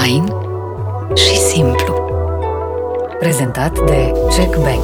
[0.00, 0.24] fain
[1.14, 1.94] și simplu.
[3.18, 4.82] Prezentat de Check Bank.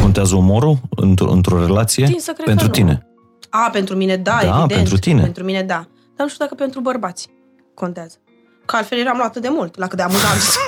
[0.00, 2.06] Contează umorul într-o, într-o relație?
[2.06, 2.84] Tin să cred pentru că nu.
[2.84, 3.06] tine?
[3.50, 4.70] A, pentru mine da, Da, evident.
[4.72, 5.20] pentru tine.
[5.22, 5.86] Pentru mine da.
[6.16, 7.28] Dar nu știu dacă pentru bărbați
[7.74, 8.16] contează.
[8.64, 10.64] Că altfel eram luat atât de mult, la cât de amuzant sunt.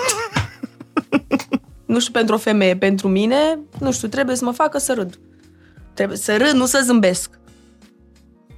[1.92, 5.18] nu știu pentru o femeie, pentru mine, nu știu, trebuie să mă facă să râd.
[5.94, 7.30] Trebuie să râd, nu să zâmbesc.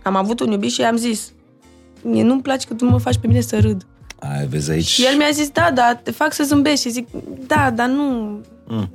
[0.02, 1.32] Am avut un iubit și i-am zis,
[2.02, 3.86] mie nu-mi place că tu mă faci pe mine să râd.
[4.18, 4.84] Ai, vezi aici...
[4.86, 6.86] Și el mi-a zis, da, da, te fac să zâmbești.
[6.86, 7.08] Și zic,
[7.46, 8.40] da, dar nu...
[8.66, 8.90] Mm.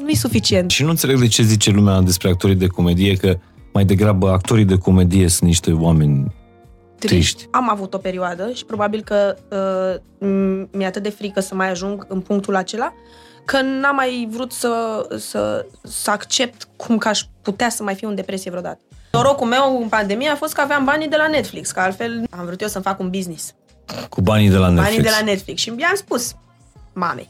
[0.00, 0.70] Nu-i suficient.
[0.70, 3.38] Și nu înțeleg de ce zice lumea despre actorii de comedie că
[3.72, 6.34] mai degrabă actorii de comedie sunt niște oameni
[6.98, 7.46] triști.
[7.50, 11.70] Am avut o perioadă și probabil că uh, m- mi-e atât de frică să mai
[11.70, 12.92] ajung în punctul acela
[13.44, 18.08] că n-am mai vrut să, să, să accept cum că aș putea să mai fiu
[18.08, 18.80] în depresie vreodată.
[19.12, 22.44] Norocul meu în pandemie a fost că aveam banii de la Netflix, că altfel am
[22.44, 23.54] vrut eu să-mi fac un business.
[24.08, 24.88] Cu banii de la Netflix.
[24.88, 25.60] Banii de la Netflix.
[25.60, 26.34] Și i-am spus
[26.92, 27.28] mamei,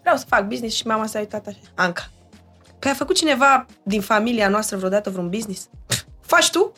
[0.00, 1.58] vreau să fac business și mama s-a uitat așa.
[1.74, 2.10] Anca,
[2.78, 5.68] păi a făcut cineva din familia noastră vreodată vreun business?
[6.20, 6.72] Faci tu?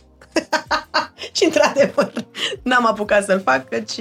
[1.37, 2.13] și într-adevăr,
[2.63, 4.01] n-am apucat să-l fac, căci...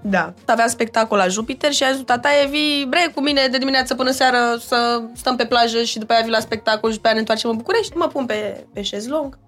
[0.00, 0.34] Da.
[0.44, 3.94] Aveam spectacol la Jupiter și a zis, tata, e vii, bre, cu mine de dimineață
[3.94, 7.14] până seară să stăm pe plajă și după aia vii la spectacol și după aia
[7.14, 7.96] ne întoarcem în București.
[7.96, 9.38] Mă pun pe, pe șezlong.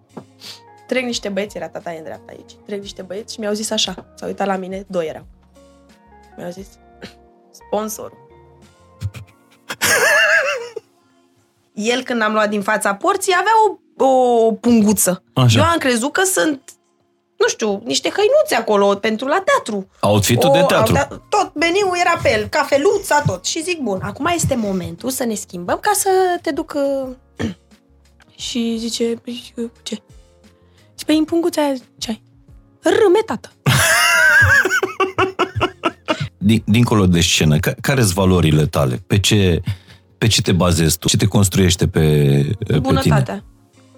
[0.89, 2.53] Trec niște băieți, era tata în dreapta aici.
[2.67, 4.06] Trec niște băieți și mi-au zis așa.
[4.14, 5.27] S-au uitat la mine, doi erau.
[6.36, 6.67] Mi-au zis,
[7.50, 8.12] sponsor.
[11.72, 13.53] El, când am luat din fața porții, avea
[13.98, 15.22] o, o punguță.
[15.33, 15.59] Așa.
[15.59, 16.70] Eu am crezut că sunt,
[17.36, 19.89] nu știu, niște hăinuțe acolo pentru la teatru.
[20.00, 20.92] Outfit-ul de teatru.
[20.92, 23.44] da, tot meniul era pe el, cafeluța, tot.
[23.44, 26.11] Și zic, bun, acum este momentul să ne schimbăm ca să
[26.42, 26.75] te duc...
[26.77, 27.09] uh,
[28.47, 30.03] și zice, "Păi, uh, ce?
[30.99, 32.23] Și pe în punguța aia ce ai?
[32.83, 33.51] Râme, tată.
[36.39, 39.03] Din, dincolo de scenă, ca, care sunt valorile tale?
[39.07, 39.63] Pe ce,
[40.19, 41.09] pe ce te bazezi tu?
[41.09, 42.01] Ce te construiește pe,
[42.59, 42.79] pe tine?
[42.79, 43.45] Bunătatea.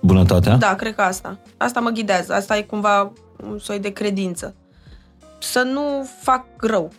[0.01, 0.57] Bunătatea?
[0.57, 1.39] Da, cred că asta.
[1.57, 2.33] Asta mă ghidează.
[2.35, 3.13] Asta e cumva
[3.51, 4.55] un soi de credință.
[5.39, 6.93] Să nu fac rău.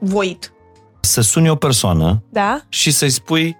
[0.00, 0.52] Voit.
[1.00, 2.60] Să suni o persoană Da?
[2.68, 3.56] și să-i spui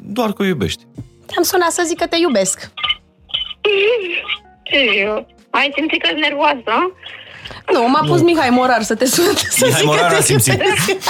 [0.00, 0.86] doar că o iubești.
[1.26, 2.70] Te-am sunat să zic că te iubesc.
[4.70, 5.24] Ce?
[5.50, 6.74] Ai simțit că nervoasă?
[7.72, 9.34] Nu, m-a pus Mihai Morar să te sun.
[9.50, 10.52] Să Mihai zic că Morar te a simțit.
[10.52, 10.90] iubesc.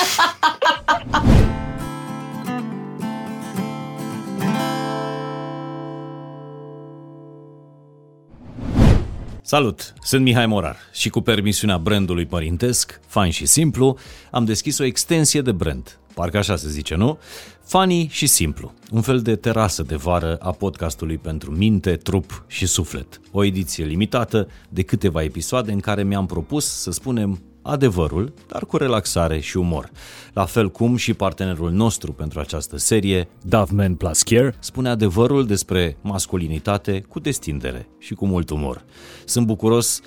[9.42, 9.94] Salut!
[10.02, 13.98] Sunt Mihai Morar și cu permisiunea brandului părintesc, fain și simplu,
[14.30, 15.98] am deschis o extensie de brand.
[16.16, 17.18] Parcă așa se zice, nu?
[17.64, 18.72] Funny și simplu.
[18.90, 23.20] Un fel de terasă de vară a podcastului pentru minte, trup și suflet.
[23.32, 28.76] O ediție limitată de câteva episoade în care mi-am propus să spunem adevărul, dar cu
[28.76, 29.90] relaxare și umor.
[30.32, 35.96] La fel cum și partenerul nostru pentru această serie, Doveman Plus Care, spune adevărul despre
[36.00, 38.84] masculinitate cu destindere și cu mult umor.
[39.24, 40.00] Sunt bucuros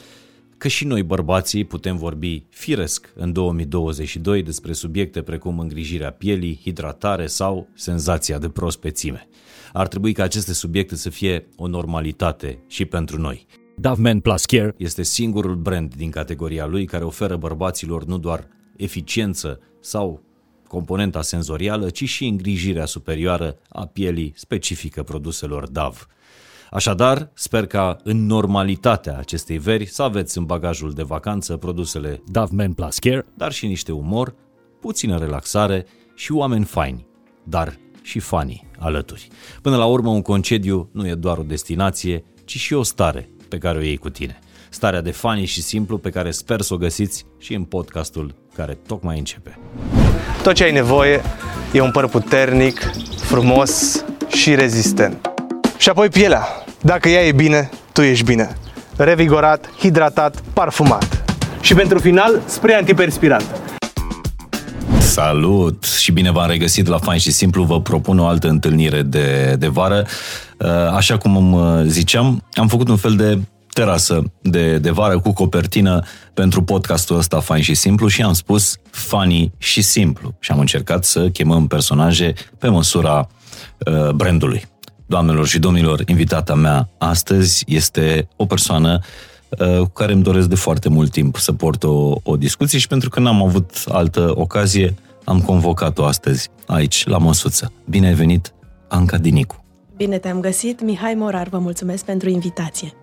[0.60, 7.28] că și noi bărbații putem vorbi firesc în 2022 despre subiecte precum îngrijirea pielii, hidratare
[7.28, 9.28] sau senzația de prospețime.
[9.74, 13.46] Ar trebui ca aceste subiecte să fie o normalitate și pentru noi.
[13.76, 19.60] Doveman Plus Care este singurul brand din categoria lui care oferă bărbaților nu doar eficiență
[19.80, 20.24] sau
[20.68, 26.08] componenta senzorială, ci și îngrijirea superioară a pielii specifică produselor DAV.
[26.72, 32.56] Așadar, sper ca în normalitatea acestei veri să aveți în bagajul de vacanță produsele Dove
[32.56, 34.36] Men Plus Care, dar și niște umor,
[34.80, 35.86] puțină relaxare
[36.16, 37.08] și oameni faini,
[37.44, 39.28] dar și fani alături.
[39.62, 43.58] Până la urmă, un concediu nu e doar o destinație, ci și o stare pe
[43.58, 44.40] care o iei cu tine.
[44.70, 48.78] Starea de fani și simplu pe care sper să o găsiți și în podcastul care
[48.88, 49.60] tocmai începe.
[50.44, 51.22] Tot ce ai nevoie
[51.74, 52.80] e un păr puternic,
[53.18, 55.39] frumos și rezistent.
[55.80, 56.48] Și apoi pielea.
[56.82, 58.58] Dacă ea e bine, tu ești bine.
[58.98, 61.24] Revigorat, hidratat, parfumat.
[61.62, 63.46] Și pentru final, spray antiperspirant.
[65.00, 67.64] Salut și bine v-am regăsit la Fain și Simplu.
[67.64, 70.06] Vă propun o altă întâlnire de, de vară.
[70.58, 73.40] Uh, Așa cum îmi ziceam, am făcut un fel de
[73.74, 78.76] terasă de, de vară cu copertină pentru podcastul ăsta Fain și Simplu și am spus
[78.90, 80.34] funny și simplu.
[80.40, 83.28] Și am încercat să chemăm personaje pe măsura
[83.78, 84.68] uh, brandului.
[85.10, 89.00] Doamnelor și domnilor, invitata mea astăzi este o persoană
[89.50, 92.88] uh, cu care îmi doresc de foarte mult timp să port o, o discuție și
[92.88, 97.72] pentru că n-am avut altă ocazie, am convocat-o astăzi aici, la Măsuță.
[97.86, 98.54] Bine ai venit,
[98.88, 99.64] Anca Dinicu.
[99.96, 102.94] Bine te-am găsit, Mihai Morar, vă mulțumesc pentru invitație.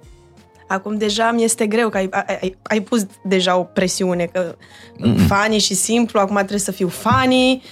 [0.68, 4.56] Acum deja mi este greu, că ai, ai, ai pus deja o presiune, că
[4.98, 7.62] mm fani și simplu, acum trebuie să fiu fani.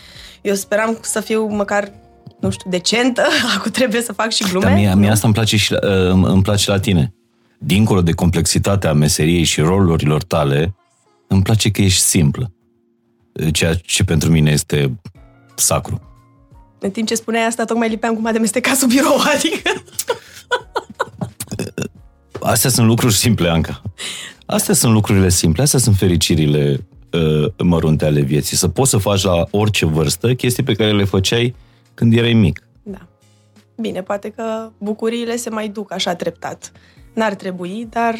[0.42, 1.92] Eu speram să fiu măcar
[2.40, 3.22] nu știu, decentă,
[3.56, 4.64] acum trebuie să fac și glume.
[4.64, 5.78] Dar mie, mie asta îmi place, și la,
[6.10, 7.14] îmi, îmi place la tine.
[7.58, 10.74] Dincolo de complexitatea meseriei și rolurilor tale,
[11.26, 12.52] îmi place că ești simplă.
[13.52, 15.00] Ceea ce pentru mine este
[15.54, 16.00] sacru.
[16.78, 19.70] În timp ce spuneai asta, tocmai lipeam cum a demestecat sub birou, adică...
[22.40, 23.82] Astea sunt lucruri simple, Anca.
[24.46, 28.56] Astea sunt lucrurile simple, astea sunt fericirile uh, mărunte ale vieții.
[28.56, 31.54] Să poți să faci la orice vârstă chestii pe care le făceai
[31.94, 32.66] când erai mic.
[32.82, 33.06] Da.
[33.76, 36.72] Bine, poate că bucuriile se mai duc așa treptat.
[37.14, 38.14] N-ar trebui, dar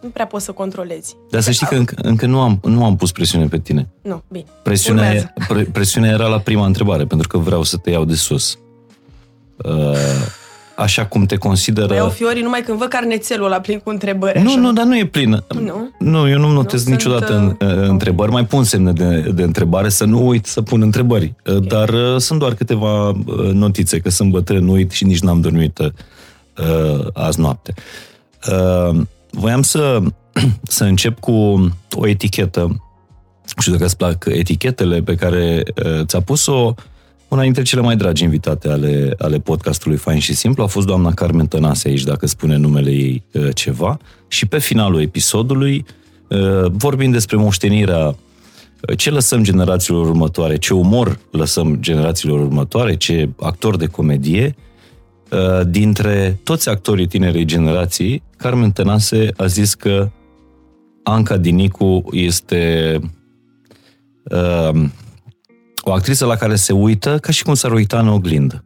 [0.00, 1.16] nu prea poți să controlezi.
[1.30, 3.88] Dar să știi că încă, încă nu, am, nu am pus presiune pe tine.
[4.02, 4.44] Nu, bine.
[4.62, 8.58] Presiunea, pre, presiunea era la prima întrebare, pentru că vreau să te iau de sus.
[9.56, 9.94] Uh,
[10.78, 11.94] așa cum te consideră...
[11.94, 14.42] Iau fiorii numai când văd carnețelul ăla plin cu întrebări.
[14.42, 14.60] Nu, așa.
[14.60, 15.44] nu, dar nu e plin.
[15.60, 15.90] Nu?
[15.98, 18.30] Nu, eu nu notez Nu niciodată sunt, în, uh, întrebări.
[18.30, 21.34] Mai pun semne de, de întrebare, să nu uit să pun întrebări.
[21.46, 21.60] Okay.
[21.60, 25.78] Dar uh, sunt doar câteva uh, notițe, că sunt bătrân, uit și nici n-am dormit
[25.78, 27.74] uh, azi noapte.
[28.50, 29.98] Uh, voiam să,
[30.62, 31.32] să încep cu
[31.92, 32.60] o etichetă.
[32.60, 36.74] Nu știu dacă îți plac etichetele pe care uh, ți-a pus-o
[37.28, 41.12] una dintre cele mai dragi invitate ale, ale podcastului Fain și Simplu a fost doamna
[41.12, 43.98] Carmen Tănase aici, dacă spune numele ei uh, ceva.
[44.28, 45.84] Și pe finalul episodului
[46.28, 53.28] uh, vorbim despre moștenirea uh, ce lăsăm generațiilor următoare, ce umor lăsăm generațiilor următoare, ce
[53.40, 54.56] actor de comedie.
[55.30, 60.10] Uh, dintre toți actorii tinerei generații, Carmen Tănase a zis că
[61.02, 62.92] Anca Dinicu este
[64.22, 64.84] uh,
[65.88, 68.64] o actriță la care se uită ca și cum s-ar uita în oglindă.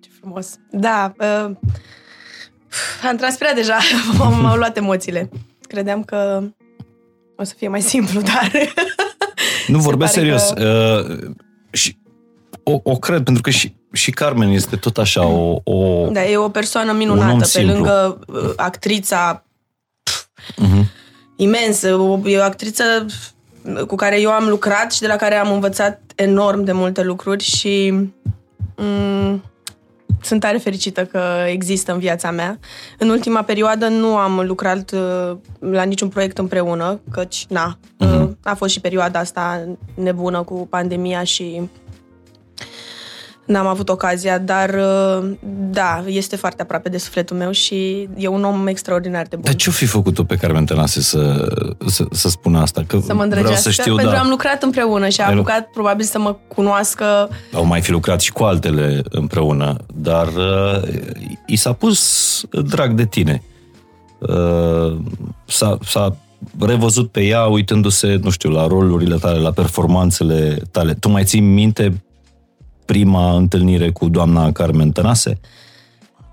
[0.00, 0.58] Ce frumos.
[0.70, 1.56] Da, uh,
[3.08, 3.78] am transpirat deja,
[4.42, 5.28] m-au luat emoțiile.
[5.60, 6.42] Credeam că
[7.36, 8.50] o să fie mai simplu, dar...
[9.66, 10.50] nu vorbesc serios.
[10.54, 11.04] Că...
[11.08, 11.30] Uh,
[11.70, 11.98] și
[12.62, 15.60] o, o cred, pentru că și, și Carmen este tot așa o...
[15.64, 17.72] o da, e o persoană minunată, pe simplu.
[17.72, 19.44] lângă uh, actrița
[20.02, 20.84] pf, uh-huh.
[21.36, 22.84] imensă, o, e o actriță
[23.86, 27.44] cu care eu am lucrat și de la care am învățat enorm de multe lucruri
[27.44, 27.92] și
[28.80, 29.40] m-
[30.22, 32.58] sunt tare fericită că există în viața mea.
[32.98, 38.28] În ultima perioadă nu am lucrat uh, la niciun proiect împreună, căci, na, uh-huh.
[38.42, 41.68] a fost și perioada asta nebună cu pandemia și
[43.48, 45.30] N-am avut ocazia, dar uh,
[45.70, 49.44] da, este foarte aproape de sufletul meu și e un om extraordinar de bun.
[49.44, 51.48] Dar ce-o fi făcut-o pe Carmen Tănase să,
[51.86, 52.84] să, să spună asta?
[52.86, 54.16] Că să mă vreau să știu, pentru da.
[54.16, 57.28] că am lucrat împreună și a apucat lu- probabil să mă cunoască.
[57.52, 60.88] Au mai fi lucrat și cu altele împreună, dar uh,
[61.46, 63.42] i s-a pus drag de tine.
[64.18, 64.96] Uh,
[65.46, 66.16] s-a, s-a
[66.60, 70.94] revăzut pe ea uitându-se, nu știu, la rolurile tale, la performanțele tale.
[70.94, 72.02] Tu mai ții minte
[72.88, 75.40] prima întâlnire cu doamna Carmen Tănase?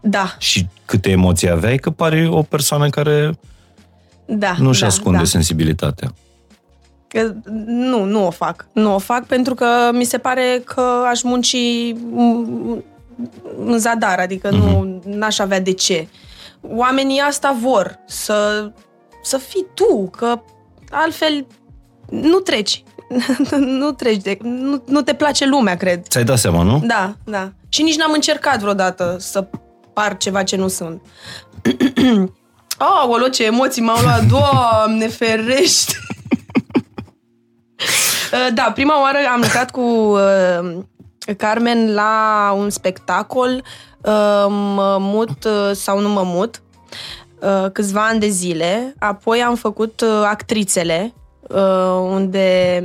[0.02, 0.36] Da.
[0.38, 1.78] Și câte emoții aveai?
[1.78, 3.38] Că pare o persoană care
[4.26, 5.24] da, nu-și da, ascunde da.
[5.24, 6.14] sensibilitatea.
[7.66, 8.68] Nu, nu o fac.
[8.72, 11.56] Nu o fac pentru că mi se pare că aș munci
[13.66, 14.52] în zadar, adică uh-huh.
[14.52, 16.08] nu n-aș avea de ce.
[16.62, 18.72] Oamenii asta vor să,
[19.24, 20.42] să fii tu, că
[20.90, 21.46] altfel
[22.10, 22.84] nu treci.
[23.80, 24.38] nu treci de...
[24.42, 26.08] Nu, nu te place lumea, cred.
[26.08, 26.82] Ți-ai dat seama, nu?
[26.86, 27.52] Da, da.
[27.70, 29.48] Și nici n-am încercat vreodată să
[29.94, 31.02] par ceva ce nu sunt.
[32.78, 35.94] Aoleo, ce emoții m-au luat, Doamne ferește!
[38.54, 40.78] da, prima oară am lucrat cu uh,
[41.38, 43.64] Carmen la un spectacol
[44.02, 46.62] uh, Mă mut uh, sau nu mă mut
[47.40, 48.96] uh, câțiva ani de zile.
[49.00, 51.25] Apoi am făcut uh, actrițele uh,
[52.12, 52.84] unde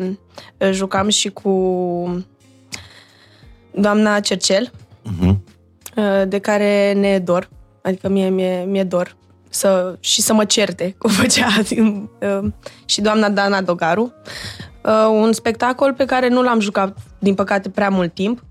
[0.70, 2.24] jucam și cu
[3.74, 5.36] doamna Cercel, uh-huh.
[6.28, 7.48] de care ne dor,
[7.82, 9.16] adică mie mi-e, mi-e dor
[9.48, 11.48] să, și să mă certe, cum făcea
[12.84, 14.12] și doamna Dana Dogaru.
[15.10, 18.44] Un spectacol pe care nu l-am jucat, din păcate, prea mult timp,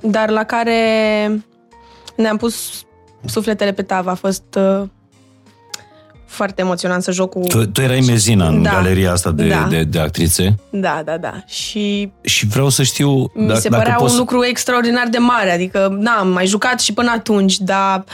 [0.00, 0.78] dar la care
[2.16, 2.84] ne-am pus
[3.24, 4.10] sufletele pe tavă.
[4.10, 4.58] A fost
[6.30, 7.40] foarte emoționant să joc cu...
[7.40, 8.70] Tu, tu erai mezina în Da.
[8.70, 9.66] galeria asta de, Da.
[9.70, 11.32] de, de actrițe Da, da, da.
[11.46, 14.12] Și și vreau să știu mi da- se dacă părea poți...
[14.12, 15.52] un lucru extraordinar de mare.
[15.52, 18.04] Adică, da, am mai jucat și până atunci, dar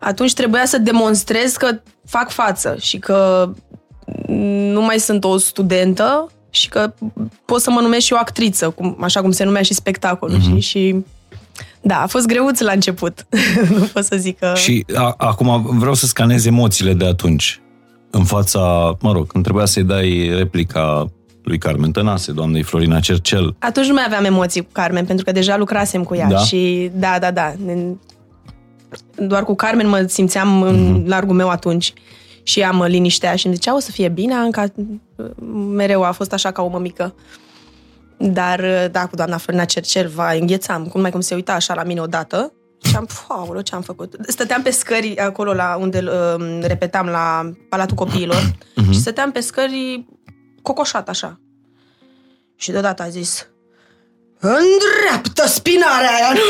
[0.00, 3.50] atunci trebuia să demonstrez că fac față și că
[4.72, 6.92] nu mai sunt o studentă și că
[7.44, 10.36] pot să mă numesc și o actriță, cum, așa cum se numea și spectacolul.
[10.36, 10.54] Mhm.
[10.56, 10.58] Mm-hmm.
[10.60, 11.04] Și
[11.82, 13.26] Da, a fost greuț la început.
[13.78, 14.52] nu pot să zic că...
[14.56, 17.60] Și a, acum vreau să scanez emoțiile de atunci.
[18.10, 21.10] În fața, mă rog, când trebuia să-i dai replica
[21.42, 23.56] lui Carmen Tănase, doamnei Florina Cercel.
[23.58, 26.28] Atunci nu mai aveam emoții cu Carmen, pentru că deja lucrasem cu ea.
[26.28, 26.38] Da?
[26.38, 27.54] Și da, da, da.
[29.16, 31.92] Doar cu Carmen mă simțeam în largul meu atunci.
[32.42, 34.66] Și ea mă liniștea și îmi zicea, o să fie bine, Anca.
[35.74, 37.14] Mereu a fost așa ca o mămică.
[38.22, 40.86] Dar, da, cu doamna Florina Cercel, va înghețam.
[40.86, 42.52] Cum mai cum se uita așa la mine odată.
[42.82, 44.14] Și am, aoleu, ce am făcut?
[44.26, 48.56] Stăteam pe scări acolo la unde uh, repetam la Palatul Copiilor
[48.92, 50.06] și stăteam pe scări
[50.62, 51.40] cocoșat așa.
[52.56, 53.46] Și deodată a zis
[54.38, 56.40] Îndreaptă spinarea aia, nu,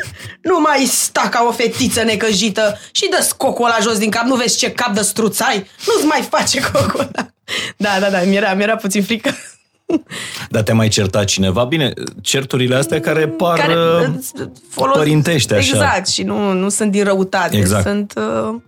[0.52, 4.34] nu mai sta ca o fetiță necăjită și dă scocul ăla jos din cap, nu
[4.34, 5.70] vezi ce cap de struț ai?
[5.86, 7.28] Nu-ți mai face cocul ăla.
[7.76, 9.30] Da, da, da, mi-era, mi-era puțin frică.
[10.50, 11.64] Dar te-a mai certat cineva?
[11.64, 14.08] Bine, certurile astea care par Care, uh,
[14.40, 15.76] uh, folos- părintești, așa.
[15.76, 17.56] Exact, și nu, nu sunt din răutate.
[17.56, 17.86] Exact.
[17.86, 18.60] Sunt, uh,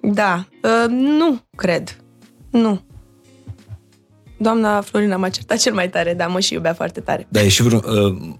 [0.00, 1.96] da, uh, nu cred.
[2.50, 2.80] Nu.
[4.38, 7.26] Doamna Florina m-a certat cel mai tare, dar mă și iubea foarte tare.
[7.28, 7.82] Dar e și vreun,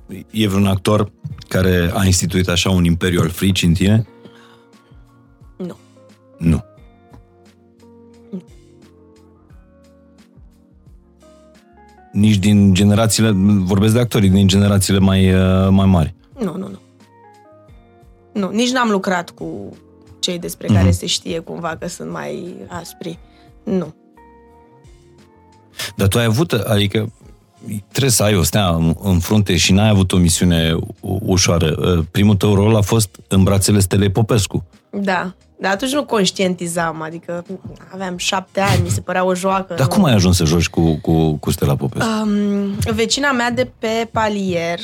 [0.08, 1.12] uh, e vreun actor
[1.48, 4.06] care a instituit așa un imperiu al fricii în tine?
[5.56, 5.76] Nu.
[6.38, 6.64] Nu.
[12.14, 13.30] Nici din generațiile,
[13.64, 16.14] vorbesc de actorii, din generațiile mai, uh, mai mari.
[16.38, 16.78] Nu, nu, nu.
[18.32, 19.76] Nu, nici n-am lucrat cu
[20.18, 20.76] cei despre Mhm.
[20.76, 23.18] care se știe cumva că sunt mai aspri.
[23.64, 23.94] Nu.
[25.96, 27.12] Dar tu ai avut, adică
[27.88, 31.76] trebuie să ai o stea în, în frunte și n-ai avut o misiune u- ușoară.
[31.98, 34.64] Uh, Primul tău rol a fost în brațele Stelei Popescu.
[34.94, 35.34] Da.
[35.58, 37.44] Dar atunci nu conștientizam, adică
[37.92, 39.74] aveam șapte ani, mi se părea o joacă.
[39.74, 39.94] Dar nu.
[39.94, 42.08] cum ai ajuns să joci cu, cu, cu Stella Popescu?
[42.22, 44.78] Um, vecina mea de pe palier,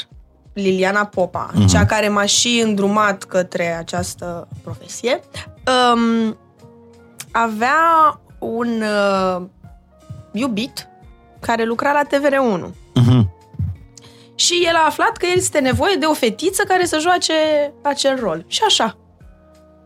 [0.52, 1.70] Liliana Popa, uh-huh.
[1.70, 5.20] cea care m-a și îndrumat către această profesie,
[5.94, 6.36] um,
[7.30, 9.42] avea un uh,
[10.32, 10.88] iubit
[11.40, 12.70] care lucra la TVR1.
[12.94, 13.30] Mhm.
[14.34, 17.32] Și el a aflat că este nevoie de o fetiță care să joace
[17.82, 18.44] acel rol.
[18.46, 18.96] Și așa.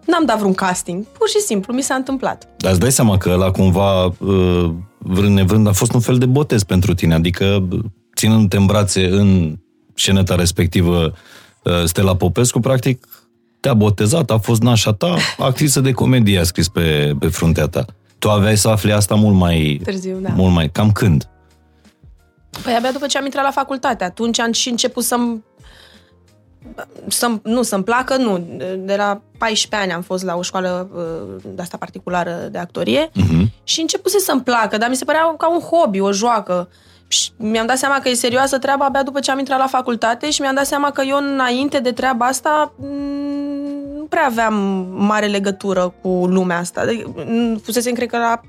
[0.07, 1.05] N-am dat vreun casting.
[1.05, 2.49] Pur și simplu mi s-a întâmplat.
[2.57, 6.27] Dar îți dai seama că la cumva, uh, vrând nevrând, a fost un fel de
[6.27, 7.15] botez pentru tine.
[7.15, 7.69] Adică,
[8.17, 9.59] ținându-te în brațe în
[9.95, 11.13] sceneta respectivă,
[11.63, 13.07] uh, Stella Popescu, practic,
[13.61, 17.85] te-a botezat, a fost nașa ta, actriță de comedie a scris pe, pe fruntea ta.
[18.19, 19.81] Tu aveai să afli asta mult mai...
[19.85, 20.29] Târziu, da.
[20.29, 20.71] Mult mai...
[20.71, 21.29] Cam când?
[22.63, 24.05] Păi abia după ce am intrat la facultate.
[24.05, 25.43] Atunci am și început să-mi
[27.07, 28.39] să nu, să-mi placă, nu.
[28.79, 33.11] De la 14 ani am fost la o școală uh, de asta particulară de actorie
[33.15, 33.53] Mhm.
[33.65, 36.69] și începuse să-mi placă, dar mi se părea ca un hobby, o joacă.
[37.09, 40.31] Și mi-am dat seama că e serioasă treaba abia după ce am intrat la facultate
[40.31, 42.89] și mi-am dat seama că eu înainte de treaba asta mm,
[43.97, 44.55] nu prea aveam
[44.97, 46.81] mare legătură cu lumea asta.
[46.81, 48.41] Adică, mm, Fusesem, cred că, la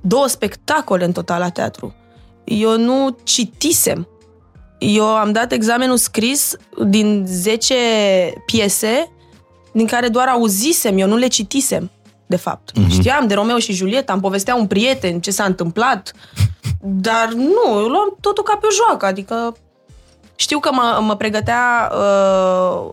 [0.00, 1.94] două spectacole în total la teatru.
[2.44, 4.08] Eu nu citisem.
[4.80, 6.56] Eu am dat examenul scris
[6.86, 7.74] din 10
[8.46, 9.10] piese
[9.72, 11.90] din care doar auzisem, eu nu le citisem,
[12.26, 12.70] de fapt.
[12.70, 12.90] Mm-hmm.
[12.90, 16.12] Știam de Romeo și Julieta, îmi povestea un prieten ce s-a întâmplat,
[16.80, 19.56] dar nu, eu luam totul ca pe o joacă, adică
[20.34, 22.92] știu că mă, mă pregătea uh,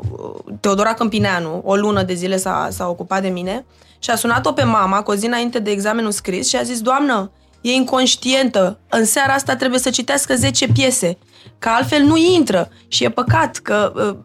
[0.59, 3.65] Teodora Câmpineanu, o lună de zile s-a, s-a ocupat de mine
[3.99, 6.81] și a sunat-o pe mama cu o zi înainte de examenul scris și a zis,
[6.81, 7.31] doamnă,
[7.69, 11.17] e inconștientă, în seara asta trebuie să citească 10 piese,
[11.59, 14.15] că altfel nu intră și e păcat că uh,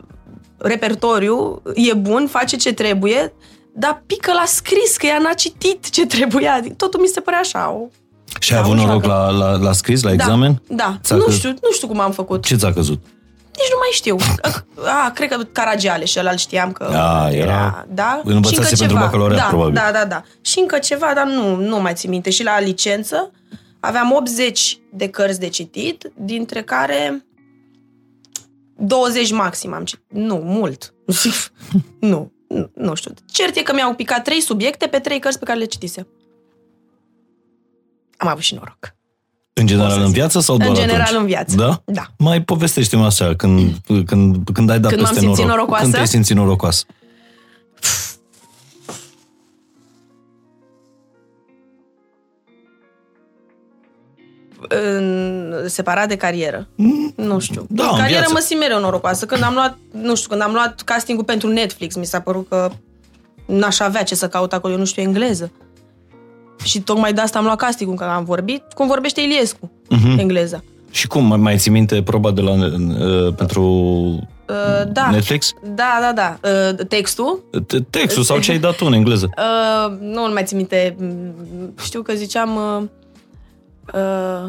[0.59, 3.33] repertoriu e bun, face ce trebuie,
[3.75, 6.61] dar pică la scris, că ea n-a citit ce trebuia.
[6.77, 7.87] Totul mi se părea așa, o
[8.41, 9.31] Și ai Da, avut o noroc joacă.
[9.37, 10.63] la, la, la scris, la da, examen?
[10.69, 11.39] Da, Ți-a nu căzut?
[11.39, 12.45] știu, nu știu cum am făcut.
[12.45, 13.03] Ce ți-a căzut?
[13.63, 14.17] Nici nu mai știu.
[15.05, 18.21] A, cred că Caragiale și ăla știam că A, era- da?
[18.25, 19.01] îl învățase Și încă pentru ceva.
[19.05, 19.75] bacalaureat, da, probabil.
[19.75, 20.23] Da, da, da.
[20.41, 22.31] Și încă ceva, dar nu, nu mai țin minte.
[22.31, 23.31] Și la licență
[23.81, 27.25] aveam 80 de cărți de citit, dintre care
[28.77, 30.05] 20 maxim am citit.
[30.09, 30.95] Nu, mult.
[32.01, 33.13] nu, nu, nu știu.
[33.33, 36.07] Cert e că mi-au picat trei subiecte pe trei cărți pe care le citisem.
[38.17, 38.95] Am avut și noroc.
[39.55, 40.15] În general să în zic.
[40.15, 41.21] viață sau doar În general atunci?
[41.21, 41.57] în viață.
[41.57, 41.83] Da?
[41.85, 42.07] Da.
[42.19, 45.57] Mai povestește-mi așa, când, când, când ai dat Când m-am peste simțit noroc.
[45.57, 45.83] norocoasă?
[45.83, 46.85] Când te-ai simțit norocoasă.
[54.69, 56.69] în, separat de carieră.
[57.17, 57.67] Nu știu.
[57.69, 58.33] da, în în carieră viață.
[58.33, 59.27] mă simt mereu norocoasă.
[59.27, 62.71] Când am luat, nu știu, când am luat castingul pentru Netflix, mi s-a părut că
[63.47, 65.53] n-aș avea ce să caut acolo, eu nu știu engleză.
[66.63, 70.19] Și tocmai de asta am luat castingul, că am vorbit, cum vorbește Iliescu, Mhm.
[70.19, 70.63] engleza.
[70.91, 73.63] Și cum, mai, mai ții minte proba de la, uh, pentru
[74.49, 75.11] Uh, da.
[75.11, 75.53] Netflix?
[75.75, 76.49] Da, da, da.
[76.51, 77.45] Uh, textul?
[77.67, 79.29] Te- Textul sau ce ai dat tu în engleză?
[79.39, 80.97] Uh, nu nu mai țin minte.
[80.99, 81.35] Mm,
[81.83, 82.57] Știu că ziceam...
[82.57, 82.83] Uh,
[83.95, 84.49] uh,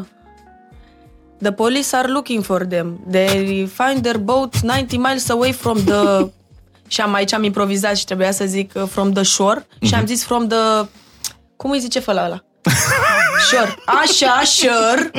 [1.42, 3.00] the police are looking for them.
[3.10, 6.26] They find their boat 90 miles away from the...
[6.92, 10.06] și am aici am improvizat și trebuia să zic uh, from the shore și am
[10.06, 10.86] zis from the...
[11.56, 12.44] Cum îi zice făla ăla?
[13.50, 13.74] Shore.
[13.86, 15.10] Așa, shore.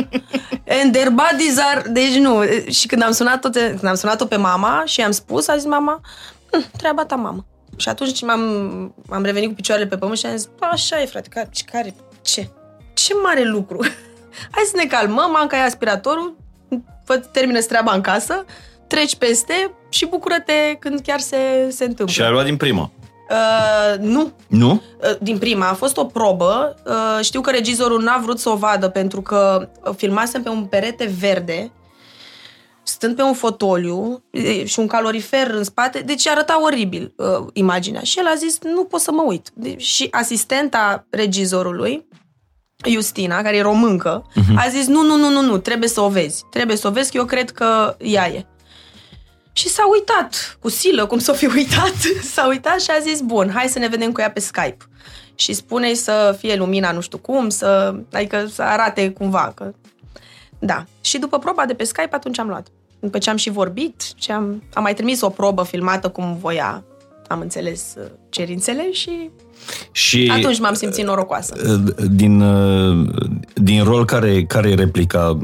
[0.67, 1.89] And their bodies are...
[1.89, 2.43] Deci nu.
[2.69, 6.01] Și când am sunat-o, când am sunat-o pe mama și am spus, a zis mama,
[6.51, 7.45] "Hm, treaba ta, mamă.
[7.77, 8.41] Și atunci m-am,
[9.09, 11.95] am revenit cu picioarele pe pământ și am zis, "Bă, așa e, frate, care, care,
[12.21, 12.49] ce?
[12.93, 13.79] Ce mare lucru.
[14.51, 16.37] Hai să ne calmăm, Anca e aspiratorul,
[17.05, 18.45] fă, termină treaba în casă,
[18.87, 21.37] treci peste și bucură-te când chiar se,
[21.69, 22.13] se întâmplă.
[22.13, 22.91] Și ai luat din prima.
[23.29, 24.71] Uh, nu, Nu?
[24.71, 25.67] Uh, din prima.
[25.69, 26.75] A fost o probă.
[26.85, 30.65] Uh, Știu că regizorul n-a vrut să o vadă pentru că uh, filmasem pe un
[30.65, 31.71] perete verde,
[32.83, 38.01] stând pe un fotoliu e, și un calorifer în spate, deci arăta oribil uh, imaginea.
[38.01, 39.49] Și el a zis, nu pot să mă uit.
[39.53, 42.07] De- și asistenta regizorului,
[42.89, 46.43] Justina, care e româncă, a zis, nu, nu, nu, nu, nu, trebuie să o vezi.
[46.49, 48.45] Trebuie să o vezi, că eu cred că ea e.
[49.57, 51.95] Și s-a uitat, cu silă, cum s-o fi uitat,
[52.33, 54.77] s-a uitat și a zis, bun, hai să ne vedem cu ea pe Skype.
[55.35, 59.51] Și spune să fie lumina nu știu cum, să, adică să arate cumva.
[59.55, 59.73] Că...
[60.59, 60.85] Da.
[61.01, 62.67] Și după proba de pe Skype, atunci am luat.
[62.99, 66.83] După ce am și vorbit, ce am, am mai trimis o probă filmată cum voia,
[67.27, 69.29] am înțeles uh, cerințele și
[69.91, 71.55] Și atunci m-am simțit norocoasă.
[71.65, 73.09] uh, din, uh,
[73.53, 75.37] din rol care, care e replica,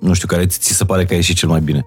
[0.00, 1.86] nu știu, care ți ți se pare că a ieșit cel mai bine?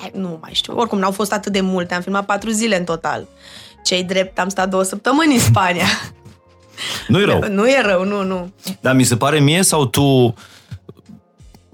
[0.00, 0.76] Beh, nu mai știu.
[0.76, 1.94] Oricum, n-au fost atât de multe.
[1.94, 3.26] Am filmat patru zile în total.
[3.84, 5.86] Cei drept, am stat două săptămâni în Spania.
[7.08, 7.44] Nu-i rău.
[7.48, 8.50] nu e rău, nu, nu.
[8.80, 10.34] Dar mi se pare mie sau tu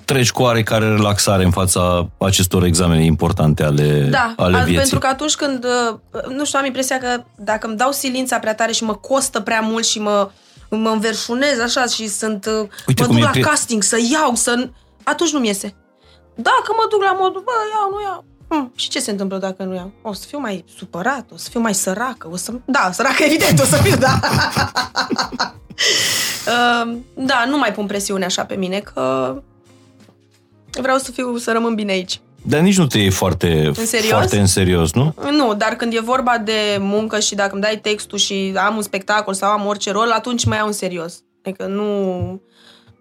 [0.05, 4.77] treci cu oarecare relaxare în fața acestor examene importante ale, Da, ale al- vieții?
[4.77, 8.55] pentru că atunci când, uh, nu știu, am impresia că dacă îmi dau silința prea
[8.55, 10.31] tare și mă costă prea mult și mă,
[10.71, 13.97] mă înverșunez așa și sunt, uh, Uite mă cum duc e la pri- casting să
[14.13, 14.69] iau, să...
[15.05, 15.75] Atunci nu-mi iese.
[16.35, 18.25] Dacă mă duc la modul, bă, iau, nu iau.
[18.49, 19.93] Hm, și ce se întâmplă dacă nu iau?
[20.03, 22.53] O să fiu mai supărat, o să fiu mai săracă, o să...
[22.65, 24.21] Da, săracă evident o să fiu, da.
[26.47, 26.97] Uh,
[27.31, 29.35] da, nu mai pun presiune așa pe mine, că
[30.71, 32.21] vreau să fiu, să rămân bine aici.
[32.47, 34.11] Dar nici nu te iei foarte În serios?
[34.11, 35.15] foarte în serios, nu?
[35.31, 38.83] Nu, dar când e vorba de muncă și dacă îmi dai textul și am un
[38.83, 41.23] spectacol sau am orice rol, atunci mă iau în serios.
[41.45, 42.41] Adică nu,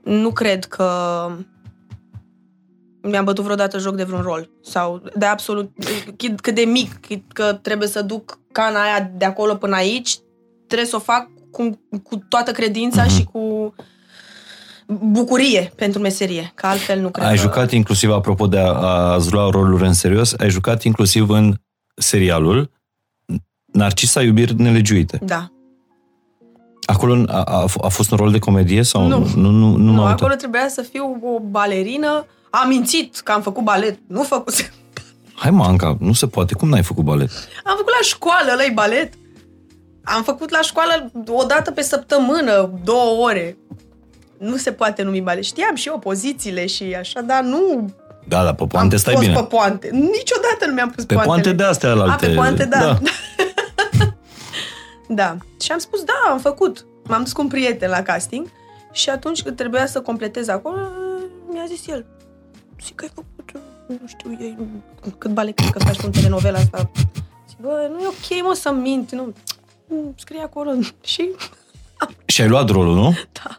[0.04, 0.88] nu cred că
[3.10, 4.50] mi-am bătut vreodată joc de vreun rol.
[4.62, 5.72] Sau de absolut,
[6.18, 10.18] chid cât de mic, chid că trebuie să duc cana aia de acolo până aici,
[10.68, 13.74] trebuie să o fac cu, cu toată credința și cu
[14.88, 17.42] bucurie pentru meserie, că altfel nu cred Ai că...
[17.42, 21.54] jucat inclusiv, apropo de a, a lua roluri în serios, ai jucat inclusiv în
[21.96, 22.72] serialul
[23.66, 25.20] Narcisa Iubiri Nelegiuite.
[25.24, 25.48] Da.
[26.86, 29.18] Acolo a, a, a fost un rol de comedie sau Nu.
[29.18, 30.20] nu, nu, nu, nu Nu, m-am uitat.
[30.20, 32.26] acolo trebuia să fiu o balerină.
[32.62, 34.00] Am mințit că am făcut balet.
[34.08, 34.54] Nu făcut.
[35.36, 36.54] Hai mă, Anca, nu se poate.
[36.54, 37.30] Cum n-ai făcut balet?
[37.63, 39.13] Am făcut la școală, ăla balet.
[40.04, 43.58] Am făcut la școală o dată pe săptămână, două ore.
[44.38, 45.44] Nu se poate numi balet.
[45.44, 47.94] Știam și eu pozițiile și așa, dar nu
[48.28, 49.39] Da, da, pe poante am stai fost bine.
[49.39, 49.89] pe poante.
[49.92, 51.26] Niciodată nu mi-am pus Pe poantele.
[51.42, 52.28] poante de astea A, alte.
[52.28, 52.78] pe poante, da.
[52.80, 52.86] da.
[52.86, 53.00] Da.
[55.22, 55.38] da.
[55.62, 56.86] Și am spus, da, am făcut.
[57.04, 58.48] M-am dus cu un prieten la casting
[58.92, 60.78] și atunci când trebuia să completez acolo,
[61.52, 62.06] mi-a zis el,
[62.86, 64.56] zic că ai făcut, nu știu, e,
[65.17, 66.91] cât balet crezi că faci tu în telenovela asta?
[67.50, 69.34] Zic, bă, nu e ok, mă, să mint, nu.
[70.15, 70.72] Scrie acolo
[71.04, 71.30] și
[72.26, 73.13] Și ai luat rolul, nu?
[73.32, 73.58] da.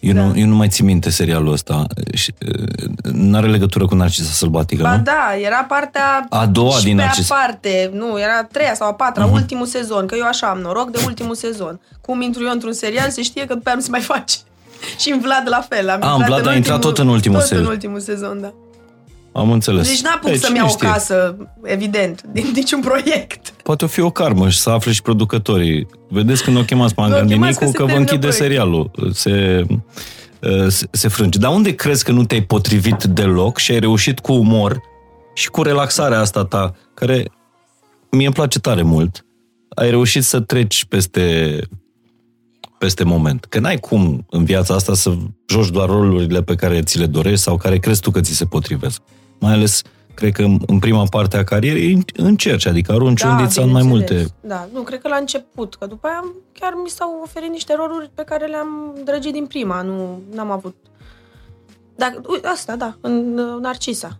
[0.00, 0.22] Eu, Da.
[0.24, 1.86] nu, eu nu mai țin minte serialul ăsta.
[2.14, 5.02] Și, uh, N-are legătură cu Narcisa Sălbatică, Ba nu?
[5.02, 8.88] da, era partea A doua și din pe acest- aparte, nu, era a treia sau
[8.88, 9.32] a patra, Mhm.
[9.32, 9.36] uh-huh.
[9.40, 11.80] ultimul sezon, că eu așa am noroc de ultimul sezon.
[12.00, 14.36] Cum intru eu într-un serial, se știe că după aia nu se mai face.
[14.98, 15.88] Și în Vlad la fel.
[15.88, 17.64] Am A, în intrat Vlad în a intrat tot în ultimul tot sezon.
[17.64, 18.52] în ultimul sezon, da.
[19.32, 19.86] Am înțeles.
[19.88, 20.88] Deci n-apuc Ei, să-mi cine iau o știe?
[20.88, 23.48] casă, evident, din niciun proiect.
[23.62, 25.86] Poate o fi o karmă și să afle și producătorii.
[26.08, 28.18] Vedeți când o chemați pe Nu o chemați Angandinicu că se că vă termină închide
[28.18, 28.46] proiectul.
[28.46, 28.90] serialul.
[29.12, 29.66] Se,
[30.40, 31.38] uh, se, se frânge.
[31.38, 34.80] Dar unde crezi că nu te-ai potrivit deloc și ai reușit cu umor
[35.34, 37.24] și cu relaxarea asta ta, care
[38.10, 39.24] mie îmi place tare mult,
[39.76, 41.58] ai reușit să treci peste
[42.84, 43.44] peste moment.
[43.44, 45.14] Că n-ai cum în viața asta să
[45.48, 48.44] joci doar rolurile pe care ți le dorești sau care crezi tu că ți se
[48.44, 49.00] potrivesc.
[49.40, 49.82] Mai ales,
[50.14, 53.82] cred că în- în prima parte a carierei încerci, adică arunci da, undița în mai
[53.82, 54.20] bineînțeles.
[54.22, 57.74] multe Da, nu, cred că la început, că după aia chiar mi s-au oferit niște
[57.76, 60.76] roluri pe care le-am drăgit din prima, nu am avut...
[61.96, 64.18] Dar, uite, asta, da, în uh, Narcisa.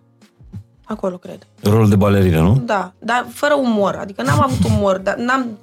[0.87, 1.47] Acolo, cred.
[1.63, 2.63] Rolul de balerină, nu?
[2.67, 3.95] Da, dar fără umor.
[3.95, 5.59] Adică n-am avut umor, dar n-am...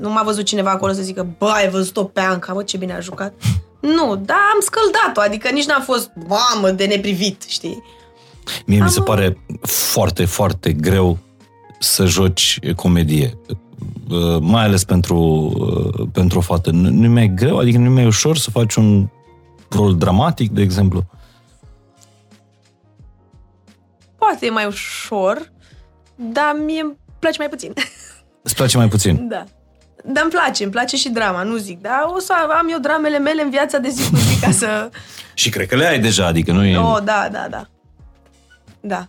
[0.00, 2.92] Nu m-a văzut cineva acolo să zică, bă, ai văzut-o pe Anca, mă, ce bine
[2.92, 3.32] a jucat.
[3.80, 7.82] Nu, dar am scăldat-o, adică nici n-am fost, mamă, de neprivit, știi?
[8.66, 11.18] Mie mi se Am- pare foarte, foarte greu
[11.78, 13.38] să joci comedie.
[14.10, 15.16] Uh, Mai ales pentru,
[15.96, 16.70] uh, pentru o fată.
[16.70, 17.58] Nu nu e mai greu?
[17.58, 19.08] Adică nu e mai ușor să faci un
[19.70, 21.04] rol dramatic, de exemplu?
[24.18, 25.52] Poate e mai ușor,
[26.16, 27.72] dar mie îmi place mai puțin.
[28.42, 29.28] Îți place mai puțin?
[29.28, 29.44] da.
[30.04, 31.80] Dar îmi place, îmi place și drama, nu zic.
[31.80, 34.90] Dar o să am eu dramele mele în viața de zi cu zi ca să...
[35.34, 36.76] Și cred că le ai deja, adică nu e...
[36.76, 37.66] Oh, da, da, da.
[38.80, 39.08] Da.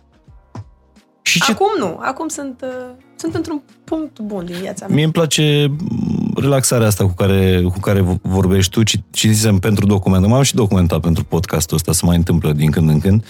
[1.22, 1.52] Și ce...
[1.52, 1.98] Acum nu.
[2.00, 4.94] Acum sunt, uh, sunt într-un punct bun din viața mea.
[4.94, 8.82] Mie îmi place mm, relaxarea asta cu care, cu care v- vorbești tu.
[8.82, 10.26] Ci- Citisem pentru document.
[10.26, 13.24] M-am și documentat pentru podcastul ăsta, să mai întâmplă din când în când.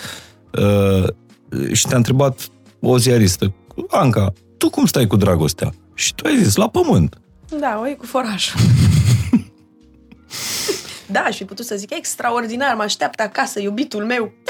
[0.58, 1.08] Uh,
[1.72, 2.40] și te-a întrebat
[2.80, 3.52] o ziaristă,
[3.88, 5.72] Anca, tu cum stai cu dragostea?
[5.94, 7.20] Și tu ai zis, la pământ.
[7.60, 8.60] Da, o e cu forajul.
[11.14, 14.32] da, aș fi putut să zic extraordinar, mă așteaptă acasă, iubitul meu.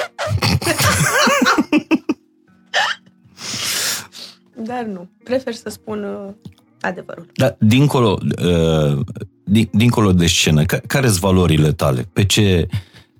[4.66, 6.34] Dar nu, prefer să spun uh,
[6.80, 7.26] adevărul.
[7.34, 9.00] Dar dincolo, uh,
[9.44, 12.08] din, dincolo de scenă, ca, care sunt valorile tale?
[12.12, 12.68] Pe ce,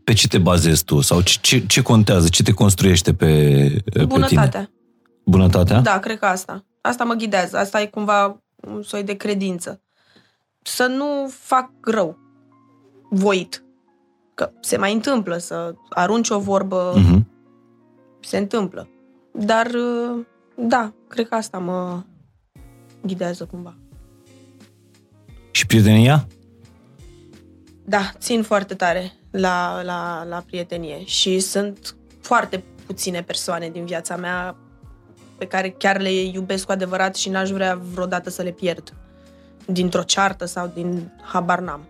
[0.05, 1.01] pe ce te bazezi tu?
[1.01, 2.29] Sau ce, ce, ce contează?
[2.29, 3.27] Ce te construiește pe,
[3.85, 4.05] pe tine?
[4.05, 4.71] Bunătatea.
[5.25, 5.81] Bunătatea?
[5.81, 6.65] Da, cred că asta.
[6.81, 7.57] Asta mă ghidează.
[7.57, 9.81] Asta e cumva un soi de credință.
[10.63, 12.19] Să nu fac rău.
[13.11, 13.65] Voit.
[14.35, 17.29] Că se mai întâmplă să arunci o vorbă, Mhm.
[18.21, 18.89] se întâmplă.
[19.33, 20.25] Dar, uh,
[20.57, 22.03] da, cred că asta mă
[23.07, 23.75] ghidează cumva.
[25.51, 26.27] Și prietenia?
[27.85, 34.17] Da, țin foarte tare la, la, la prietenie și sunt foarte puține persoane din viața
[34.17, 34.57] mea
[35.43, 38.93] pe care chiar le iubesc cu adevărat și n-aș vrea vreodată să le pierd
[39.67, 41.81] dintr-o ceartă sau din habar n-am.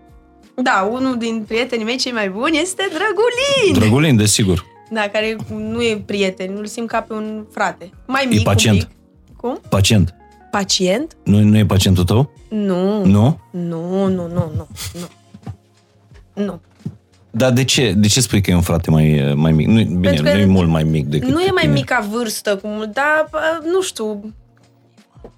[0.55, 3.79] Da, unul din prietenii mei cei mai buni este Drăgulin!
[3.81, 4.65] Drăgulin, desigur.
[4.91, 7.91] Da, care nu e prieten, nu-l simt ca pe un frate.
[8.07, 8.81] Mai mic, E pacient.
[8.81, 9.37] un pic.
[9.37, 9.61] Cum?
[9.69, 10.15] Pacient.
[10.51, 11.17] Pacient?
[11.25, 12.31] Nu, nu e pacientul tău?
[12.49, 13.05] Nu.
[13.05, 13.41] Nu?
[13.51, 14.69] Nu, nu, nu, nu.
[14.93, 15.09] Nu.
[16.45, 16.61] Nu.
[17.35, 17.93] Dar de ce?
[17.97, 19.67] De ce spui că e un frate mai, mai mic?
[19.67, 21.75] Nu, bine, Pentru nu că e mult mai mic decât Nu e mai tine.
[21.75, 23.41] mic ca vârstă, cum, dar bă,
[23.73, 24.35] nu știu,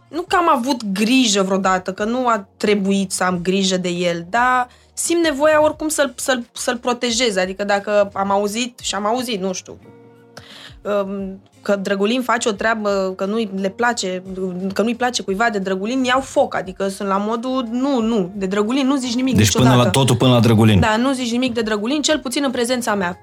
[0.08, 4.26] nu că am avut grijă vreodată, că nu a trebuit să am grijă de el,
[4.30, 7.36] dar simt nevoia oricum să-l, să-l, să-l protejez.
[7.36, 9.78] Adică dacă am auzit, și am auzit, nu știu,
[10.82, 14.22] um, că Drăgulin face o treabă, că nu le place,
[14.72, 16.54] că nu-i place cuiva de Drăgulin, iau foc.
[16.54, 19.70] Adică sunt la modul, nu, nu, de Drăgulin nu zici nimic Deci niciodată.
[19.70, 20.80] până la totul până la Drăgulin.
[20.80, 23.18] Da, nu zici nimic de Drăgulin, cel puțin în prezența mea.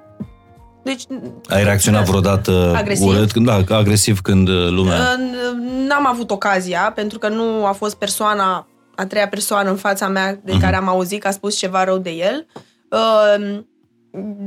[0.84, 1.04] Deci,
[1.48, 3.08] Ai reacționat vreodată Agresiv?
[3.08, 3.32] urât?
[3.32, 4.98] Când, da, agresiv când uh, lumea...
[5.16, 10.08] N- N-am avut ocazia, pentru că nu a fost persoana, a treia persoană în fața
[10.08, 12.46] mea de care am auzit că a spus ceva rău de el.
[12.90, 13.60] Uh,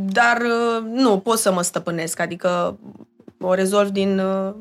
[0.07, 2.78] Dar uh, nu, pot să mă stăpânesc, adică
[3.44, 4.18] o rezolv din...
[4.18, 4.54] uh,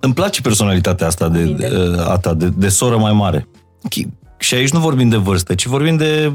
[0.00, 1.68] Îmi place personalitatea asta de, Cuvinte.
[1.68, 3.48] de, a ta, de, de soră mai mare.
[3.88, 6.32] Chi- Și aici nu vorbim de vârstă, ci vorbim de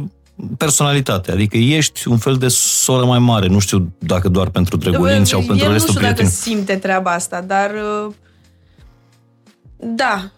[0.58, 1.32] personalitate.
[1.32, 3.48] Adică ești un fel de soră mai mare.
[3.48, 6.42] Nu știu dacă doar pentru Drăgulin sau pentru El nu restul știu dacă prietenilor.
[6.58, 7.72] simte treaba asta, dar
[8.06, 8.14] uh,
[9.78, 10.32] da.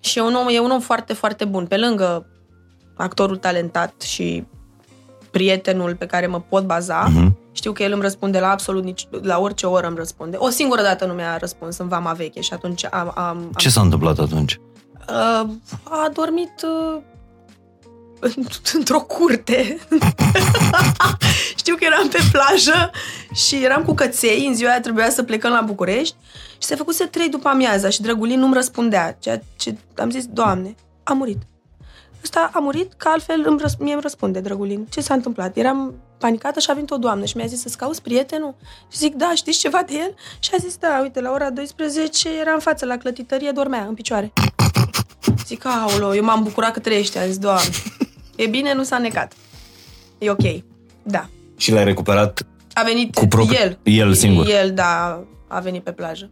[0.00, 1.66] Și e un om, e un om foarte, foarte bun.
[1.66, 2.26] Pe lângă
[2.96, 4.44] actorul talentat și
[5.34, 7.36] prietenul pe care mă pot baza, Mhm.
[7.52, 10.36] știu că el îmi răspunde la absolut nici, la orice oră îmi răspunde.
[10.36, 13.68] O singură dată nu mi-a răspuns în vama veche și atunci am, am, am Ce
[13.70, 14.60] s-a întâmplat atunci?
[15.08, 15.48] Uh,
[15.82, 17.00] a dormit uh,
[18.78, 19.78] într-o curte.
[21.60, 22.90] Știu că eram pe plajă
[23.34, 26.16] și eram cu căței, în ziua aia trebuia să plecăm la București
[26.52, 29.16] și se făcuse trei după amiaza și Drăgulin nu-mi răspundea.
[29.20, 31.38] Ceea ce am zis, Doamne, a murit.
[32.24, 34.86] Ăsta a murit, că altfel îmi răs- mie îmi răspunde Drăgulin.
[34.90, 35.56] Ce s-a întâmplat?
[35.56, 38.54] Eram panicată și a venit o doamnă și mi-a zis să-ți cauți prietenul?
[38.92, 40.14] Și zic, da, știți ceva de el?
[40.38, 43.94] Și a zis, da, uite, la ora 12 era în față la clătitărie, dormea în
[43.94, 44.32] picioare.
[45.46, 47.18] Zic, aolo, eu m-am bucurat că trăiește.
[47.18, 47.62] Am zis, doamne,
[48.36, 49.32] e bine, nu s-a necat.
[50.18, 50.62] E ok.
[51.02, 51.28] Da.
[51.56, 53.78] Și l-ai recuperat A venit Cu propri- el.
[53.82, 54.46] el singur.
[54.48, 56.30] El, da, a venit pe plajă.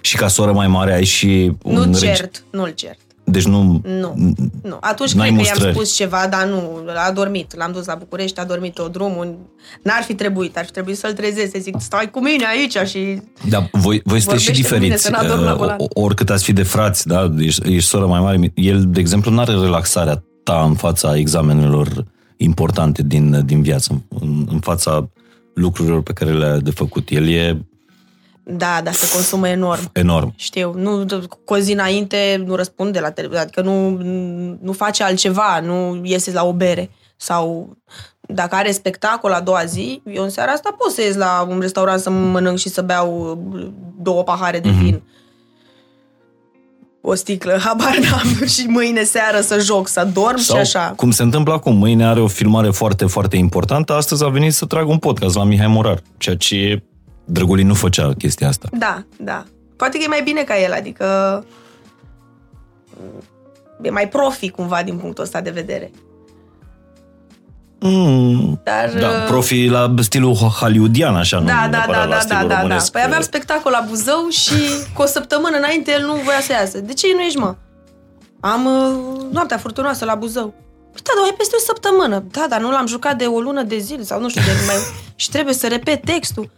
[0.00, 2.98] și ca soră mai mare ai și un Nu regi- cert, nu-l cert.
[3.24, 3.80] Deci nu...
[3.84, 4.14] Nu,
[4.62, 4.76] nu.
[4.80, 5.74] Atunci N-ai cred că i-am mustrări.
[5.74, 7.56] spus ceva, dar nu, a dormit.
[7.56, 9.36] L-am dus la București, a dormit o drumul.
[9.82, 13.20] N-ar fi trebuit, ar fi trebuit să-l trezesc, să zic, stai cu mine aici și...
[13.48, 15.02] Da, voi, voi sunteți și Vorbește cu mine diferiți.
[15.02, 15.76] să n-adorm la Uh, volan.
[15.78, 17.34] o- oricât ați fi de frați, da?
[17.38, 18.52] Ești, ești soră mai mare.
[18.54, 22.04] El, de exemplu, nu are relaxarea ta în fața examenelor
[22.36, 25.08] importante din, din viață, în, în fața
[25.54, 27.08] lucrurilor pe care le-a de făcut.
[27.10, 27.64] El e
[28.46, 29.90] Da, dar se consumă enorm.
[29.92, 30.32] Enorm.
[30.36, 31.06] Știu, nu,
[31.44, 33.88] cu o zi înainte nu răspunde la televizor, adică nu,
[34.60, 36.90] nu face altceva, nu iese la o bere.
[37.16, 37.76] Sau
[38.20, 41.60] dacă are spectacol a doua zi, eu în seara asta pot să ies la un
[41.60, 43.38] restaurant să mănânc și să beau
[44.02, 45.02] două pahare de vin.
[47.00, 50.92] O sticlă, habar n-am, și mâine seară să joc, să dorm Sau, și așa.
[50.96, 54.64] cum se întâmplă acum, mâine are o filmare foarte, foarte importantă, astăzi a venit să
[54.64, 56.82] tragă un podcast la Mihai Morar, ceea ce
[57.24, 58.68] Drăgulin nu făcea chestia asta.
[58.72, 59.44] Da, da.
[59.76, 61.04] Poate că e mai bine ca el, adică
[63.82, 65.90] e mai profi cumva din punctul ăsta de vedere.
[67.80, 72.08] Mm, Dar, da, uh, profi la stilul hollywoodian, așa, nu Da, da, da, neapărat la
[72.08, 72.60] da, da, stilul da, da.
[72.60, 72.92] românesc.
[72.92, 74.52] Păi aveam spectacol la Buzău și
[74.94, 76.78] cu o săptămână înainte el nu voia să iasă.
[76.80, 77.54] De ce nu ești, mă?
[78.40, 80.54] Am uh, noaptea furtunoasă la Buzău.
[80.92, 82.24] Păi da, dar e peste o săptămână.
[82.30, 84.76] Da, dar nu l-am jucat de o lună de zile sau nu știu de mai...
[85.22, 86.50] și trebuie să repet textul.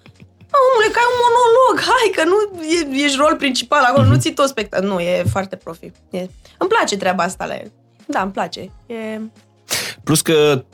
[0.57, 2.38] Mă, omule, că ai un monolog, hai, că nu
[2.77, 4.88] e, ești rol principal acolo, nu ții tot spectacol.
[4.88, 5.87] Nu, e foarte profi.
[6.11, 6.19] E...
[6.59, 7.73] Îmi place treaba asta la el.
[8.07, 8.61] Da, îmi place.
[8.87, 9.21] E...
[10.05, 10.64] Plus că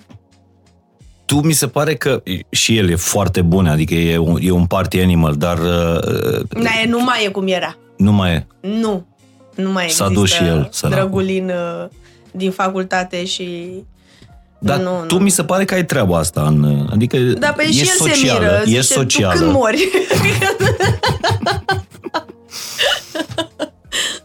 [1.25, 4.67] tu mi se pare că și el e foarte bun, adică e un, e un
[4.67, 7.77] party animal, dar uh, Da, e, nu mai e cum era.
[7.97, 8.47] nu mai e.
[8.61, 9.07] Nu.
[9.55, 11.01] Nu mai S-a există dus și el, săracul.
[11.01, 11.89] Drăgulin uh,
[12.31, 13.73] din facultate și...
[14.63, 15.23] Dar nu, tu nu.
[15.23, 16.87] mi se pare că ai treaba asta în...
[16.93, 18.61] Adică Da, pe e și el socială, se miră.
[18.65, 19.33] e zice, socială.
[19.35, 19.89] Tu când mori?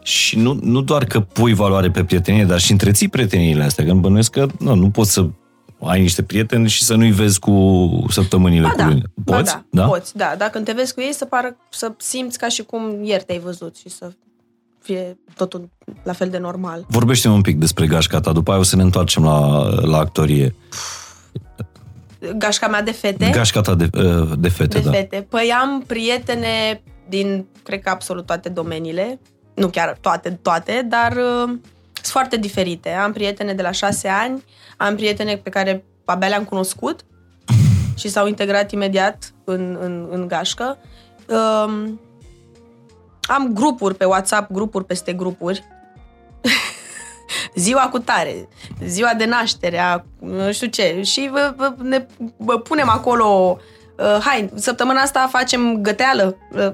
[0.04, 3.86] Și nu, nu doar că pui valoare pe prietenie, dar și întreții prieteniile astea.
[3.86, 5.26] Că îmi bănuiesc că nu, nu poți să
[5.84, 9.04] ai niște prieteni și să nu-i vezi cu săptămânile ba cu da, lui.
[9.16, 9.58] ba Poți?
[9.70, 10.36] da, poți, da.
[10.38, 13.76] Dacă te vezi cu ei, să pară, să simți ca și cum ieri te-ai văzut
[13.76, 14.12] și să
[14.88, 15.70] fie totul
[16.04, 16.86] la fel de normal.
[16.88, 20.56] Vorbește un pic despre gașca ta, după aia o să ne întoarcem la, la actorie.
[22.38, 23.30] Gașca mea de fete.
[23.34, 24.92] Gașca ta de, uh, de fete, de da.
[24.92, 25.26] fete.
[25.30, 29.20] Păi am prietene din, cred că absolut toate domeniile.
[29.56, 31.48] Nu chiar toate, toate, dar uh,
[31.94, 32.90] sunt foarte diferite.
[32.90, 34.44] Am prietene de la șase ani,
[34.78, 37.06] am prietene pe care abia le-am cunoscut
[38.00, 40.78] și s-au integrat imediat în, în, în gașcă.
[41.28, 42.00] Um,
[43.28, 45.64] am grupuri pe WhatsApp, grupuri peste grupuri.
[47.56, 48.48] ziua cu tare,
[48.86, 51.02] ziua de naștere, a, nu știu ce.
[51.04, 52.06] Și vă, vă, ne
[52.38, 53.58] vă punem acolo,
[53.98, 56.72] uh, hai, săptămâna asta facem găteală, uh,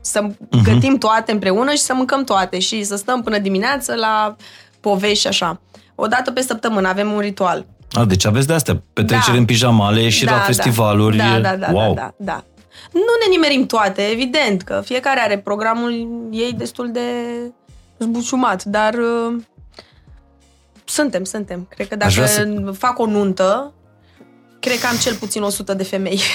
[0.00, 0.62] să uh-huh.
[0.62, 4.36] gătim toate împreună și să mâncăm toate și să stăm până dimineață la
[4.80, 5.60] povești și așa.
[5.94, 7.66] O dată pe săptămână avem un ritual.
[7.92, 9.38] A, deci aveți de astea, petreceri Da.
[9.38, 11.16] în pijamale și la festivaluri.
[11.16, 11.94] Da, da, da, wow.
[11.94, 12.44] da, da, da.
[12.92, 15.90] Nu ne nimerim toate, evident, că fiecare are programul
[16.32, 17.00] ei destul de
[17.98, 19.42] zbuciumat, dar uh,
[20.84, 21.66] suntem, suntem.
[21.70, 23.72] Cred că Aș dacă vrea fac o nuntă,
[24.60, 26.20] cred că am cel puțin 100 de femei.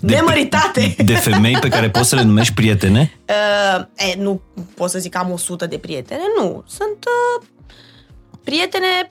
[0.00, 0.94] De- Nemăritate!
[1.04, 3.18] De femei pe care poți să le numești prietene?
[3.28, 4.40] Uh, e, nu
[4.74, 6.64] pot să zic că am 100 de prietene, nu.
[6.66, 7.46] Sunt uh,
[8.44, 9.10] prietene,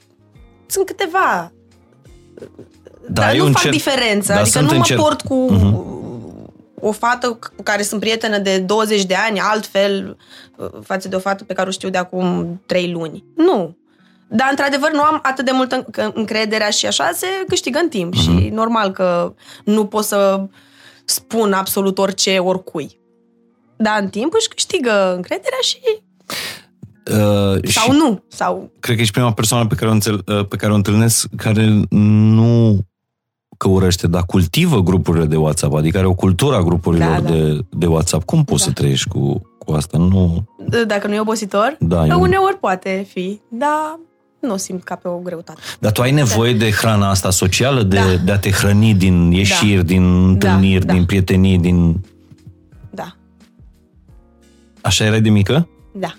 [0.66, 1.52] sunt câteva.
[3.08, 4.34] Da, dar e nu un fac cer- diferență.
[4.34, 5.86] da, adică sunt nu în mă cer- port cu Mhm.
[6.82, 10.18] o fată cu care sunt prietenă de 20 de ani, altfel
[10.56, 13.24] uh, față de o fată pe care o știu de acum 3 luni.
[13.36, 13.78] Nu.
[14.30, 18.14] Dar, într-adevăr, nu am atât de multă înc- încrederea și așa se câștigă în timp.
[18.14, 18.22] Mhm.
[18.22, 19.34] Și normal că
[19.66, 20.42] nu pot să
[21.06, 23.00] spun absolut orice oricui.
[23.78, 25.78] Dar în timp își câștigă încrederea și...
[27.12, 28.24] Uh, Sau și nu.
[28.28, 31.28] Sau cred că ești prima persoană pe care, o înțel, uh, pe care o întâlnesc
[31.38, 32.80] care nu
[33.58, 37.30] căurăște, dar cultivă grupurile de WhatsApp, adică are o cultură a grupurilor Da, da.
[37.30, 38.24] De, de WhatsApp.
[38.26, 38.68] Cum poți Da.
[38.68, 39.98] să trăiești cu, cu asta?
[39.98, 40.44] Nu,
[40.88, 42.22] dacă nu e obositor, da, e un...
[42.22, 43.42] uneori poate fi.
[43.50, 44.00] Dar
[44.40, 45.60] nu o simt ca pe o greutate.
[45.80, 48.16] Dar tu ai nevoie de hrana asta socială, de, Da.
[48.26, 49.82] de a te hrăni din ieșiri, Da.
[49.82, 50.94] din întâlniri, da.
[50.94, 52.06] din prietenii, din...
[52.90, 53.16] Da.
[54.82, 55.68] Așa erai de mică?
[55.92, 56.14] Da.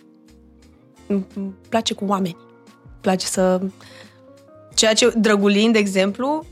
[1.07, 2.37] Îmi îmi place cu oameni.
[2.83, 3.61] Îmi place să...
[4.75, 6.45] Ceea ce Drăgulin, de exemplu,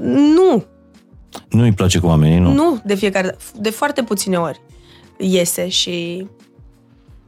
[0.00, 0.64] nu,
[1.48, 2.52] Nu îi place cu oamenii, nu?
[2.52, 4.60] nu de fiecare, de foarte puține ori
[5.18, 6.26] iese și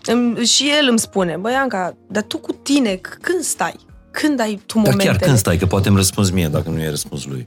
[0.05, 3.77] îmi, și el îmi spune, băi Anca, dar tu cu tine, c- când stai?
[4.11, 5.11] Când ai tu Dar momentele?
[5.11, 5.57] chiar când stai?
[5.57, 7.46] Că poate îmi răspunzi mie dacă nu i-ai răspuns lui.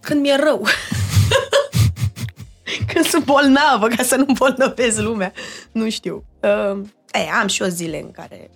[0.00, 0.66] Când mi-e rău.
[2.92, 5.32] când sunt bolnavă, ca să nu bolnăvesc lumea.
[5.72, 6.24] Nu știu.
[6.42, 6.80] Uh,
[7.12, 8.50] e, am și o zile în care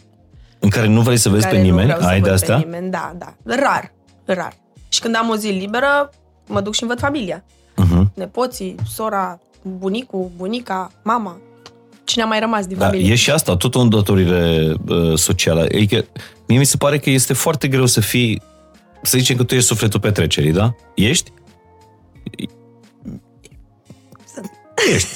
[0.61, 1.93] în care nu vrei să vezi pe nimeni?
[1.93, 2.55] Ai de asta?
[2.55, 3.35] Pe nimeni, da, da.
[3.45, 3.93] Rar,
[4.25, 4.53] rar.
[4.89, 6.11] Și când am o zi liberă,
[6.47, 7.45] mă duc și îmi văd familia.
[7.45, 8.03] Uh-huh.
[8.15, 11.41] Nepoții, sora, bunicul, bunica, mama.
[12.05, 13.13] Cine a mai rămas din da, familie.
[13.13, 15.61] E și asta, tot o îndatorire uh, socială.
[15.61, 16.05] Adică,
[16.47, 18.43] mie mi se pare că este foarte greu să fii,
[19.03, 20.75] să zicem că tu ești sufletul petrecerii, da?
[20.95, 21.33] Ești?
[24.35, 24.51] Sunt.
[24.95, 25.09] Ești.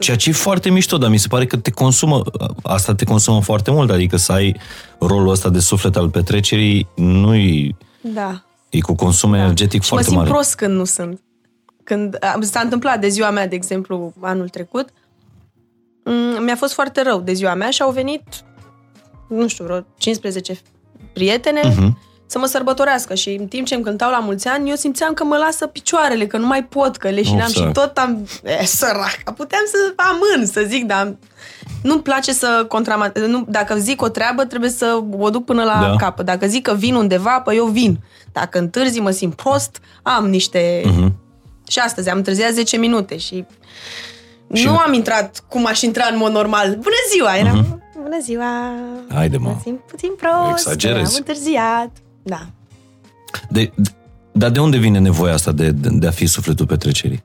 [0.00, 2.22] Ceea ce e foarte mișto, dar mi se pare că te consumă,
[2.62, 4.56] asta te consumă foarte mult, adică să ai
[4.98, 8.42] rolul ăsta de suflet al petrecerii, nu-i, Da.
[8.70, 10.30] e cu consum energetic Și mă foarte simt mare.
[10.30, 11.20] prost când nu sunt.
[11.84, 14.88] Când a- s-a întâmplat de ziua mea, de exemplu, anul trecut,
[16.04, 18.22] m, mi-a fost foarte rău de ziua mea și au venit,
[19.28, 20.60] nu știu, vreo 15
[21.12, 21.98] prietene Mhm.
[22.30, 25.24] Să mă sărbătorească și în timp ce îmi cântau la mulți ani, eu simțeam că
[25.24, 27.72] mă lasă picioarele, că nu mai pot, că leșinam Of, și sărac.
[27.72, 28.26] tot am...
[28.44, 31.14] E, sărac, puteam să amân, să zic, dar
[31.82, 33.12] nu-mi place să contrama...
[33.26, 35.96] Nu, dacă zic o treabă, trebuie să o duc până la Da.
[35.96, 36.24] capăt.
[36.26, 37.98] Dacă zic că vin undeva, păi eu vin.
[38.32, 40.82] Dacă întârzi, mă simt prost, am niște...
[40.84, 41.14] Mhm.
[41.68, 43.44] Și astăzi am întârziat 10 minute și,
[44.52, 46.66] Și- nu am intrat cum aș intra în mod normal.
[46.68, 47.36] Bună ziua!
[47.36, 48.72] Eram, bună ziua!
[49.14, 49.48] Haide, mă.
[49.48, 51.10] Mă simt puțin prost, Exagerezi.
[51.10, 51.90] am întârziat.
[52.30, 52.46] Da.
[53.48, 53.90] De, de,
[54.32, 57.22] dar de unde vine nevoia asta de, de, de a fi sufletul petrecerii?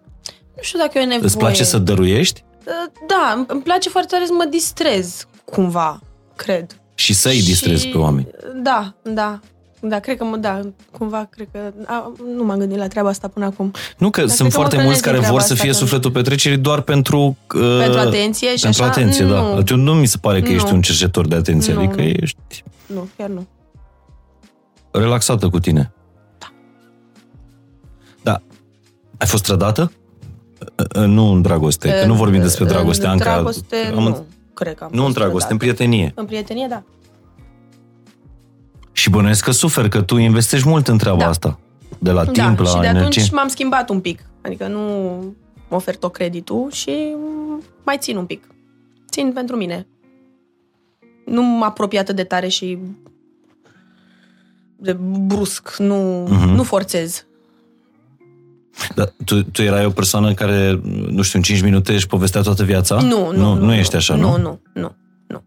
[0.56, 1.24] Nu știu dacă e o nevoie.
[1.26, 6.00] Îți place să dăruiești Uh, Da, îmi- îmi place foarte tare să mă distrez, cumva,
[6.36, 6.80] cred.
[6.96, 8.28] și să-i distrezi Și- pe oameni?
[8.64, 9.40] Da, da.
[9.82, 10.60] Da, cred că mă, da,
[10.92, 11.60] cumva, cred că...
[11.86, 13.72] A, nu m-am gândit la treaba asta până acum.
[13.98, 15.54] Nu că Dar sunt cred că mă foarte mulți hrănesc care din vor treaba să
[15.54, 17.38] asta, fie că- sufletul petrecerii doar pentru...
[17.56, 18.92] Uh, Pentru atenție și pentru așa?
[18.92, 19.42] atenție, da.
[19.42, 19.56] Nu.
[19.62, 20.54] Deci nu mi se pare că Nu.
[20.56, 22.08] ești un cercetor de atenție, Nu, adică nu.
[22.08, 22.38] ești
[22.86, 23.48] Nu, chiar nu.
[25.00, 25.94] Relaxată cu tine.
[26.38, 26.48] Da.
[28.24, 28.42] Da.
[29.18, 29.92] Ai fost trădată?
[30.78, 33.24] Uh, uh, Nu în dragoste, că nu vorbim despre dragoste, În Anca.
[33.34, 34.26] dragoste, Am- nu.
[34.54, 35.78] Cred că am Nu în fost dragoste, în trădată.
[35.84, 36.12] prietenie.
[36.16, 36.84] În prietenie, da.
[38.92, 41.28] Și bănuiesc că suferi, că tu investești mult în treaba Da.
[41.28, 41.60] asta.
[42.00, 43.22] De la da, timp la și de energie.
[43.22, 44.26] atunci m-am schimbat un pic.
[44.42, 44.80] Adică nu
[45.70, 47.16] mă ofer tot creditul și
[47.84, 48.48] mai țin un pic.
[49.10, 49.88] Țin pentru mine.
[51.26, 52.78] Nu mă apropie atât de tare și
[54.86, 54.94] de
[55.26, 55.76] brusc.
[55.78, 56.50] Nu, Mhm.
[56.50, 57.26] nu forțez.
[58.96, 62.64] Da, tu, tu erai o persoană care, nu știu, în 5 minute își povestea toată
[62.64, 63.02] viața?
[63.02, 64.30] Nu, nu, Nu, nu ești așa, nu?
[64.30, 64.96] Nu, nu, nu,
[65.28, 65.44] nu.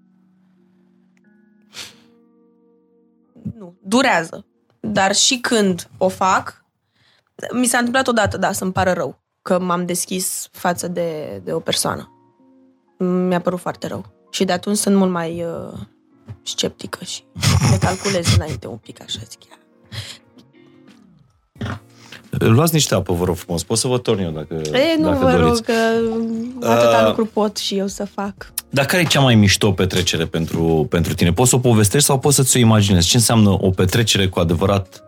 [3.59, 4.46] Nu, durează.
[4.81, 6.64] Dar și când o fac,
[7.53, 11.59] mi s-a întâmplat odată, da, să-mi pară rău că m-am deschis față de, de o
[11.61, 12.12] persoană.
[12.98, 14.05] Mi-a părut foarte rău.
[14.31, 15.79] Și de atunci sunt mult mai uh,
[16.48, 17.20] sceptică și
[17.70, 19.58] le calculez înainte un pic, așa zic chiar.
[22.30, 23.62] Luați niște apă, vă rog frumos.
[23.62, 25.44] Pot să vă torn eu dacă, E, nu dacă vă doriți.
[25.46, 25.72] rog, că
[26.70, 28.52] atâta Uh, lucru pot și eu să fac.
[28.70, 31.32] Dar care e cea mai mișto petrecere pentru, pentru tine?
[31.32, 33.08] Poți să o povestești sau poți să-ți o imaginezi?
[33.08, 35.02] Ce înseamnă o petrecere cu adevărat?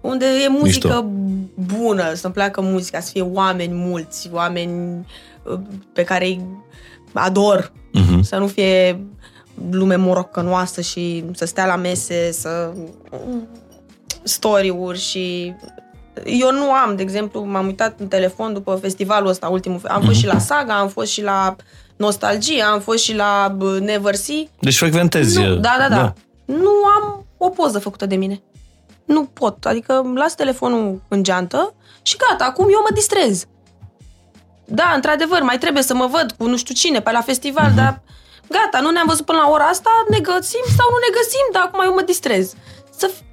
[0.00, 1.76] Unde e muzică Mișto.
[1.78, 5.06] bună, să-mi placă muzica, să fie oameni mulți, oameni
[5.42, 5.58] uh,
[5.92, 6.40] pe care îi
[7.12, 8.22] ador, Mhm.
[8.22, 9.00] să nu fie
[9.70, 12.72] lume morocănoasă și să stea la mese, să
[14.22, 15.54] story-uri și
[16.24, 19.80] eu nu am, de exemplu, m-am uitat în telefon după festivalul ăsta ultimul.
[19.88, 21.56] Am fost și la Saga, am fost și la
[21.96, 24.48] Nostalgie, am fost și la bă, Never See.
[24.60, 25.38] Deci frecventezi.
[25.38, 26.12] Nu, da, da, da,
[26.44, 28.42] Nu am o poză făcută de mine.
[29.04, 29.64] Nu pot.
[29.64, 33.44] Adică îmi las telefonul în geantă și gata, acum eu mă distrez.
[34.64, 37.76] Da, într-adevăr, mai trebuie să mă văd cu nu știu cine pe la festival, Mhm.
[37.76, 38.00] dar
[38.48, 41.62] gata, nu ne-am văzut până la ora asta, ne găsim sau nu ne găsim, dar
[41.62, 42.54] acum eu mă distrez.
[42.96, 43.24] Să f-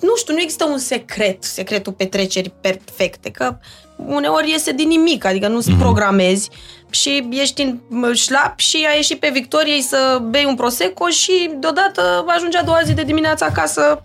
[0.00, 3.56] nu știu, nu există un secret, secretul petrecerii perfecte, că
[3.96, 5.78] uneori iese din nimic, adică nu-ți Mhm.
[5.78, 6.50] programezi
[6.90, 12.24] și ești în șlap și ai ieșit pe Victoriei să bei un prosecco și deodată
[12.26, 14.04] ajunge a doua zi de dimineață acasă.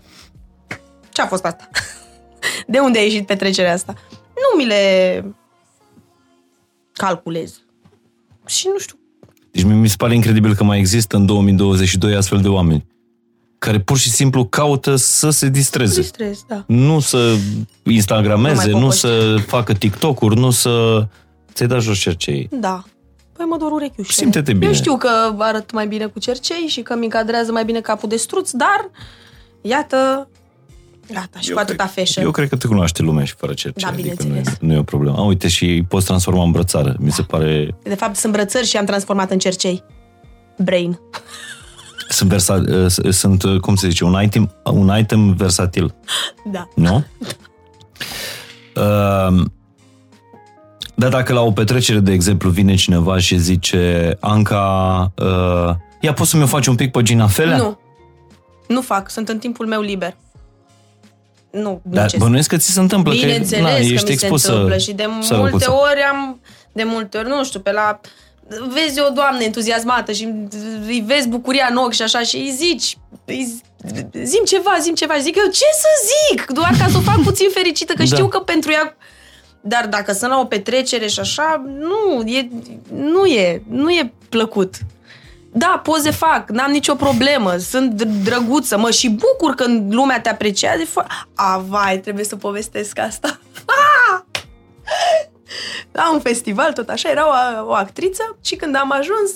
[1.12, 1.68] Ce a fost asta?
[2.66, 3.94] De unde a ieșit petrecerea asta?
[4.34, 5.24] Nu mi le
[6.92, 7.60] calculez.
[8.46, 8.98] Și nu știu.
[9.50, 12.88] Deci mi se pare incredibil că mai există în 2022 astfel de oameni
[13.58, 16.00] care pur și simplu caută să se distreze.
[16.00, 16.64] Distrez, da.
[16.66, 17.34] Nu să
[17.82, 18.98] instagrameze, Nu mai nu, popoși.
[18.98, 21.04] să facă TikTok-uri, nu să...
[21.52, 22.48] Ți-ai dat jos cercei.
[22.50, 22.84] Da.
[23.32, 24.14] Păi mă dor urechiușele.
[24.14, 24.66] Simte-te bine.
[24.66, 25.08] Eu știu că
[25.38, 28.90] arăt mai bine cu cercei și că mi încadrează mai bine capul de struț, dar
[29.60, 30.28] iată,
[31.12, 32.24] gata, și Eu cu atâta cred- fashion.
[32.24, 33.82] Eu cred că te cunoaște lumea și fără cercei.
[33.82, 34.58] Da, adică nu, e, bineînțeles.
[34.60, 35.16] nu e o problemă.
[35.18, 36.96] A, uite, și îi poți transforma în brățară.
[36.98, 37.74] Mi se pare...
[37.82, 39.84] De fapt, sunt brățări și am transformat în cercei.
[40.58, 40.98] Brain.
[42.08, 42.62] Sunt, versa,
[43.10, 45.94] sunt, cum se zice, un item, un item versatil.
[46.44, 46.68] Da.
[46.74, 47.04] Nu?
[48.76, 49.44] Uh,
[50.94, 56.30] dar dacă la o petrecere, de exemplu, vine cineva și zice Anca, uh, ia poți
[56.30, 57.56] să-mi o faci un pic pe Gina Felea?
[57.56, 57.78] Nu.
[58.68, 60.16] Nu fac, sunt în timpul meu liber.
[61.50, 62.22] Nu, Dar muncesc.
[62.22, 64.76] bănuiesc că ți se întâmplă, Bineînțeles că, na, că ești mi se expus să- întâmplă
[64.78, 65.70] și de să multe răcuță.
[65.72, 66.40] ori am,
[66.72, 68.00] de multe ori, nu știu, pe la
[68.68, 70.28] vezi o doamnă entuziasmată și
[70.86, 73.60] îi vezi bucuria în ochi și așa și îi zici, îi
[74.24, 75.88] zim ceva, zim ceva și zic eu, ce să
[76.30, 76.50] zic?
[76.50, 78.04] Doar ca să o fac puțin fericită, că Da.
[78.14, 78.96] știu că pentru ea
[79.62, 82.48] Dar dacă sunt la o petrecere și așa, nu, e,
[82.94, 84.74] nu e, nu e plăcut.
[85.52, 90.28] Da, poze fac, n-am nicio problemă, sunt dr- drăguță, mă și bucur când lumea te
[90.28, 90.82] apreciază.
[90.84, 93.38] Fo- A, vai, trebuie să povestesc asta.
[95.92, 97.26] La un festival, tot așa, era
[97.62, 99.30] o, o actriță și când am ajuns,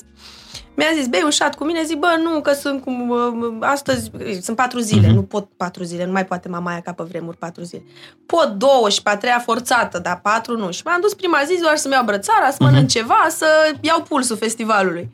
[0.77, 4.11] mi-a zis, bei un șat cu mine, zic, bă, nu, că sunt cum, uh, astăzi,
[4.43, 7.37] sunt patru zile, nu pot patru zile, nu mai poate mama aia ca pe vremuri
[7.37, 7.83] patru zile.
[8.27, 10.71] Pot două și pe a treia forțată, dar patru nu.
[10.71, 13.47] Și m-am dus prima zi doar să-mi iau brățara, să mănânc ceva, să
[13.81, 15.11] iau pulsul festivalului.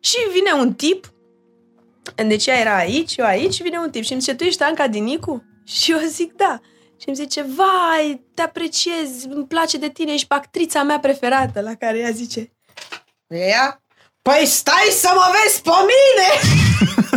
[0.00, 1.12] Și vine un tip,
[2.14, 4.62] deci ea era aici, eu aici, și vine un tip și îmi zice, tu ești
[4.62, 5.44] Anca Dinicu?
[5.64, 6.60] Și eu zic, da.
[7.00, 11.74] Și îmi zice, vai, te apreciez, îmi place de tine, ești actrița mea preferată, la
[11.74, 12.52] care ea zice,
[13.26, 13.82] ea?
[14.22, 16.28] Păi stai să mă vezi pe mine!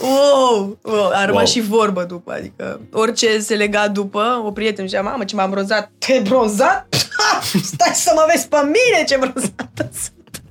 [0.00, 1.62] Wow, wow, a rămas Wow.
[1.62, 5.90] și vorbă după, adică orice se lega după, o prietenă zicea, mamă, ce m-am bronzat,
[5.98, 6.86] te bronzat?
[7.72, 10.42] Stai să mă vezi pe mine ce bronzată sunt.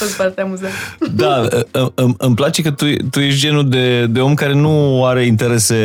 [0.00, 0.72] A fost foarte amuzant.
[1.14, 5.04] Da, î- îmi, îmi place că tu, tu ești genul de, de om care nu
[5.04, 5.76] are interese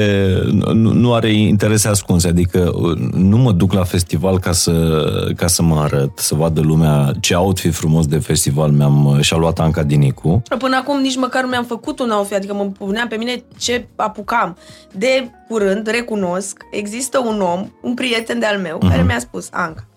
[0.73, 2.71] nu, nu are interese ascunse, adică
[3.13, 5.03] nu mă duc la festival ca să,
[5.35, 9.59] ca să mă arăt, să vadă lumea ce outfit frumos de festival mi-am și-a luat
[9.59, 10.41] Anca Dinicu.
[10.57, 13.87] Până acum nici măcar nu mi-am făcut un outfit, adică mă puneam pe mine ce
[13.95, 14.57] apucam.
[14.91, 19.87] De curând, recunosc, există un om, un prieten de-al meu, care mi-a spus, Anca,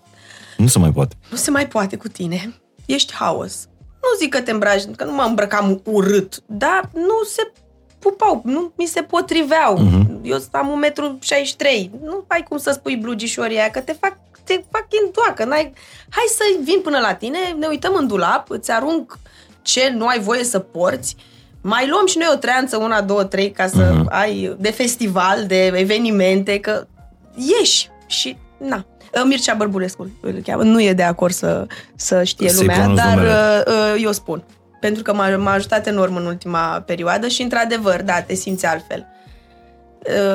[0.57, 1.15] Nu se mai poate.
[1.31, 2.53] nu se mai poate cu tine,
[2.85, 3.67] ești haos.
[4.11, 7.51] Nu zic că te îmbraci, că nu mă îmbrăcam urât, dar nu se
[7.99, 9.79] pupau, nu mi se potriveau.
[10.23, 14.63] Eu am 1,63 m, nu ai cum să spui blugișorii aia, că te fac te
[14.71, 15.45] fac întoacă.
[15.45, 15.73] N-ai...
[16.09, 19.17] Hai să vin până la tine, ne uităm în dulap, îți arunc
[19.61, 21.15] ce nu ai voie să porți,
[21.61, 25.65] mai luăm și noi o treanță, una, două, trei, ca să ai de festival, de
[25.65, 26.87] evenimente, că
[27.35, 28.85] ieși și na.
[29.25, 30.63] Mircea Bărbulescu îl cheamă.
[30.63, 33.33] Nu e de acord să, să știe Să-i lumea, pronunț dar numele.
[33.67, 34.43] uh, uh, eu spun.
[34.79, 39.05] Pentru că m-a, m-a ajutat enorm în ultima perioadă și, într-adevăr, da, te simți altfel.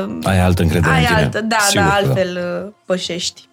[0.05, 1.19] Uh, Ai altă încredere ai în tine.
[1.19, 3.49] altă, da, Sigur da, că altfel uh, pășești.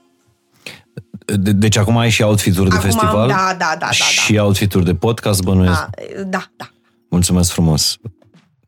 [1.26, 3.28] De, deci acum ai și outfit-uri de Acum am- festival?
[3.28, 3.94] da, da, da, da, da.
[3.94, 5.80] Și outfit-uri de podcast, bănuiesc?
[5.82, 5.90] A,
[6.26, 6.70] da, da.
[7.10, 7.98] Mulțumesc frumos.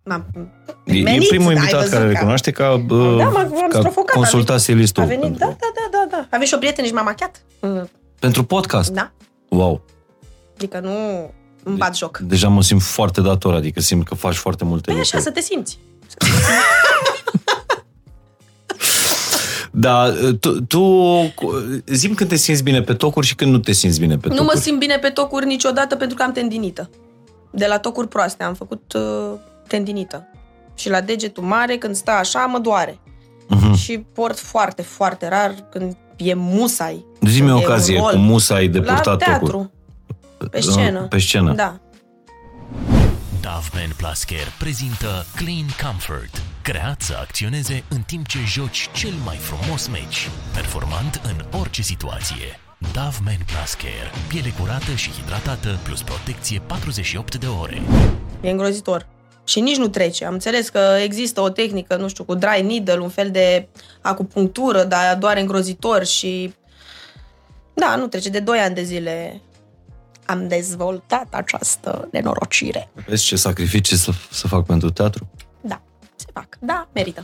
[0.04, 0.26] M-am
[0.86, 3.78] E, e menit, primul ai invitat văzut care că- recunoaște ca, Da, m-am, m-am ca
[3.80, 4.16] strofocat.
[4.16, 5.04] consultat A stilistul.
[5.04, 6.28] venit, pentru, da, da, da, da, da.
[6.30, 7.42] Aveți și o prietenă și m-a machiat.
[7.62, 7.90] Mm,
[8.20, 8.92] pentru podcast?
[8.92, 9.12] Da.
[9.50, 9.82] Wow.
[10.56, 10.92] Adică nu
[11.64, 12.18] îmi bat joc.
[12.18, 15.24] Deja mă simt foarte dator, adică simt că faci foarte multe Păi așa, lucruri.
[15.24, 15.80] să te simți.
[19.72, 20.84] Da, tu, tu
[21.86, 24.36] zim când te simți bine pe tocuri și când nu te simți bine pe Nu
[24.36, 24.56] tocuri.
[24.56, 26.90] mă simt bine pe tocuri niciodată pentru că am tendinită.
[27.52, 29.32] De la tocuri proaste am făcut uh,
[29.72, 30.28] tendinită.
[30.76, 33.00] Și la degetul mare, când stă așa, mă doare.
[33.48, 33.74] Mhm.
[33.76, 37.06] Și port foarte, foarte rar când e musai.
[37.28, 38.12] Zi-mi o când e ocazie un rol.
[38.12, 39.26] cu musai de La purtat tocuri.
[39.26, 39.72] teatru.
[40.52, 41.00] Pe scenă.
[41.02, 41.54] Pe scenă.
[41.54, 41.80] Da.
[43.42, 49.36] Doveman Plus Care prezintă Clean Comfort, creat să acționeze în timp ce joci cel mai
[49.36, 52.60] frumos meci, performant în orice situație.
[52.78, 57.82] Doveman Plus Care, piele curată și hidratată, plus protecție 48 de ore.
[58.42, 59.08] E îngrozitor.
[59.44, 60.26] Și nici nu trece.
[60.26, 63.68] Am înțeles că există o tehnică, nu știu, cu dry needle, un fel de
[64.02, 66.54] acupunctură, dar doar îngrozitor și...
[67.74, 68.30] Da, nu trece.
[68.30, 69.42] De 2 ani de zile
[70.26, 72.90] am dezvoltat această nenorocire.
[73.08, 75.30] Vezi ce sacrificii să, să fac pentru teatru?
[75.62, 75.82] Da,
[76.16, 76.48] se fac.
[76.60, 77.24] Da, merită.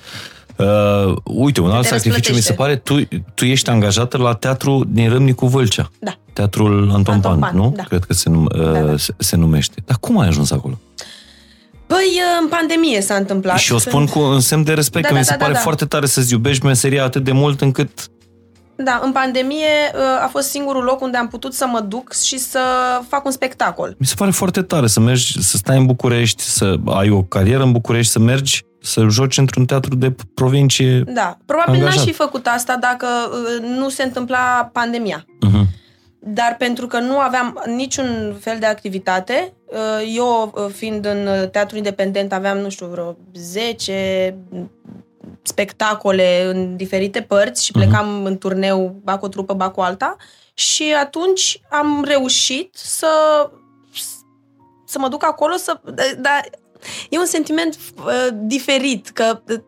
[0.57, 4.83] Uh, uite, un alt te sacrificiu mi se pare, tu, tu ești angajată la teatru
[4.87, 5.91] din Râmnicu Vâlcea.
[5.99, 6.17] Da.
[6.33, 7.73] Teatrul Anton, Anton Pan, Pan, nu?
[7.75, 7.83] da.
[7.83, 8.97] Cred că se, num- uh, Da, da.
[8.97, 9.81] se, se numește.
[9.85, 10.79] Dar cum ai ajuns acolo?
[11.87, 13.57] Păi, în pandemie s-a întâmplat.
[13.57, 15.37] și o spun când- cu un semn de respect, Da, că da, mi se da,
[15.37, 15.63] da, pare da.
[15.63, 17.89] foarte tare să-ți iubești meseria atât de mult încât
[18.75, 22.37] Da, în pandemie uh, a fost singurul loc unde am putut să mă duc și
[22.37, 22.59] să
[23.07, 23.95] fac un spectacol.
[23.99, 27.63] mi se pare foarte tare să mergi, să stai în București, să ai o carieră
[27.63, 31.03] în București, să mergi, să joci într-un teatru de provincie.
[31.07, 31.95] Da, probabil Angajat.
[31.95, 35.25] n-aș fi făcut asta dacă uh, nu se întâmpla pandemia.
[35.25, 35.65] Uh-huh.
[36.19, 41.49] Dar pentru că nu aveam niciun fel de activitate, uh, eu uh, fiind în uh,
[41.49, 44.37] teatru independent aveam, nu știu, vreo 10
[45.41, 50.15] spectacole în diferite părți și plecam în turneu, ba cu o trupă, ba cu alta
[50.53, 53.07] și atunci am reușit să
[54.87, 55.79] să mă duc acolo să...
[56.19, 56.49] Dar
[57.09, 59.59] e un sentiment uh, diferit, că uh,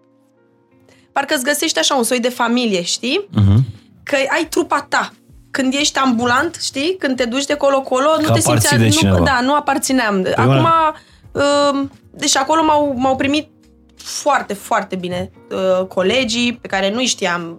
[1.11, 3.27] parcă îți găsești așa un soi de familie, știi?
[3.29, 3.59] Uh-huh.
[4.03, 5.13] că ai trupa ta.
[5.51, 6.95] Când ești ambulant, știi?
[6.99, 8.47] Când te duci de colo-colo, nu Că te simți...
[8.49, 9.19] aparții de nu, cineva.
[9.19, 10.21] da, nu aparțineam.
[10.21, 10.95] Păi Acum, una-
[11.31, 13.49] uh, deci acolo m-au, m-au primit
[13.97, 17.57] foarte, foarte bine uh, colegii pe care nu-i știam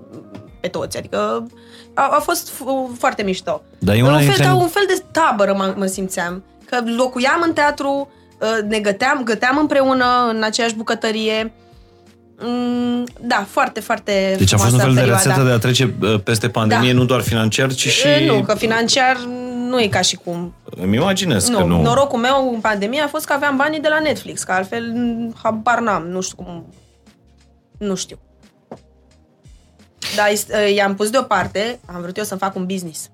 [0.61, 1.47] pe toți, adică
[1.95, 3.63] a, a fost f- foarte mișto.
[3.79, 6.79] Dar e una un, fel, dintre- ca un fel de tabără mă, mă simțeam, că
[6.97, 8.09] locuiam în teatru,
[8.41, 11.53] uh, ne găteam, găteam împreună în aceeași bucătărie.
[12.43, 15.23] Mm, Da, foarte, foarte Deci a fost un frumoasă fel de perioada.
[15.23, 16.99] rețetă de a trece uh, peste pandemie, Da.
[16.99, 18.07] nu doar financiar, ci și...
[18.07, 19.17] E, Nu, că financiar
[19.69, 20.55] nu e ca și cum.
[20.65, 21.83] Îmi imaginez Nu, că nu.
[21.83, 25.35] norocul meu în pandemie a fost că aveam banii de la Netflix, că altfel m,
[25.43, 26.67] habar n-am, nu știu cum...
[27.79, 28.19] Nu știu.
[30.17, 33.11] Dar is- uh, i-am pus deoparte, am vrut eu să-mi fac un business.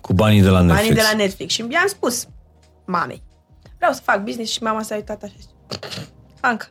[0.00, 0.80] Cu banii de la Netflix.
[0.88, 1.52] Banii de la Netflix.
[1.52, 2.26] Și i-am spus
[2.84, 3.22] mamei,
[3.76, 5.34] vreau să fac business și mama s-a uitat așa.
[6.40, 6.68] Anca,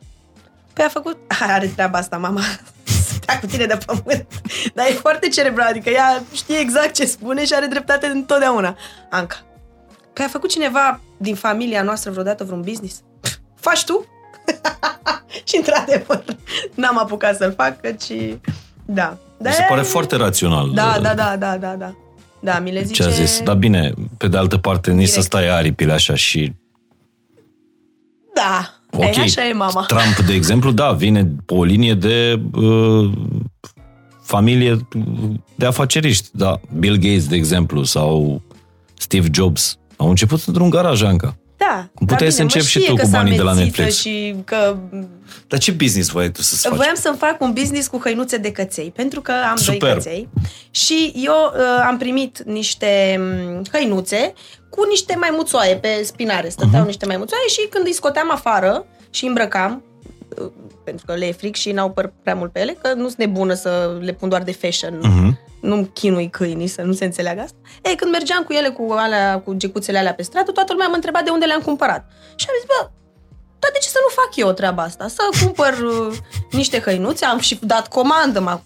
[0.76, 1.16] păi a făcut...
[1.54, 2.40] Are treaba asta, mama.
[3.08, 4.26] Stea cu tine de pământ.
[4.74, 8.76] Dar e foarte cerebral, adică ea știe exact ce spune și are dreptate întotdeauna.
[9.10, 9.36] Anca,
[10.12, 13.02] păi a făcut cineva din familia noastră vreodată vreun business?
[13.66, 14.06] Faci tu?
[15.48, 16.24] și într-adevăr,
[16.74, 18.12] n-am apucat să-l fac, căci...
[18.84, 19.18] Da.
[19.38, 20.70] Mi se pare foarte rațional.
[20.70, 21.94] Da, uh, da, da, da, da, da.
[22.40, 23.02] Da, mi le zice...
[23.02, 23.40] Ce a zis.
[23.40, 25.26] Dar bine, pe de altă parte, nici să Direct.
[25.26, 26.52] stai aripile așa și...
[28.34, 29.84] Da, Ok, Ei, așa e mama.
[29.86, 33.10] Trump, de exemplu, da, vine pe o linie de uh,
[34.22, 34.86] familie
[35.54, 36.28] de afaceriști.
[36.32, 38.42] Da, Bill Gates, de exemplu, sau
[38.98, 39.78] Steve Jobs.
[39.96, 41.36] Au început într-un garaj, Anca.
[41.56, 41.88] Da.
[41.94, 43.42] Cum puteai dar să bine, mă începi și știe tu că cu s-a banii de
[43.42, 43.96] la amețită Netflix.
[44.00, 44.76] Și că
[45.48, 46.76] Dar ce business voiai tu să-ți faci?
[46.76, 49.80] Voiam să-mi fac un business cu hăinuțe de căței, pentru că am Superb.
[49.80, 50.28] doi căței
[50.70, 54.32] și eu uh, am primit niște mm, hăinuțe
[54.70, 56.48] cu niște maimuțoaie pe spinare.
[56.48, 56.86] Stăteau Mhm.
[56.86, 59.82] niște maimuțoaie și când îi scoteam afară și îi îmbrăcam,
[60.42, 60.50] uh,
[60.84, 63.16] pentru că le e fric și n-au păr prea mult pe ele, că nu sunt
[63.18, 64.98] nebună să le pun doar de fashion.
[65.02, 65.38] Mhm.
[65.60, 67.56] Nu-mi chinui câinii, să nu se înțeleagă asta.
[67.82, 70.94] Ei, când mergeam cu ele, cu, alea, cu gecuțele alea pe stradă, toată lumea mă
[70.94, 72.04] întreba de unde le-am cumpărat.
[72.34, 72.90] Și am zis, bă,
[73.58, 75.08] dar de ce să nu fac eu treaba asta?
[75.08, 76.16] Să cumpăr uh,
[76.50, 78.62] niște hăinuțe, am și dat comandă, m-am,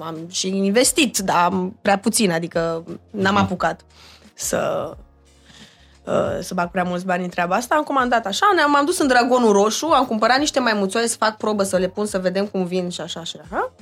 [0.00, 3.80] am și investit, dar am prea puțin, adică n-am apucat
[4.34, 4.90] să
[6.06, 7.74] uh, să bag prea mulți bani în treaba asta.
[7.74, 11.36] Am comandat așa, ne-am am dus în Dragonul Roșu, am cumpărat niște maimuțoare să fac
[11.36, 13.72] probă, să le pun, să vedem cum vin și așa și așa.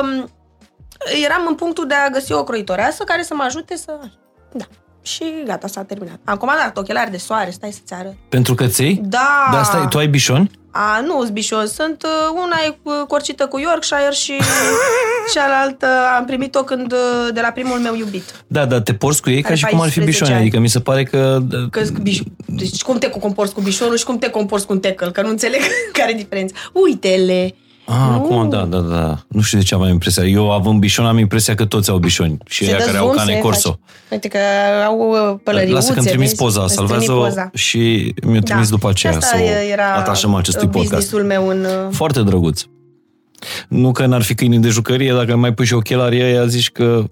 [0.00, 0.30] Um,
[1.24, 3.98] eram în punctul de a găsi o croitoreasă care să mă ajute să...
[4.52, 4.64] Da.
[5.02, 6.18] Și gata, s-a terminat.
[6.24, 8.14] Am comandat ochelari de soare, stai să-ți arăt.
[8.28, 9.00] Pentru căței?
[9.04, 9.48] Da.
[9.52, 10.50] Dar stai, tu ai bișoni?
[10.74, 11.72] A, nu, zbișos.
[11.72, 14.32] Sunt, uh, una e uh, corcită cu Yorkshire și
[15.34, 18.44] cealaltă am primit-o când, uh, de la primul meu iubit.
[18.46, 20.30] Da, dar te porți cu ei ca Are și cum ar fi 14 bișoni.
[20.30, 20.40] ani.
[20.40, 21.38] Adică mi se pare că...
[21.70, 22.20] Că biș...
[22.46, 25.28] Deci cum te comporți cu bișonul și cum te comporți cu un tecăl, că nu
[25.28, 25.60] înțeleg
[25.98, 26.54] care e diferența.
[26.72, 27.54] Uite-le!
[27.92, 28.14] Ah, Nu.
[28.14, 29.18] acum, da, da, da.
[29.28, 30.24] Nu știu de ce aveam impresia.
[30.24, 32.36] Eu, având bișon, am impresia că toți au bișoni.
[32.46, 33.68] Și Se ei dă care au zoom, cane se corso.
[33.70, 33.80] face.
[34.10, 34.38] Uite că
[34.86, 36.42] au uh, pălăriuțe, Lasă că îmi trimis vezi?
[36.42, 37.50] poza, Îți trimit salvează-o poza.
[37.54, 40.92] și mi-o trimis după aceea Și să asta o era atașăm acestui uh, podcast.
[40.94, 41.64] business-ul meu în...
[41.64, 42.62] uh, Foarte drăguț.
[43.68, 47.04] Nu că n-ar fi câini de jucărie, dacă mai pui și ochelarii ăia, zici că...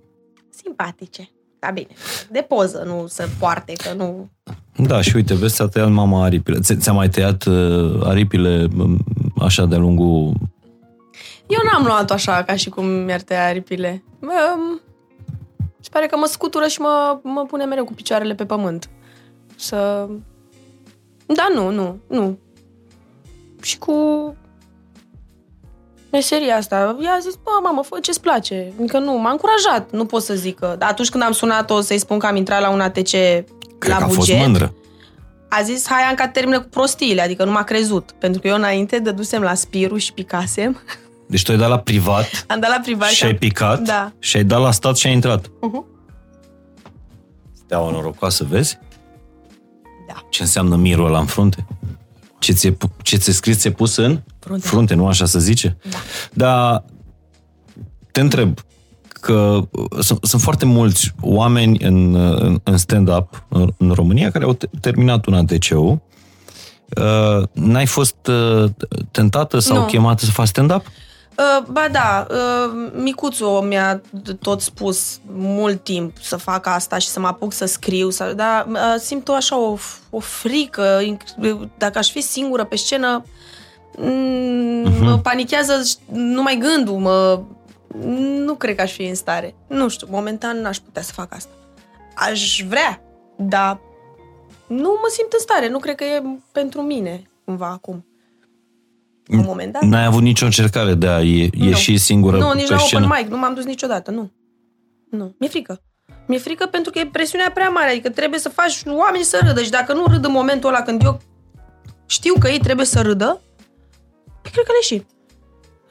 [0.63, 1.31] Simpatice.
[1.59, 1.87] Da, bine.
[2.31, 4.31] De poză, nu să poarte, că nu...
[4.77, 6.59] Da, și uite, vezi, ți-a tăiat mama aripile.
[6.61, 8.99] Ți- Ți-a mai tăiat uh, aripile m,
[9.41, 10.33] așa de-a lungul...
[11.51, 14.03] Eu n-am luat-o așa ca și cum mi-ar tăia aripile.
[14.21, 14.81] Um,
[15.81, 18.91] se pare că mă scutură și mă, mă pune mereu cu picioarele pe pământ.
[19.57, 20.09] Să...
[21.27, 22.39] Da, nu, nu, nu.
[23.63, 23.95] Și cu
[26.11, 26.97] meseria asta.
[27.03, 28.73] Ea a zis, bă, mamă, fă ce-ți place.
[28.79, 29.91] Adică nu, m-a încurajat.
[29.91, 30.75] Nu pot să zic că...
[30.79, 33.97] Dar atunci când am sunat-o să-i spun că am intrat la un ATC Cred la
[33.97, 34.75] că a buget, fost mândră.
[35.49, 38.11] a zis, hai Anca, termină cu prostiile, adică nu m-a crezut.
[38.19, 40.81] Pentru că eu înainte dădusem la Spiru și picasem.
[41.31, 44.13] Deci tu ai dat la privat Am dat la privat și ai am- picat Da.
[44.19, 45.47] și ai dat la stat și ai intrat.
[45.47, 45.85] Uh-huh.
[47.65, 48.79] Steaua norocoasă, vezi?
[50.09, 50.15] Da.
[50.31, 51.67] Ce înseamnă mirul ăla în frunte?
[52.39, 54.67] Ce ți-e, pu- ce ți-e scris, ți-e pus în Frunte.
[54.67, 55.77] frunte, nu așa să zice?
[55.83, 55.97] Da.
[56.33, 56.85] Dar
[58.13, 58.59] te întreb
[59.09, 59.33] că
[59.71, 64.53] uh, sunt, sunt foarte mulți oameni în, în, în stand-up în, în România care au
[64.53, 66.01] te- terminat un ATC-ul.
[66.97, 68.71] Uh, n-ai fost uh,
[69.11, 69.85] tentată sau Nu.
[69.87, 70.87] chemată să faci stand-up?
[71.39, 74.01] Uh, ba da, uh, micuțul mi-a
[74.41, 78.67] tot spus mult timp să fac asta și să mă apuc să scriu, să, dar
[78.71, 79.77] uh, simt o așa o,
[80.11, 81.35] o frică, inc-
[81.79, 83.25] dacă aș fi singură pe scenă,
[83.99, 85.05] mm, Mhm.
[85.05, 87.43] mă panichează numai gândul, mă,
[88.45, 89.55] nu cred că aș fi în stare.
[89.67, 91.51] Nu știu, momentan n-aș putea să fac asta.
[92.15, 93.03] Aș vrea,
[93.37, 93.81] dar
[94.67, 96.23] nu mă simt în stare, nu cred că e
[96.53, 98.05] pentru mine cumva acum.
[99.27, 99.83] La un moment dat.
[99.83, 103.05] N-ai avut nicio încercare de a ie- ieși singură Nu, nici pe la scenă?
[103.07, 104.31] open mic, nu m-am dus niciodată, nu.
[105.11, 105.81] Nu, mi-e frică.
[106.27, 109.63] Mi-e frică pentru că e presiunea prea mare, adică trebuie să faci oamenii să râdă
[109.63, 111.21] și dacă nu râd în momentul ăla când eu
[112.07, 113.41] știu că ei trebuie să râdă,
[114.43, 115.05] Păi cred că le și.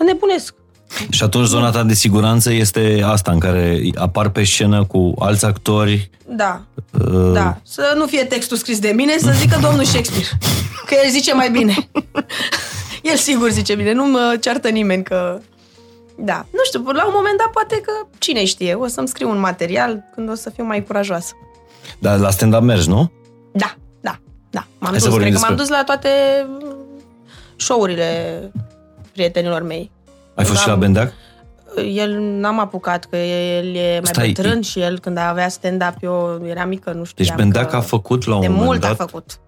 [0.05, 0.53] Nebunesc.
[1.09, 5.45] Și atunci zona ta de siguranță este asta, în care apar pe scenă cu alți
[5.45, 6.09] actori.
[6.27, 6.61] Da,
[7.05, 7.57] uh, da.
[7.63, 10.27] Să nu fie textul scris de mine, să zică domnul Shakespeare.
[10.85, 11.75] Că el zice mai bine.
[13.03, 15.39] el sigur zice bine, nu mă ceartă nimeni că...
[16.21, 19.39] Da, nu știu, la un moment dat poate că, cine știe, o să-mi scriu un
[19.39, 21.33] material când o să fiu mai curajoasă.
[21.99, 23.11] Dar la stand-up mergi, nu?
[23.51, 24.19] Da, da,
[24.49, 24.67] da.
[24.79, 26.09] M-am Hai să dus, vorbim cred că m-am despre- dus la toate
[27.55, 28.51] show-urile
[29.11, 29.91] prietenilor mei.
[30.35, 31.13] Ai fost și la Am- Bendeac?
[31.93, 36.41] El n-am apucat, că el e mai Stai, bătrân și el când avea stand-up, eu
[36.45, 37.23] eram mică, nu știu.
[37.23, 39.39] Deci Bendeac a făcut la un De moment mult dat, a făcut.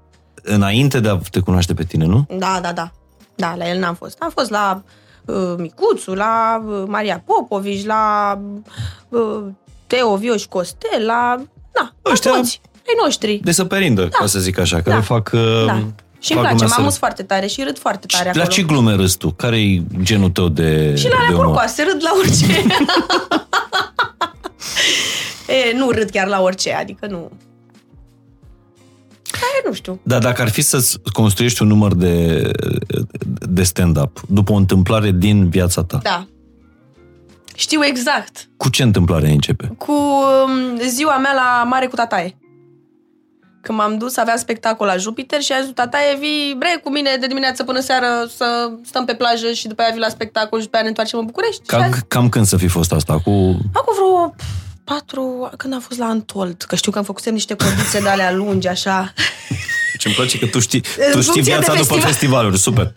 [0.42, 2.26] înainte de a te cunoaște pe tine, nu?
[2.38, 2.92] Da, da, da.
[3.36, 4.18] Da, la el n-am fost.
[4.20, 4.84] Am fost la
[5.26, 8.40] uh, Micuțu, la uh, Maria Popovici, la
[9.10, 9.44] uh,
[9.88, 11.42] Teo Vioș Costel, la...
[11.72, 13.40] Da, Ăștia- la toți, ai noștri.
[13.44, 15.02] De să perindă, ca să zic așa, care Da.
[15.02, 15.30] fac...
[15.34, 15.84] uh, Da.
[16.20, 18.30] Și îmi fac place, lumea mă să- amuz foarte tare și râd foarte tare Și
[18.30, 18.44] acolo.
[18.44, 19.32] la ce glume râzi tu?
[19.32, 21.46] Care-i genul tău de Și la de alea umor?
[21.46, 22.46] porcoase, râd la orice.
[25.48, 27.32] e, nu râd chiar la orice, adică nu...
[29.34, 30.00] E, nu știu.
[30.04, 32.52] Dar dacă ar fi să construiești un număr de,
[33.54, 36.26] de stand-up după o întâmplare din viața ta, Da.
[37.56, 38.50] Știu exact.
[38.58, 39.74] cu ce întâmplare începe?
[39.78, 42.36] Cu um, ziua mea la Mare cu tataie.
[43.62, 47.18] Când m-am dus, avea spectacol la Jupiter și a zis, tataie, vii, bre, cu mine
[47.20, 50.64] de dimineață până seară să stăm pe plajă și după aia vii la spectacol și
[50.66, 51.62] după aia ne întoarcem în București.
[51.70, 53.14] și a Cam, zis, cam când să fi fost asta?
[53.14, 53.30] Cu...
[53.74, 54.36] Acum vreo
[54.84, 58.32] patru, când am fost la Antold, că știu că am făcusem niște condiții de alea
[58.32, 59.14] lungi, așa.
[60.02, 62.02] Ce îmi place că tu știi, În tu știi funcție de viața după festival.
[62.12, 62.58] festivaluri.
[62.58, 62.94] Super.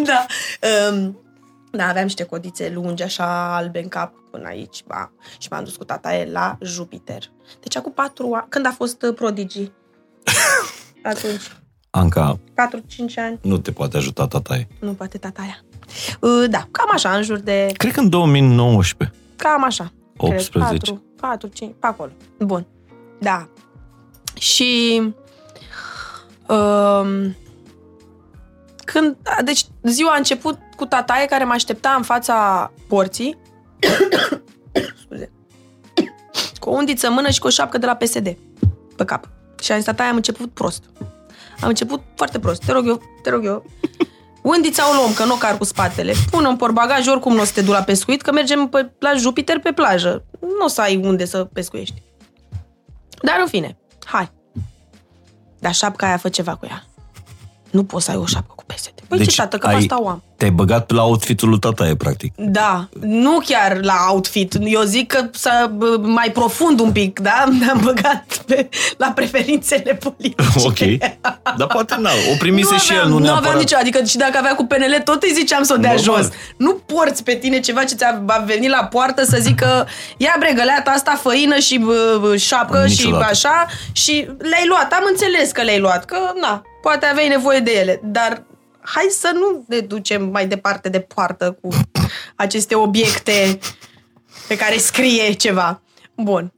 [0.10, 0.26] da.
[0.92, 1.18] Um,
[1.70, 5.12] da, aveam niște codițe lungi, așa, albe în cap până aici, ba.
[5.38, 7.22] Și m-am dus cu tataie la Jupiter.
[7.60, 9.70] Deci acum patru ani, când a fost uh, Prodigy?
[11.02, 11.42] Atunci,
[11.90, 14.68] Anca, 4-5 ani, nu te poate ajuta tataie.
[14.80, 15.58] nu poate tataia.
[16.20, 19.16] Uh, da, cam așa, în jur de, Cred că în 2019.
[19.36, 19.92] cam așa.
[20.16, 20.90] 18.
[20.92, 22.10] 4, 4, 5, pe acolo.
[22.38, 22.66] Bun.
[23.20, 23.48] Da.
[24.38, 25.00] Și
[26.48, 27.36] um,
[28.84, 33.38] când, deci ziua a început cu tataie care mă aștepta în fața porții
[35.04, 35.30] scuze,
[36.60, 38.36] cu o undiță în mână și cu o șapcă de la PSD
[38.96, 39.28] pe cap.
[39.60, 40.84] Și am zis, tataie, am început prost.
[41.60, 42.64] Am început foarte prost.
[42.64, 43.64] Te rog eu, te rog eu.
[44.42, 46.12] Undița o luăm, că nu o car cu spatele.
[46.30, 49.12] Pune în portbagaj, oricum nu o să te du la pescuit, că mergem pe, la
[49.12, 50.24] Jupiter pe plajă.
[50.40, 52.02] Nu o să ai unde să pescuiești.
[53.22, 53.78] Dar în fine,
[54.08, 54.30] hai.
[55.58, 56.84] Dar șapca aia fă ceva cu ea.
[57.70, 59.00] Nu poți să ai o șapcă cu PSD.
[59.08, 60.22] Păi ce tată, că ai, asta o am.
[60.38, 62.32] Te-ai băgat la outfitul lui tataie, practic.
[62.36, 64.54] Da, nu chiar la outfit.
[64.60, 67.44] Eu zic că să bă, mai profund un pic, da?
[67.60, 70.48] Ne-am băgat pe, la preferințele politice.
[70.64, 70.78] Ok.
[71.56, 73.44] Dar poate n O primise nu și aveam, el, nu, nu neapărat.
[73.46, 76.22] aveam nicio, adică și dacă avea cu PNL, tot îi ziceam să o dea Normal.
[76.22, 76.30] jos.
[76.56, 79.86] Nu porți pe tine ceva ce ți-a va veni la poartă să zică
[80.16, 83.24] ia bre găleata asta, făină și bă, bă, șapcă Niciodată.
[83.24, 84.92] și așa și le-ai luat.
[84.92, 88.42] Am înțeles că le-ai luat, că na, poate aveai nevoie de ele, dar
[88.94, 91.68] hai să nu ne ducem mai departe de poartă cu
[92.36, 93.58] aceste obiecte
[94.48, 95.82] pe care scrie ceva.
[96.14, 96.52] Bun.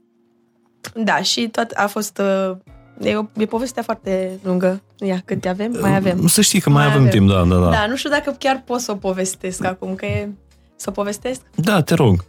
[0.95, 2.19] Da, și tot a fost...
[2.19, 2.57] Uh,
[3.01, 4.83] e, o, e povestea foarte lungă.
[4.99, 5.77] Ia, cât avem?
[5.81, 6.27] Mai avem.
[6.27, 7.71] Să știi că mai, avem, timp, da, da, da.
[7.71, 10.29] Da, nu știu dacă chiar pot să o povestesc acum, că e...
[10.77, 11.41] Să o povestesc?
[11.55, 12.25] Da, te rog.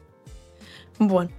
[0.98, 1.32] Bun.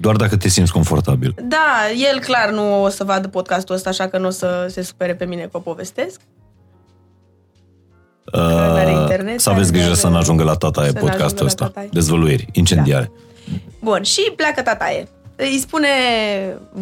[0.00, 1.34] Doar dacă te simți confortabil.
[1.42, 4.82] Da, el clar nu o să vadă podcastul ăsta, așa că nu o să se
[4.82, 6.20] supere pe mine că o povestesc.
[8.32, 11.10] Are internet, Uh, să aveți are- grijă să nu ajungă la tata e să n-ajungă
[11.10, 11.64] podcastul la ăsta.
[11.64, 11.88] tataie.
[11.92, 13.10] Dezvăluiri, incendiare.
[13.82, 15.08] Bun, și pleacă tataie.
[15.36, 15.88] Îi spune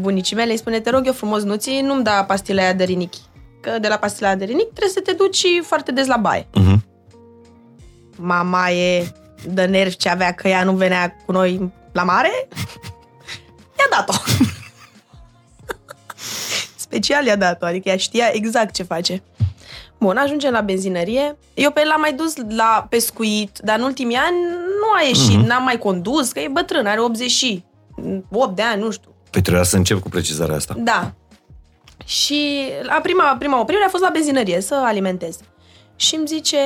[0.00, 2.84] bunicii mele, îi spune, te rog eu frumos, nu ți nu-mi da pastila aia de
[2.84, 3.18] rinichi.
[3.60, 6.46] Că de la pastila aia de rinichi trebuie să te duci foarte des la baie.
[6.54, 6.84] Mhm.
[8.16, 9.12] Mama e
[9.48, 12.48] de nervi ce avea că ea nu venea cu noi la mare.
[13.78, 14.12] I-a dat-o.
[16.76, 19.22] Special i-a dat-o, adică ea știa exact ce face.
[20.06, 21.36] Bun, ajungem la benzinărie.
[21.54, 24.36] Eu pe el l-am mai dus la pescuit, dar în ultimii ani
[24.80, 27.64] nu a ieșit, n-am mai condus, că e bătrân, are 80 și
[28.30, 29.10] 8 de ani, nu știu.
[29.30, 30.74] Păi trebuia să încep cu precizarea asta.
[30.78, 31.12] Da.
[32.04, 35.38] Și la prima, prima oprire a fost la benzinărie, să alimentez.
[35.96, 36.58] Și îmi zice,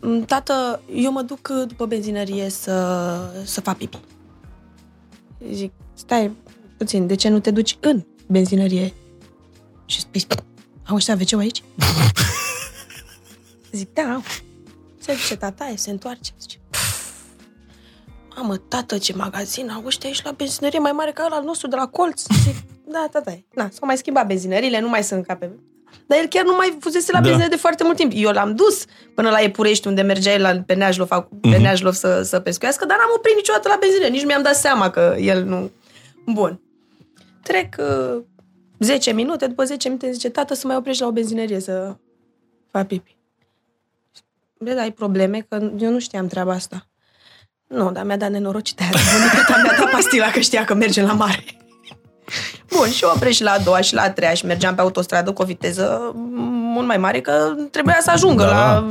[0.00, 3.98] "M, tată, eu mă duc după benzinărie să, să fac pipi.
[5.52, 6.36] Zic, stai
[6.76, 8.92] puțin, de ce nu te duci în benzinărie?
[9.86, 10.24] Și spui,
[10.88, 11.62] au ăștia wc aici?
[13.76, 14.22] Zic, da, au.
[15.00, 16.30] Se duce tata, se întoarce.
[16.40, 17.04] Zice, "Pf,
[18.36, 21.68] Mamă, tată, ce magazin au ăștia aici la benzinărie mai mare ca ăla al nostru
[21.68, 22.22] de la colț.
[22.44, 22.54] Zic,
[22.88, 25.50] da, tata, na, s-au mai schimbat benzinările, nu mai sunt ca pe...
[26.06, 27.22] Dar el chiar nu mai fusese la Da.
[27.22, 28.12] benzinărie de foarte mult timp.
[28.14, 31.50] Eu l-am dus până la Epurești, unde mergea el la, pe Neajlov, ac- Mhm.
[31.50, 34.12] pe Neajlov să, să pescuiască, dar n-am oprit niciodată la benzinărie.
[34.12, 35.70] Nici nu mi-am dat seama că el nu...
[36.26, 36.60] Bun.
[37.42, 38.22] Trec uh,
[38.78, 41.96] 10 minute, după 10 minute zice, tată, să mai oprești la o benzinărie să
[42.70, 43.15] fac pipi.
[44.66, 45.46] Bine, dar ai probleme?
[45.48, 46.86] Că eu nu știam treaba asta.
[47.66, 48.90] Nu, dar mi-a dat nenorocit aia.
[48.90, 51.44] Bunica ta mi-a dat pastila că știa că merge la mare.
[52.76, 55.32] Bun, și oprești și la a doua și la a treia și mergeam pe autostradă
[55.32, 56.12] cu o viteză
[56.74, 58.48] mult mai mare că trebuia să ajungă Da.
[58.48, 58.86] la...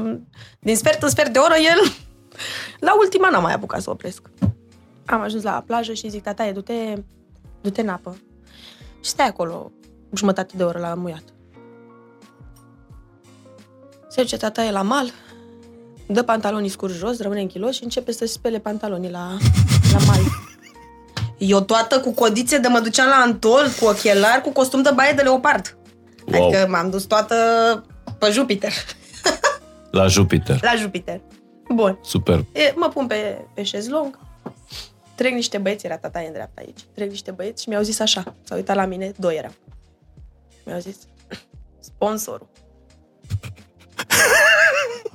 [0.59, 1.91] Din sfert în sfert de oră el...
[2.79, 4.21] La ultima n-am mai apucat să opresc.
[5.05, 6.93] Am ajuns la plajă și zic, tataie, du-te,
[7.61, 8.17] du-te în apă.
[9.03, 9.71] Și stai acolo
[10.13, 11.23] jumătate de oră la muiat.
[14.07, 15.11] Se duce tataie la mal,
[16.07, 19.37] dă pantalonii scurs jos, rămâne închilos și începe să spele pantalonii la,
[19.91, 20.19] la mal.
[21.37, 25.13] Eu toată cu codițe de mă duceam la Antol, cu ochelari, cu costum de baie
[25.13, 25.77] de leopard.
[26.25, 26.47] Wow.
[26.47, 27.35] Adică m-am dus toată
[28.19, 28.71] pe Jupiter.
[29.91, 30.59] La Jupiter.
[30.61, 31.21] La Jupiter.
[31.73, 31.99] Bun.
[32.03, 32.45] Super.
[32.51, 34.19] E, mă pun pe, pe șezlong,
[35.15, 38.35] trec niște băieți, era tata în dreapta aici, trec niște băieți și mi-au zis așa,
[38.43, 39.51] s-au uitat la mine, doi erau.
[40.65, 40.97] Mi-au zis,
[41.89, 42.47] sponsorul.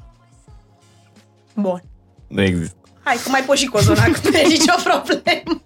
[1.54, 1.82] Bun.
[2.28, 2.74] Nu există.
[3.02, 5.62] Hai că mai poți și cozonac, nu e nicio problemă.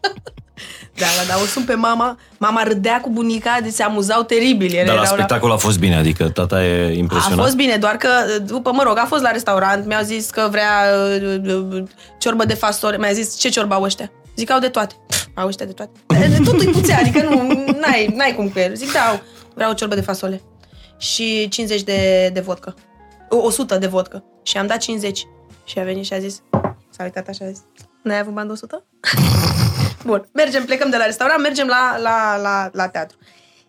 [0.96, 2.18] Da, da, da, o sun pe mama.
[2.38, 4.74] Mama râdea cu bunica, de se amuzau teribil.
[4.74, 7.38] Ele Dar la erau spectacol a fost bine, adică tata e a impresionat.
[7.44, 8.08] fost bine, doar că
[8.46, 10.70] după, mă rog, a fost la restaurant, mi-au zis că vrea
[11.22, 11.40] uh,
[11.72, 11.82] uh,
[12.18, 14.10] ciorbă de fasole, mi-a zis ce ciorbă au ăștia?
[14.36, 14.94] Zic, au de toate.
[15.06, 15.90] Pff, Au ăștia de toate.
[16.06, 17.42] De totul e puțin, adică nu,
[17.80, 18.74] n-ai, n-ai cum cu el.
[18.74, 19.20] Zic, da, au,
[19.54, 20.40] vreau o ciorbă de fasole.
[20.98, 22.74] Și 50 de, de vodcă.
[23.28, 24.24] O- 100 de vodcă.
[24.42, 25.22] Și am dat 50.
[25.64, 26.42] Și a venit și a zis,
[26.90, 27.62] s-a uitat așa, a zis,
[28.02, 28.84] n-ai avut bani de 100?
[30.08, 33.16] Bun, mergem, plecăm de la restaurant, mergem la, la, la, la teatru.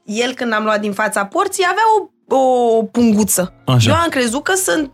[0.03, 3.53] El, când am luat din fața porții, avea o, o punguță.
[3.65, 3.89] Așa.
[3.89, 4.91] Eu am crezut că sunt,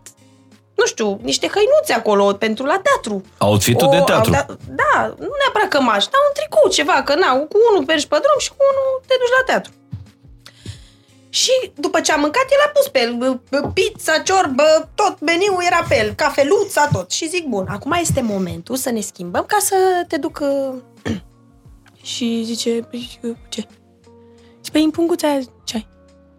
[0.76, 3.22] nu știu, niște hăinuțe acolo pentru la teatru.
[3.38, 4.30] Outfit-ul de teatru.
[4.30, 4.46] Da,
[4.82, 8.38] da, nu neapărat cămaș, dar un tricou, ceva, că na, cu unul mergi pe drum
[8.38, 9.72] și cu unul te duci la teatru.
[11.32, 15.20] Și după ce am mâncat, el a pus pe el bă, bă, pizza, ciorbă, tot
[15.20, 17.10] meniul era pe el, cafeluța, tot.
[17.10, 19.74] Și zic, bun, acum este momentul să ne schimbăm ca să
[20.08, 20.40] te duc...
[20.42, 20.74] uh,
[22.12, 23.66] și zice, "Păi, uh, ce?
[24.64, 25.86] Și pe în punguța aia ce ai?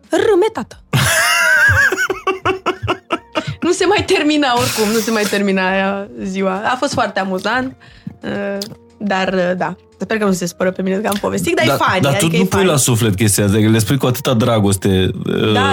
[0.10, 0.84] Râme, tată.
[3.66, 6.62] nu se mai termina oricum, nu se mai termina aia ziua.
[6.72, 7.76] A fost foarte amuzant,
[8.22, 8.58] uh,
[9.04, 11.76] dar uh, da, sper că nu se spără pe mine că am povestit, dar, dar,
[11.76, 12.02] e funny.
[12.02, 12.66] dar tu adică nu e pui funny.
[12.72, 15.10] la suflet chestia asta, că le spui cu atâta dragoste.
[15.26, 15.70] uh, Da,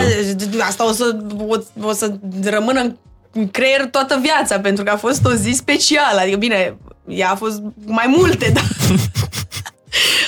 [0.66, 1.16] asta o să,
[1.48, 1.56] o,
[1.88, 2.12] o să
[2.44, 2.96] rămână în-
[3.32, 6.20] în creier toată viața, pentru că a fost o zi specială.
[6.20, 6.76] Adică, bine,
[7.08, 8.64] ea a fost mai multe, dar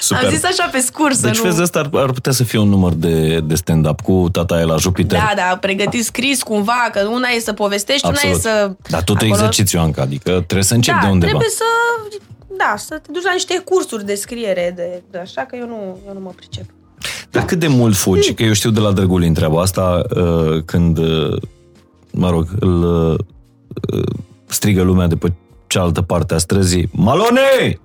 [0.01, 0.25] super.
[0.25, 1.21] am zis așa pe scurs.
[1.21, 1.49] Deci, să nu...
[1.49, 4.65] vezi, ăsta ar, ar putea să fie un număr de, de stand-up cu tata e
[4.65, 5.19] la Jupiter.
[5.19, 8.35] Da, da, pregătit scris cumva, că una e să povestești, Absolut.
[8.35, 8.73] una e să...
[8.89, 11.31] Dar tot acolo- exercițiu, Anca, adică trebuie să începi da, de undeva.
[11.31, 11.65] trebuie să...
[12.71, 15.99] Da, să te duci la niște cursuri de scriere, de, de așa că eu nu,
[16.07, 16.65] eu nu mă pricep.
[17.31, 18.35] Dar cât de mult fugi?
[18.35, 21.37] Că eu știu de la Drăgulin treaba asta, uh, când, uh,
[22.11, 22.83] mă rog, îl
[23.13, 23.19] uh,
[24.47, 25.33] strigă lumea de pe
[25.67, 27.81] cealaltă parte a străzii, Malone!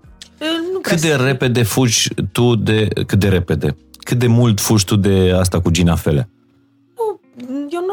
[0.73, 1.21] Nu prea Cât de sunt.
[1.21, 2.88] repede fugi tu de...
[3.07, 3.78] Cât de repede?
[3.99, 6.19] Cât de mult fugi tu de asta cu ginafele?
[6.19, 6.36] Nu, eu nu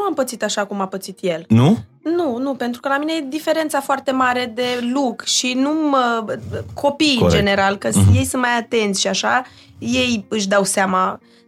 [0.07, 1.45] am pățit așa cum a pățit el.
[1.47, 1.77] Nu?
[2.03, 6.25] Nu, nu, pentru că la mine e diferența foarte mare de look și nu mă...
[6.73, 7.33] Copiii, Corect.
[7.33, 8.15] în general, că Mhm.
[8.15, 9.43] ei sunt mai atenți și așa,
[9.79, 11.03] ei își dau seama.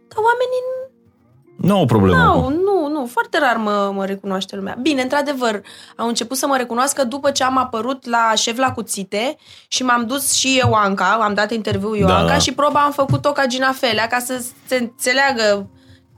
[0.08, 0.62] Dar oamenii
[1.56, 2.48] Nu au o problemă nu, cu...
[2.50, 4.78] nu, nu, foarte rar mă, mă recunoaște lumea.
[4.80, 5.60] Bine, într-adevăr,
[5.96, 9.36] au început să mă recunoască după ce am apărut la șef la cuțite
[9.68, 12.38] și m-am dus și eu, Anca, am dat interviu eu, Da, Anca, da.
[12.38, 15.66] și proba am făcut-o ca ginafelea, ca să se înțeleagă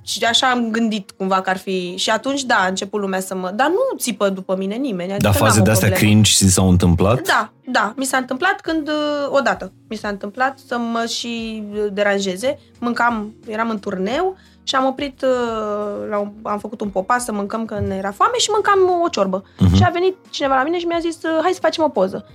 [0.02, 1.94] și așa am gândit cumva că ar fi...
[1.96, 3.50] Și atunci, da, a început lumea să mă...
[3.50, 5.10] Dar nu țipă după mine nimeni.
[5.12, 6.10] Adică Dar n-am faze o de astea problemă.
[6.12, 7.20] cringe ți s-au întâmplat?
[7.26, 7.92] Da, da.
[7.96, 8.94] Mi s-a întâmplat când, uh,
[9.28, 12.58] odată, mi s-a întâmplat să mă și uh, deranjeze.
[12.78, 17.32] Mâncam, eram în turneu și am oprit, uh, la un, am făcut un popas să
[17.32, 19.44] mâncăm când ne era foame și mâncam o ciorbă.
[19.58, 19.74] Mhm.
[19.74, 22.26] Și a venit cineva la mine și mi-a zis, uh, hai să facem o poză.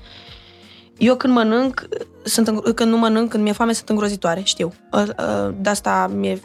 [0.98, 1.88] Eu când mănânc,
[2.24, 4.74] sunt, îngro- când nu mănânc, când mi-e foame, sunt îngrozitoare, știu.
[4.92, 6.40] Uh, uh, De asta mi-e,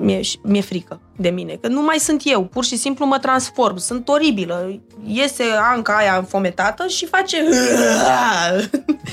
[0.00, 1.54] mi-e, mi-e frică de mine.
[1.54, 3.76] Că nu mai sunt eu, pur și simplu mă transform.
[3.76, 4.80] Sunt oribilă.
[5.04, 7.36] Iese Anca aia înfometată și face...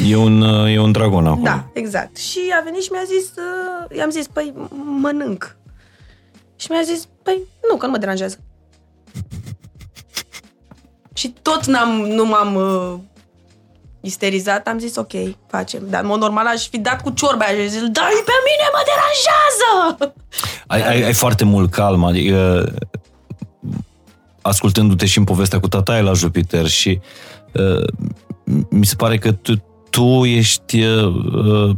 [0.10, 1.44] E un, uh, e un dragon acolo.
[1.44, 2.18] Da, exact.
[2.18, 4.54] Și a venit și mi-a zis, uh, i-am zis, păi,
[5.02, 5.58] mănânc.
[6.56, 8.40] Și mi-a zis, păi, nu, că nu mă deranjează.
[11.14, 13.00] Și tot n-am, nu m-am uh,
[14.06, 15.12] isterizat, am zis, ok,
[15.48, 15.82] facem.
[15.90, 18.68] Dar, în mod normal, aș fi dat cu ciorba și aș zis, da, pe mine
[18.74, 20.14] mă deranjează!
[20.68, 22.74] Ai, ai, ai foarte mult calm, adică
[24.42, 27.00] ascultându-te și în povestea cu tataie la Jupiter și
[27.54, 27.88] uh,
[28.70, 29.54] mi se pare că tu,
[29.90, 31.76] tu ești, uh,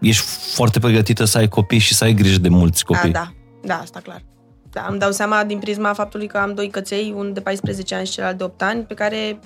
[0.00, 3.10] ești foarte pregătită să ai copii și să ai grijă de mulți copii.
[3.10, 4.22] Da, da, da, asta clar.
[4.70, 8.06] Da, îmi dau seama din prisma faptului că am doi căței, unul de 14 ani
[8.06, 9.38] și celălalt de 8 ani, pe care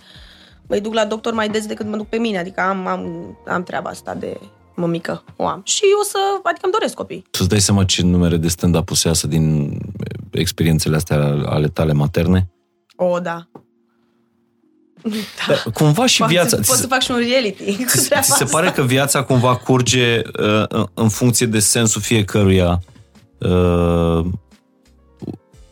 [0.74, 2.38] îi duc la doctor mai des decât mă duc pe mine.
[2.38, 3.06] Adică am, am,
[3.46, 4.40] am treaba asta de
[4.76, 5.60] mămică, o am.
[5.64, 7.20] Și eu să, adică îmi doresc copii.
[7.30, 9.76] Tu îți dai seama ce numere de stand-up o să iasă din
[10.30, 12.50] experiențele astea ale tale materne?
[12.96, 13.46] O, da.
[15.48, 15.70] Da.
[15.74, 16.56] Cumva și Poate viața...
[16.56, 18.56] să- Pot să fac și un reality cu Ți, treaba ți se asta.
[18.58, 22.80] pare că viața cumva curge uh, în- în funcție de sensul fiecăruia?
[23.38, 24.24] Uh,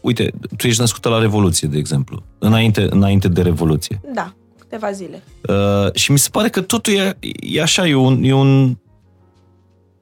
[0.01, 2.23] uite, tu ești născută la Revoluție, de exemplu.
[2.39, 4.01] Înainte, înainte de Revoluție.
[4.15, 4.35] Da,
[4.71, 5.23] câteva zile.
[5.49, 8.77] Uh, și mi se pare că totul e, e așa, e un, e un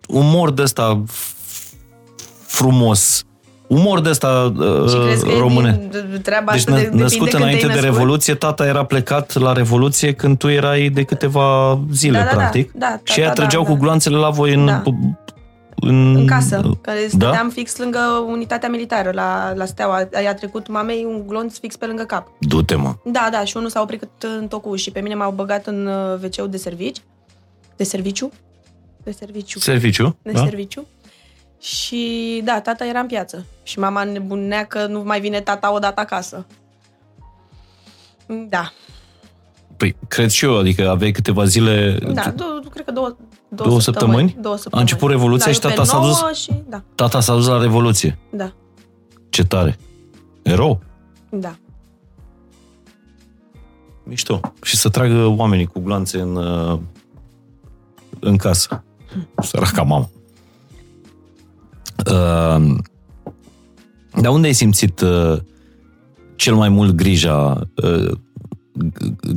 [0.08, 1.34] umor de ăsta f-
[2.46, 3.22] frumos.
[3.66, 4.52] Umor de ăsta
[4.88, 5.88] Și crezi că uh, e române.
[6.10, 7.98] din treaba Deci asta nă, de, depinde născut când înainte te-ai de născut?
[7.98, 12.36] Revoluție, tata era plecat la Revoluție când tu erai de câteva zile, Da, da, da.
[12.36, 12.72] practic.
[12.72, 13.80] Da, și ei tata, trăgeau da, cu da.
[13.80, 14.82] gloanțele la voi în, Da.
[14.84, 14.94] în,
[15.80, 17.08] În casă, că Da?
[17.08, 20.08] stăteam fix lângă unitatea militară, la, la Steaua.
[20.22, 22.28] I-a trecut mamei un glonț fix pe lângă cap.
[22.40, 22.94] Du-te, mă.
[23.04, 24.08] Da, da, și unul s-a oprit
[24.38, 27.02] în tocul și pe mine m-au băgat în uh, wc de servici.
[27.76, 28.32] De serviciu?
[29.02, 29.58] De serviciu.
[29.58, 30.16] Serviciu?
[30.22, 30.44] de da?
[30.44, 30.86] serviciu.
[31.60, 33.44] Și da, tata era în piață.
[33.62, 36.46] Și mama nebunea că nu mai vine tata odată acasă.
[38.48, 38.72] Da,
[39.78, 41.98] Păi, cred și eu, adică aveai câteva zile...
[42.12, 43.16] da, două, cred că două,
[43.48, 44.36] două, Două săptămâni?
[44.40, 44.88] Două săptămâni.
[44.88, 46.20] A început Revoluția da, și eu pe tata s-a dus?
[46.20, 48.18] nouă Și, da, Tata s-a dus la Revoluție.
[48.30, 48.52] da,
[49.28, 49.78] Ce tare.
[50.42, 50.80] Erou.
[51.30, 51.54] da.
[54.04, 54.40] Mișto.
[54.62, 56.78] Și să tragă oamenii cu glanțe în, uh,
[58.20, 58.84] în casă.
[59.42, 60.10] Săraca mamă.
[62.06, 62.76] Uh,
[64.20, 65.38] dar unde ai simțit uh,
[66.36, 68.18] cel mai mult grija uh, g-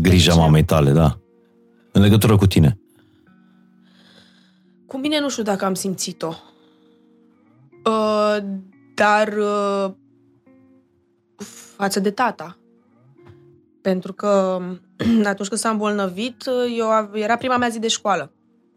[0.01, 0.37] grija ce?
[0.39, 1.17] mamei tale, da?
[1.91, 2.79] În legătură cu tine.
[4.87, 6.33] Cu mine nu știu dacă am simțit-o.
[7.85, 8.37] Uh,
[8.95, 9.91] dar uh,
[11.75, 12.57] față de tata.
[13.81, 14.61] Pentru că
[15.23, 16.43] atunci când s-a îmbolnăvit,
[16.77, 18.31] eu av- era prima mea zi de școală.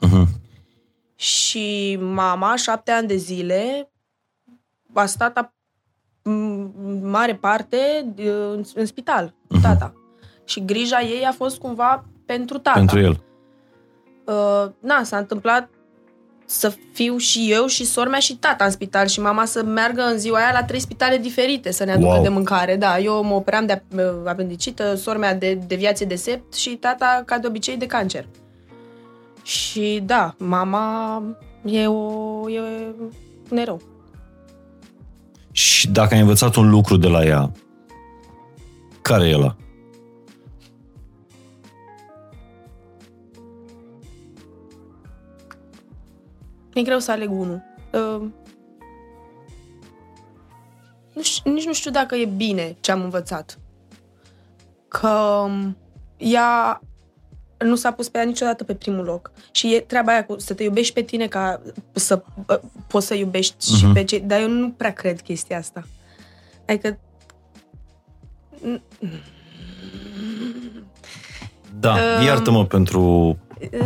[0.07, 0.29] Uh-huh.
[1.15, 3.91] Și mama, șapte ani de zile,
[4.93, 5.55] a stat a,
[6.31, 9.63] m- mare parte de- în, în spital cu Mhm.
[9.63, 9.95] tata.
[10.45, 12.79] Și grija ei a fost cumva pentru tata.
[12.79, 13.21] Pentru el.
[14.25, 15.69] Uh, na, s-a întâmplat
[16.47, 20.03] să fiu și eu și sora mea și tata în spital și mama să meargă
[20.03, 22.23] în ziua aia la trei spitale diferite să ne aducă Wow.
[22.23, 22.77] de mâncare.
[22.77, 27.23] Da, eu mă operam de uh, apendicită, sora mea de deviație de sept și tata,
[27.27, 28.27] ca de obicei, de cancer.
[29.43, 31.23] Și da, mama
[31.65, 32.61] e, o, e
[33.51, 33.81] un erou.
[35.51, 37.53] Și dacă ai învățat un lucru de la ea,
[39.03, 39.57] care e ăla?
[46.75, 47.63] E greu să aleg unul.
[47.93, 48.27] Uh,
[51.15, 53.59] nu știu, nici nu știu dacă e bine ce am învățat.
[54.89, 55.77] Că um,
[56.17, 56.81] ea
[57.59, 59.33] nu s-a pus pe ea niciodată pe primul loc.
[59.51, 61.61] Și e treaba aia cu să te iubești pe tine ca
[61.93, 63.79] să uh, poți să iubești uh-huh.
[63.79, 64.21] și pe cei...
[64.21, 65.87] Dar eu nu prea cred chestia asta.
[66.67, 66.99] Adică
[71.81, 73.37] Da, Um, iartă-mă pentru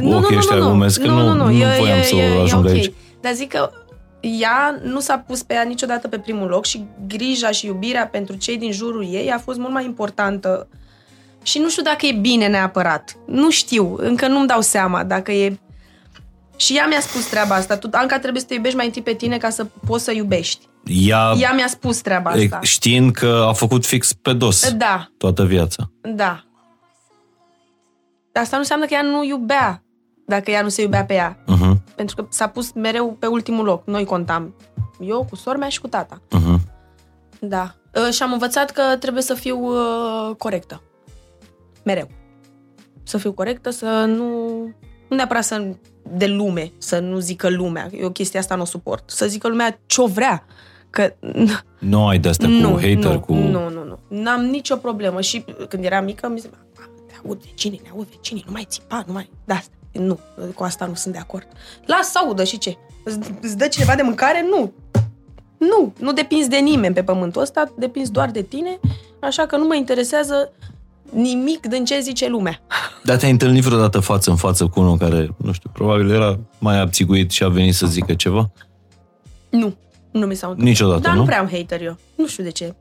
[0.00, 2.70] Nu, ochii ăștia lumesc, că nu, nu, e- voiam e- să e- e ajung ok.
[2.70, 2.92] aici.
[3.20, 3.70] Dar zic că
[4.20, 8.36] ea nu s-a pus pe ea niciodată pe primul loc și grija și iubirea pentru
[8.36, 10.68] cei din jurul ei a fost mult mai importantă.
[11.42, 13.16] Și nu știu dacă e bine neapărat.
[13.26, 15.58] Nu știu, încă nu-mi dau seama dacă e...
[16.56, 17.76] Și ea mi-a spus treaba asta.
[17.76, 20.66] Tu, Anca, trebuie să te iubești mai întâi pe tine ca să poți să iubești.
[20.84, 22.58] Ea, Ea mi-a spus treaba e- asta.
[22.62, 25.90] știind că a făcut fix pe dos Da, toată viața.
[26.14, 26.42] da.
[28.38, 29.82] Dar asta nu înseamnă că ea nu iubea
[30.26, 31.36] dacă ea nu se iubea pe ea.
[31.36, 33.86] Uh-huh, Pentru că s-a pus mereu pe ultimul loc.
[33.86, 34.54] Noi contam.
[35.00, 36.20] Eu cu sora mea și cu tata.
[36.36, 36.60] uh-huh.
[37.40, 37.74] Da.
[37.94, 40.82] Uh, Și am învățat că trebuie să fiu uh, corectă.
[41.84, 42.08] Mereu.
[43.02, 44.26] Să fiu corectă, să nu...
[45.08, 45.66] Nu neapărat să
[46.10, 47.88] de lume, să nu zică lumea.
[47.92, 49.10] Eu chestia asta nu o suport.
[49.10, 50.44] Să zică lumea ce-o vrea.
[50.90, 51.14] Că
[51.78, 53.34] Nu ai de-astea nu, cu hater, nu, cu...
[53.34, 53.98] nu, nu, nu.
[54.08, 55.20] N-am nicio problemă.
[55.20, 56.56] Și când eram mică, mi se ne
[57.26, 59.30] aud vecinii, ne aud vecinii, nu mai țipa, nu mai...
[59.44, 59.72] Da, asta.
[59.92, 60.18] Nu,
[60.54, 61.46] cu asta nu sunt de acord.
[61.86, 62.76] Lasă să audă și ce?
[63.04, 64.46] Îți, îți dă cineva de mâncare?
[64.50, 64.72] Nu.
[65.58, 68.78] Nu, nu depinzi de nimeni pe pământul ăsta, depinzi doar de tine,
[69.20, 70.52] așa că nu mă interesează
[71.10, 72.60] nimic din ce zice lumea.
[73.04, 76.80] Dar te-ai întâlnit vreodată față în față cu unul care, nu știu, probabil era mai
[76.80, 78.50] abțiguit și a venit să zică ceva?
[79.50, 79.76] Nu,
[80.10, 80.58] nu mi s-au întâmplat.
[80.58, 81.18] Niciodată, Dar nu?
[81.18, 81.96] nu prea am hater eu.
[82.14, 82.74] Nu știu de ce.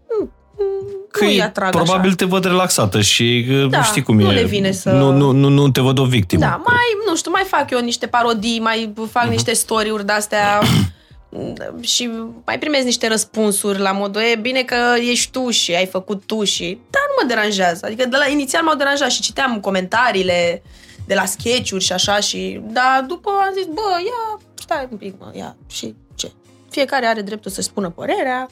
[0.58, 0.66] Nu,
[1.12, 2.16] că Nu-i e, atrag probabil așa.
[2.16, 4.34] te văd relaxată și uh, Da, știi cum nu e.
[4.34, 6.42] le vine să- Nu, nu, nu, nu te văd o victimă.
[6.42, 9.32] Da, mai, nu știu, mai fac eu niște parodii, mai fac Mhm.
[9.32, 10.60] niște story-uri de-astea
[11.82, 12.10] și
[12.46, 14.76] mai primez niște răspunsuri la modul, e bine că
[15.12, 16.64] ești tu și ai făcut tu și...
[16.90, 17.86] Dar nu mă deranjează.
[17.86, 20.62] Adică de la inițial m-au deranjat și citeam comentariile
[21.08, 22.62] de la sketch-uri și așa și...
[22.64, 26.32] Dar după am zis, bă, ia, stai un pic, mă, ia, și ce?
[26.70, 28.48] Fiecare are dreptul să spună părerea.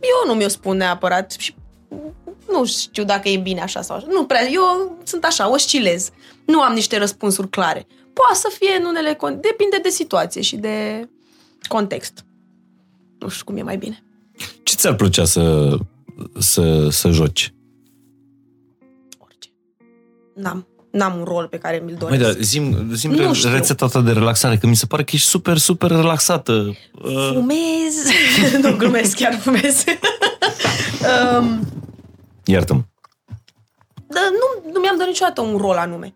[0.00, 1.54] Eu nu mi-o spun neapărat și
[2.50, 4.06] nu știu dacă e bine așa sau așa.
[4.10, 6.10] Nu prea, eu sunt așa, oscilez.
[6.46, 7.86] Nu am niște răspunsuri clare.
[8.12, 9.14] Poate să fie în unele...
[9.14, 11.08] con- Depinde de situație și de
[11.68, 12.24] context.
[13.18, 14.02] Nu știu cum e mai bine.
[14.62, 15.74] Ce ți-ar plăcea să,
[16.38, 17.54] să, să joci?
[19.18, 19.48] Orice.
[20.34, 20.66] N-am.
[20.90, 22.36] N-am un rol pe care mi-l Mai doresc.
[22.36, 23.50] da, zim, zim Nu re- știu.
[23.50, 26.52] rețeta ta de relaxare, că mi se pare că ești super, super relaxată.
[26.52, 27.94] Uh, Fumez.
[28.62, 29.84] nu glumesc, chiar fumez.
[31.38, 31.60] um,
[32.44, 32.80] Iartă-mă.
[34.06, 36.14] dar nu, nu mi-am dorit niciodată un rol anume.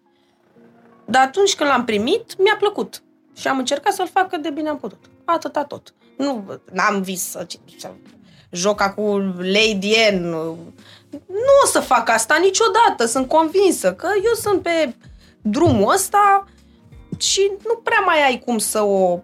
[1.07, 3.03] Dar atunci când l-am primit, mi-a plăcut.
[3.37, 5.05] Și am încercat să-l fac cât de bine am putut.
[5.25, 5.95] Atâta tot.
[6.19, 6.45] Nu
[6.77, 7.47] am vis să,
[7.79, 7.91] să
[8.51, 10.35] joc cu Lady N.
[11.27, 13.07] Nu o să fac asta niciodată.
[13.07, 14.95] Sunt convinsă că eu sunt pe
[15.43, 16.45] drumul ăsta
[17.19, 19.19] și nu prea mai ai cum să o...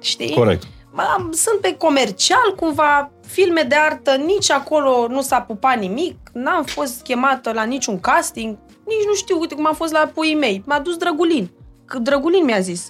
[0.00, 0.34] Știi?
[0.34, 0.62] Corect.
[0.94, 6.64] Am- sunt pe comercial, cumva, filme de artă, nici acolo nu s-a pupat nimic, n-am
[6.64, 8.56] fost chemată la niciun casting,
[8.86, 11.50] nici nu știu, uite cum am fost la puii mei, m-a dus Drăgulin,
[11.84, 12.88] că Drăgulin mi-a zis,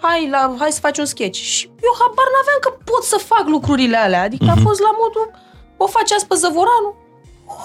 [0.00, 1.38] hai, la, hai să faci un sketch.
[1.38, 5.30] Și eu habar n-aveam că pot să fac lucrurile alea, adică a fost la modul,
[5.76, 6.94] o face azi pe Zăvoranu,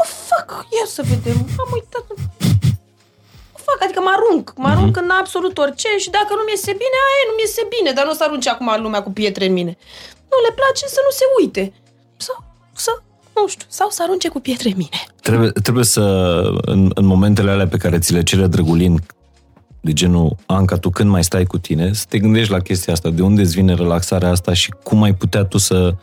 [0.02, 2.06] o fac, ia să vedem, am uitat,
[3.56, 6.98] o fac, adică mă arunc, mă arunc în absolut orice și dacă nu mi-este bine,
[7.06, 9.54] aia e, nu mi-este bine, dar nu o să arunce acum lumea cu pietre în
[9.60, 9.74] mine.
[10.32, 11.64] Nu le place să nu se uite.
[12.18, 12.38] Sau
[12.74, 12.92] să,
[13.36, 15.00] nu știu, sau să arunce cu pietre în mine.
[15.22, 16.04] Trebuie, trebuie să,
[16.74, 18.96] în, în momentele alea pe care ți le cere Drăgulin,
[19.82, 23.10] de genul, Anca, tu când mai stai cu tine, să te gândești la chestia asta,
[23.10, 25.94] de unde îți vine relaxarea asta și cum ai putea tu să,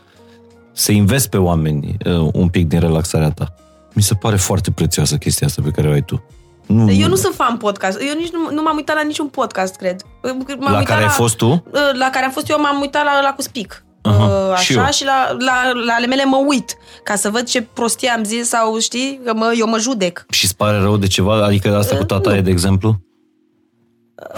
[0.71, 3.55] să investi pe oameni uh, un pic din relaxarea ta.
[3.95, 6.23] Mi se pare foarte prețioasă chestia asta pe care o ai tu.
[6.67, 7.99] Nu, Eu nu sunt fan podcast.
[8.01, 10.01] Eu nici nu, nu m-am uitat la niciun podcast, cred.
[10.21, 11.63] M-am la uitat care ai fost tu?
[11.93, 13.83] La care am fost eu, m-am uitat la, la cu Speak.
[14.01, 14.79] Aha, Uh, și eu.
[14.81, 18.23] așa și, la, la, la ale mele mă uit ca să văd ce prostie am
[18.23, 20.25] zis sau știi, că mă, eu mă judec.
[20.29, 21.43] Și îți pare rău de ceva?
[21.45, 22.35] Adică asta cu tata nu.
[22.35, 22.99] e, de exemplu?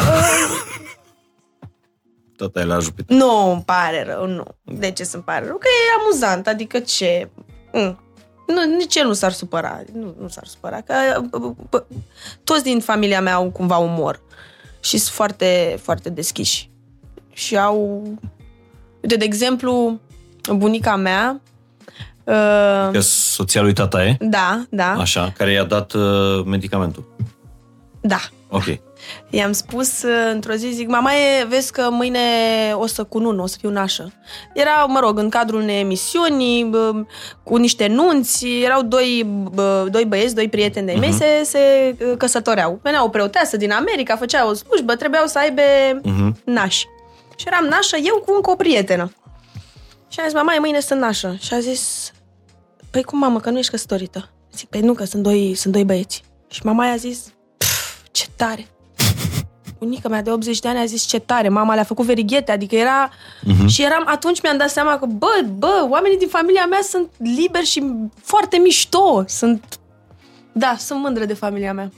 [2.37, 3.09] Tata e la jupit.
[3.09, 4.43] Nu, îmi pare rău, nu.
[4.63, 5.57] De ce să-mi pare rău?
[5.57, 7.29] Că e amuzant, adică ce...
[7.73, 7.99] Mm.
[8.47, 9.81] Nu, nici el nu s-ar supăra.
[9.93, 10.81] Nu, nu s-ar supăra.
[10.81, 10.93] Că,
[11.29, 11.83] bă, bă,
[12.43, 14.21] toți din familia mea au cumva umor.
[14.79, 16.69] Și sunt foarte, foarte deschiși.
[17.33, 18.03] Și au...
[19.01, 19.99] Uite, de exemplu,
[20.55, 21.41] bunica mea...
[22.23, 24.17] Uh, Că soția lui tata e?
[24.19, 27.15] da, da, Așa, care i-a dat uh, medicamentul.
[28.01, 28.19] da.
[28.49, 28.63] Ok.
[29.29, 32.19] I-am spus uh, într-o zi, zic, mama, e, vezi că mâine
[32.73, 34.11] o să cunun, o să fiu nașă.
[34.53, 36.91] Era, mă rog, în cadrul unei emisiuni, bă,
[37.43, 42.17] cu niște nunți, erau doi, bă, doi băieți, doi prieteni de-ai mei, se, se uh,
[42.17, 42.79] căsătoreau.
[42.83, 45.61] Venea o preoteasă din America, făcea o slujbă, trebuiau să aibă
[46.03, 46.41] Mhm.
[46.45, 46.85] nași.
[47.35, 49.11] Și eram nașă eu cu încă o prietenă.
[50.09, 51.35] Și am zis, mama, e mâine sunt nașă.
[51.39, 52.11] Și a zis,
[52.91, 54.29] păi cum, mamă, că nu ești căsătorită?
[54.55, 56.23] Zic, păi nu, că sunt doi, sunt doi băieți.
[56.49, 57.19] Și mama i-a zis,
[57.57, 58.67] "Pf, ce tare.
[59.79, 62.75] Bunica mea de 80 de ani a zis ce tare, mama le-a făcut verighete, adică
[62.75, 63.09] era...
[63.09, 63.65] Uh-huh.
[63.67, 67.65] Și eram, atunci mi-am dat seama că, bă, bă, oamenii din familia mea sunt liberi
[67.65, 67.83] și
[68.23, 69.23] foarte mișto.
[69.27, 69.79] Sunt,
[70.51, 71.91] da, sunt mândră de familia mea.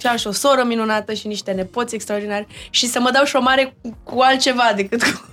[0.00, 3.76] Și am și o soră minunată și niște nepoți extraordinari și să mă dau șomare
[3.82, 5.24] cu, cu altceva decât cu,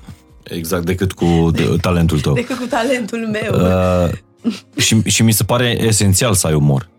[0.43, 2.33] Exact, decât cu de- talentul tău.
[2.33, 3.53] decât cu talentul meu.
[3.53, 4.11] Uh,
[4.75, 6.89] și, și mi se pare esențial să ai umor.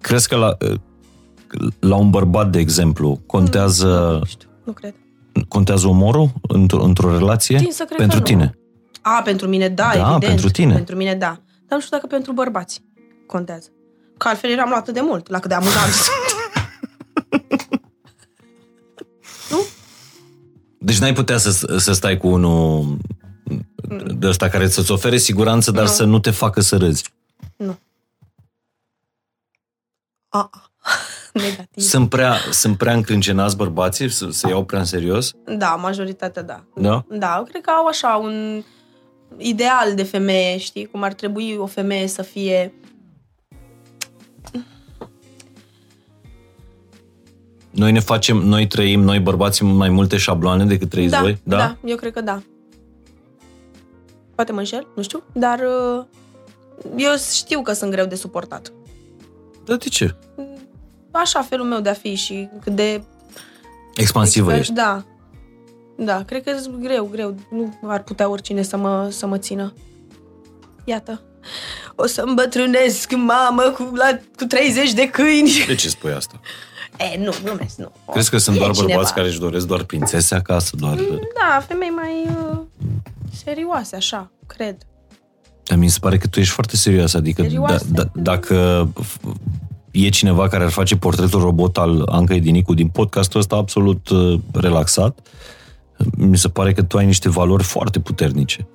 [0.00, 0.74] Crezi că la, uh,
[1.78, 4.94] la un bărbat, de exemplu, contează, nu știu, nu cred.
[5.48, 7.56] contează umorul într-o, într-o relație?
[7.58, 8.36] Tin să cred pentru că nu.
[8.38, 8.56] tine.
[9.00, 10.24] A, pentru mine da, Da, evident.
[10.24, 10.72] pentru tine.
[10.74, 11.26] Pentru mine da.
[11.66, 12.82] Dar nu știu dacă pentru bărbați
[13.26, 13.68] contează.
[14.16, 16.10] Că altfel eram luat atât de mult, la cât de amuzant sunt.
[20.78, 22.96] Deci n-ai putea să, să stai cu unul
[24.18, 25.90] de ăsta care să-ți ofere siguranță, dar Nu.
[25.90, 27.12] să nu te facă să râzi.
[27.56, 27.78] Nu.
[30.28, 30.50] A, a.
[30.50, 30.61] Negativ.
[31.92, 35.32] Sunt prea, sunt prea încrâncenați bărbații, să se iau prea în serios?
[35.58, 36.64] Da, majoritatea da.
[36.74, 37.04] Da?
[37.08, 38.62] Da, eu cred că au așa un
[39.36, 40.86] ideal de femeie, știi?
[40.86, 42.74] Cum ar trebui o femeie să fie...
[47.70, 51.40] Noi ne facem, noi trăim, noi bărbații, mai multe șabloane decât trăiți da, voi?
[51.42, 51.56] Da?
[51.56, 52.42] da, eu cred că da.
[54.34, 56.04] Poate mă înșel, nu știu, dar uh,
[56.96, 58.72] eu știu că sunt greu de suportat.
[59.64, 60.16] Dar de ce?
[61.12, 63.02] Așa felul meu de a fi și cât de...
[63.94, 64.72] Expansivă exper- ești.
[64.72, 65.04] Da.
[65.96, 67.34] Da, cred că e greu, greu.
[67.50, 69.72] Nu ar putea oricine să mă, să mă țină.
[70.84, 71.22] Iată.
[71.96, 75.50] O să îmbătrânesc, mamă, cu, la, cu 30 de câini.
[75.66, 76.40] De ce spui asta?
[76.98, 77.92] E, nu, glumesc, nu.
[78.12, 78.92] Crezi că sunt E doar cineva.
[78.92, 80.94] bărbați care își doresc doar prințese acasă, doar...
[81.40, 82.58] Da, femei mai uh,
[83.44, 84.76] serioase, așa, cred.
[85.64, 87.86] Dar mi se pare că tu ești foarte serios, adică da, Serioasă?
[87.90, 89.32] da, dacă f-
[89.92, 94.40] e cineva care ar face portretul robot al Anca Edinicu din podcastul ăsta absolut uh,
[94.52, 95.18] relaxat,
[96.16, 98.66] mi se pare că tu ai niște valori foarte puternice.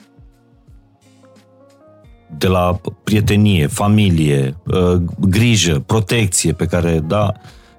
[2.38, 7.32] De la prietenie, familie, uh, grijă, protecție pe care, da,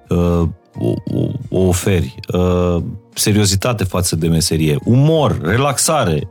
[0.09, 0.47] uh,
[0.79, 2.83] o, o, o oferi, uh,
[3.13, 6.29] seriozitate față de meserie, umor, relaxare.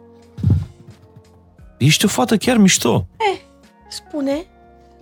[1.79, 3.07] Ești o fată chiar mișto.
[3.89, 4.47] Spune.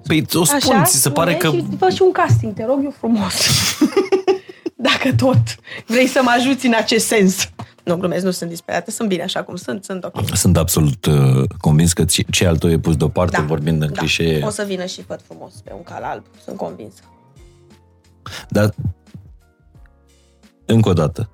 [0.07, 1.47] Păi o spun, Așa, ți se pare că...
[1.47, 3.35] spune Și fă și un casting, te rog eu frumos.
[4.89, 5.43] Dacă tot
[5.87, 7.51] vrei să mă ajuți în acest sens.
[7.85, 10.37] Nu, glumesc, nu sunt disperată, sunt bine așa cum sunt, sunt ok.
[10.37, 13.89] Sunt absolut uh, convins că ce, ce al tău e pus deoparte, Da, vorbind în
[13.93, 13.99] da.
[13.99, 14.45] clișee.
[14.45, 17.01] O să vină și făt frumos pe un cal alb, sunt convinsă.
[18.49, 18.75] Dar,
[20.65, 21.31] încă o dată,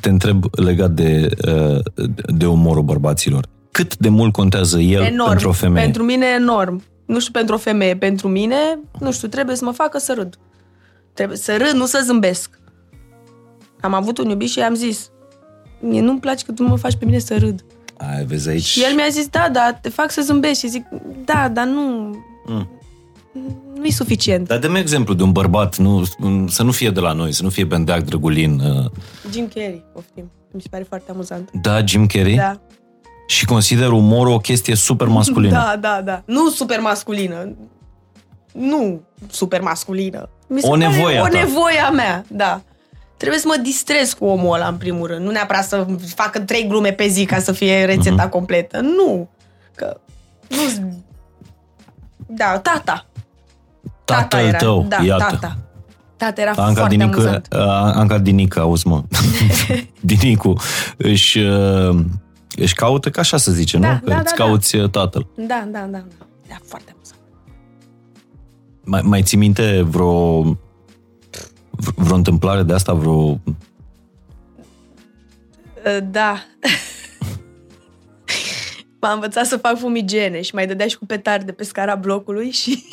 [0.00, 1.78] te întreb legat de, uh,
[2.26, 3.46] de umorul bărbaților.
[3.70, 5.28] Cât de mult contează el Enorm.
[5.28, 5.84] pentru o femeie?
[5.84, 6.82] Pentru mine enorm.
[7.06, 8.56] Nu știu pentru o femeie, pentru mine,
[9.00, 10.38] nu știu, trebuie să mă facă să râd.
[11.12, 12.58] Trebuie să râd, nu să zâmbesc.
[13.80, 15.10] Am avut un iubit și i-am zis,
[15.80, 17.64] mie nu-mi place că tu mă faci pe mine să râd.
[17.96, 18.62] Ai, vezi aici...
[18.62, 20.58] Și el mi-a zis, da, da, te fac să zâmbești.
[20.58, 20.86] Și zic,
[21.24, 21.82] da, dar nu...
[22.46, 22.68] Mm.
[23.74, 24.48] Nu e suficient.
[24.48, 26.04] Dar dă-mi exemplu de un bărbat, nu,
[26.48, 28.60] să nu fie de la noi, să nu fie Bendeac Drăgulin.
[28.60, 28.90] uh,
[29.32, 30.30] Jim Carrey, poftim.
[30.52, 31.50] Mi se pare foarte amuzant.
[31.62, 32.36] Da, Jim Carrey?
[32.36, 32.60] Da.
[33.26, 35.52] Și consider umorul o chestie super masculină.
[35.58, 36.22] Da, da, da.
[36.26, 37.54] Nu super masculină.
[38.52, 39.00] Nu
[39.30, 40.28] super masculină.
[40.48, 41.38] Mi se O pare nevoie a O ta.
[41.38, 42.60] nevoie a mea, da.
[43.16, 45.24] Trebuie să mă distrez cu omul ăla, în primul rând.
[45.24, 48.28] Nu neapărat să facă trei glume pe zi ca să fie rețeta Mhm.
[48.30, 48.80] completă.
[48.80, 49.28] Nu.
[49.74, 50.00] Că...
[50.48, 50.92] Nu
[52.26, 53.06] Da, tata.
[54.04, 54.56] Tata Tatăl era.
[54.58, 55.24] tău, da, iată.
[55.30, 55.56] tata.
[56.16, 57.48] Tata era Anca foarte Dinică, amuzant.
[57.52, 57.60] uh,
[57.94, 59.02] Anca Dinică, auzi mă,
[60.00, 60.52] Dinicu
[60.96, 61.96] își, uh,
[62.56, 63.98] își caută, ca așa să zice, Da, nu?
[63.98, 65.26] Că da, îți da, cauți uh, tatăl.
[65.36, 65.86] Da, da, da.
[65.86, 66.04] da.
[66.48, 67.20] Da, foarte amuzant.
[68.84, 70.42] Mai, mai ții minte vreo,
[71.94, 73.12] vreo întâmplare de asta, vreo...
[73.12, 73.38] Uh,
[76.10, 76.44] Da.
[79.00, 82.84] M-a învățat să fac fumigene și mai dădea și cu petarde pe scara blocului și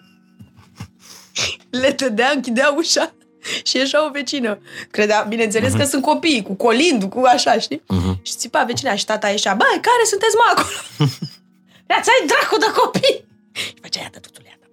[1.80, 3.14] le dădea, închidea ușa
[3.68, 4.58] și ieșea o vecină.
[4.90, 7.82] Credea, bineînțeles că sunt copii, cu colind, cu așa, știi?
[8.22, 10.76] Și țipa vecina și tata ieșea, băi, care sunteți mă acolo?
[11.90, 13.24] Ia, ți-ai dracu de copii!
[13.52, 14.64] Și făcea, iată, tuțule, iată,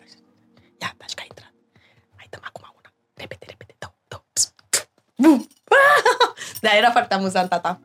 [0.81, 1.51] ia, da, și că a intrat.
[2.17, 2.89] Hai, dăm acum una.
[3.21, 5.47] Repede, repede, dă, dă, ps, ps, bum.
[6.61, 7.79] Da, era foarte amuzant tata.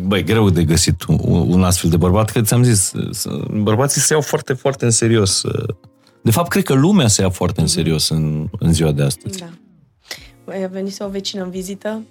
[0.00, 1.18] Băi, greu de găsit un,
[1.54, 5.42] un astfel de bărbat, că ți-am zis, să- bărbații se iau foarte, foarte în serios.
[5.42, 5.68] uh.
[6.22, 9.38] De fapt, cred că lumea se ia foarte în serios în, în ziua de astăzi.
[9.38, 9.46] Da.
[10.44, 12.02] Mai a venit o vecină în vizită.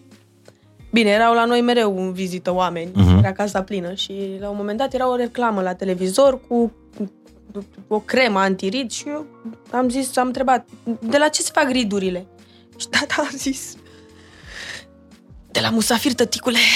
[0.91, 2.91] Bine, erau la noi mereu în vizită oameni.
[2.93, 3.15] Mhm.
[3.15, 3.17] Uh-huh.
[3.23, 6.71] Era casa plină și la un moment dat era o reclamă la televizor cu
[7.53, 9.25] cu o cremă antirid și eu
[9.71, 10.67] am zis, am întrebat,
[10.99, 12.25] de la ce se fac ridurile?
[12.77, 13.73] Și tata a zis,
[15.51, 16.57] de la musafir, tăticule.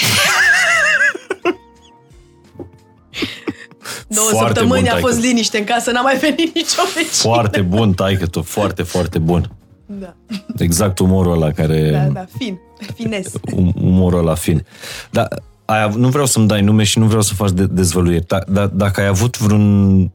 [4.07, 5.07] Două Foarte săptămâni bun, a taică.
[5.07, 7.34] fost liniște în casă, n-a mai venit nicio vecină.
[7.34, 9.51] Foarte bun, taică tu, foarte, foarte bun.
[9.85, 10.15] Da,
[10.57, 11.89] Exact umorul ăla care...
[11.91, 12.60] da, da, fin,
[12.95, 13.27] fines.
[13.27, 14.65] um- umorul ăla fin.
[15.11, 15.27] Dar
[15.65, 18.43] ai, av- nu vreau să-mi dai nume și nu vreau să faci de, dezvăluiri, dar
[18.47, 20.11] da, dacă ai avut vreun,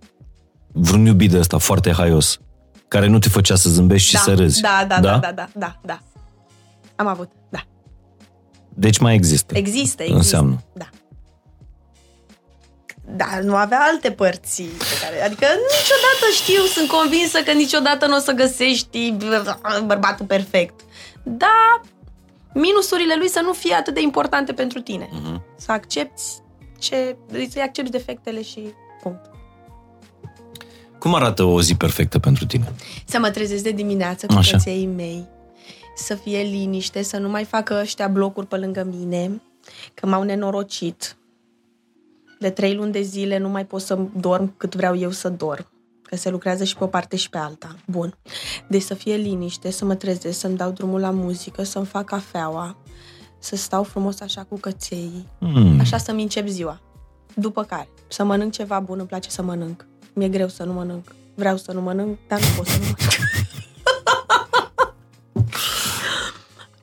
[0.72, 2.40] vreun iubit de ăsta foarte haios,
[2.88, 4.60] care nu te făcea să zâmbești da, și să râzi.
[4.60, 6.00] Da, da, da, da, da, da, da.
[6.96, 7.64] Am avut, da.
[8.74, 9.56] Deci mai există.
[9.56, 10.16] Există, există.
[10.18, 10.62] Înseamnă.
[10.72, 10.88] Da.
[13.16, 15.24] Dar nu avea alte părți pe care...
[15.24, 19.14] Adică niciodată știu, sunt convinsă că niciodată nu o să găsești
[19.84, 20.80] bărbatul perfect.
[21.22, 21.80] Da,
[22.54, 25.08] minusurile lui să nu fie atât de importante pentru tine.
[25.12, 25.42] Mhm.
[25.56, 26.22] Să accepti
[26.78, 27.16] ce...
[27.50, 28.60] Să-i accepti defectele și
[29.02, 29.30] punct.
[30.98, 32.72] Cum arată o zi perfectă pentru tine?
[33.04, 34.50] Să mă trezesc de dimineață cu Așa.
[34.56, 35.28] căței mei,
[35.96, 39.42] să fie liniște, să nu mai facă ăștia blocuri pe lângă mine,
[39.94, 41.16] că m-au nenorocit.
[42.38, 45.66] De trei luni de zile nu mai pot să dorm cât vreau eu să dorm,
[46.02, 47.76] că se lucrează și pe o parte și pe alta.
[47.86, 48.16] Bun.
[48.68, 52.76] Deci să fie liniște, să mă trezesc, să-mi dau drumul la muzică, să-mi fac cafeaua,
[53.38, 55.80] să stau frumos așa cu căței, Hmm.
[55.80, 56.80] așa să-mi încep ziua.
[57.34, 59.86] După care, să mănânc ceva bun, îmi place să mănânc.
[60.12, 61.14] mi-e greu să nu mănânc.
[61.34, 62.98] Vreau să nu mănânc, dar nu pot să nu mănânc.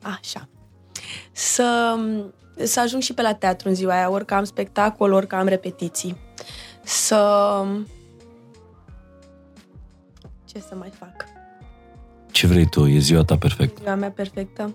[0.02, 0.48] Așa.
[1.32, 1.96] Să,
[2.64, 5.36] să ajung și pe la teatru în ziua aia, ori că am spectacol, ori că
[5.36, 6.16] am repetiții.
[6.84, 7.64] Să...
[10.44, 11.24] Ce să mai fac?
[12.30, 12.86] Ce vrei tu?
[12.86, 13.80] E ziua ta perfectă.
[13.82, 14.74] Ziua mea perfectă.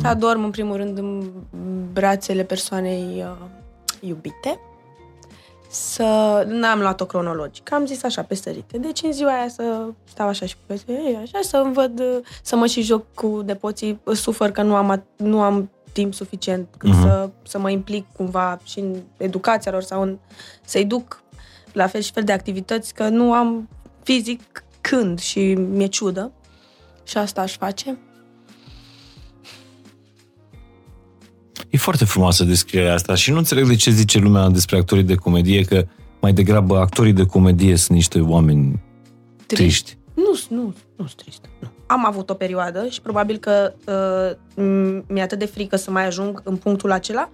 [0.00, 1.30] Să adorm în primul rând în
[1.92, 3.46] brațele persoanei uh,
[4.00, 4.60] iubite.
[5.70, 6.44] Să...
[6.48, 8.78] N-am luat-o cronologic, am zis așa pe sărite.
[8.78, 12.56] Deci în ziua aia să stau așa și pe ei, așa, să văd, uh, să
[12.56, 14.00] mă și joc cu nepoții.
[14.12, 17.00] Sufăr că nu am, at- nu am timp suficient cât Mhm.
[17.02, 20.18] să, să mă implic cumva și în educația lor sau în,
[20.64, 21.22] să-i duc
[21.72, 23.68] la fel și fel de activități, că nu am
[24.02, 26.30] fizic când și mi-e ciudă.
[27.04, 27.98] Și asta aș face.
[31.70, 35.14] E foarte frumoasă descrierea asta și nu înțeleg de ce zice lumea despre actorii de
[35.14, 35.84] comedie că
[36.20, 38.82] mai degrabă actorii de comedie sunt niște oameni
[39.46, 39.96] triști.
[40.14, 40.62] Nu, nu,
[40.96, 41.48] nu sunt tristă.
[41.58, 41.68] Nu.
[41.86, 46.06] Am avut o perioadă și probabil că uh, m- mi-e atât de frică să mai
[46.06, 47.30] ajung în punctul acela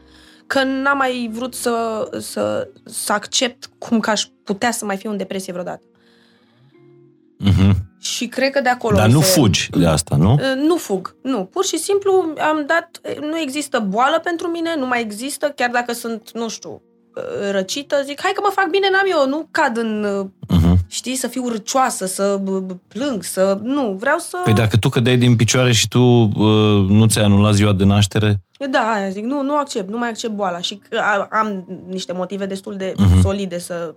[0.47, 5.11] că n-am mai vrut să, să, să accept cum că aș putea să mai fiu
[5.11, 5.85] în depresie vreodată.
[7.39, 7.77] Mhm.
[8.01, 9.41] Și cred că de acolo Dar mi nu se...
[9.41, 10.33] fugi de asta, nu?
[10.33, 11.45] Uh, Nu fug, nu.
[11.45, 15.93] Pur și simplu am dat, nu există boală pentru mine, nu mai există, chiar dacă
[15.93, 16.71] sunt, nu știu,
[17.17, 20.77] uh, răcită, zic, hai că mă fac bine, n-am eu, nu cad în, uh, Mhm.
[20.89, 24.37] știi, să fiu râcioasă, să b- b- plâng, să, nu, vreau să...
[24.45, 28.41] Păi dacă tu cădeai din picioare și tu uh, nu ți-ai anulat ziua de naștere,
[28.71, 32.13] Da, aia zic, nu, nu accept, nu mai accept boala și că a- am niște
[32.13, 33.21] motive destul de Mhm.
[33.21, 33.95] solide să,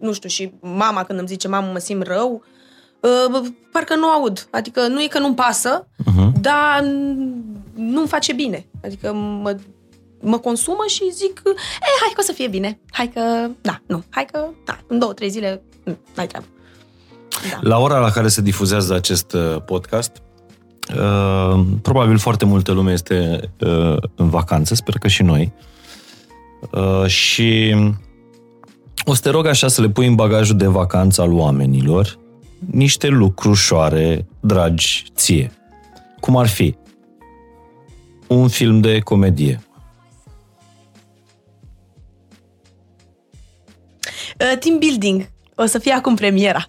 [0.00, 2.42] nu știu, și mama când îmi zice, mamă, mă simt rău,
[3.00, 3.40] uh,
[3.72, 4.48] parcă nu aud.
[4.50, 6.40] Adică nu e că nu-mi pasă, Mhm.
[6.40, 6.84] dar
[7.74, 8.66] nu-mi face bine.
[8.84, 9.56] Adică mă,
[10.20, 12.78] mă consumă și zic, e, hai că o să fie bine.
[12.90, 16.46] Hai că, da, nu, hai că, da, în două, trei zile, mm, n-ai treabă.
[17.50, 17.58] Da.
[17.60, 20.12] la ora la care se difuzează acest uh, podcast,
[20.98, 25.52] uh, probabil foarte multă lume este uh, în vacanță, sper că și noi.
[26.70, 27.74] Uh, și
[29.04, 32.20] o să te rog așa să le pui în bagajul de vacanță al oamenilor
[32.70, 35.52] niște lucrușoare dragi ție.
[36.20, 36.76] Cum ar fi
[38.26, 39.62] un film de comedie.
[44.40, 45.31] Uh, team building.
[45.54, 46.66] O să fie acum premiera.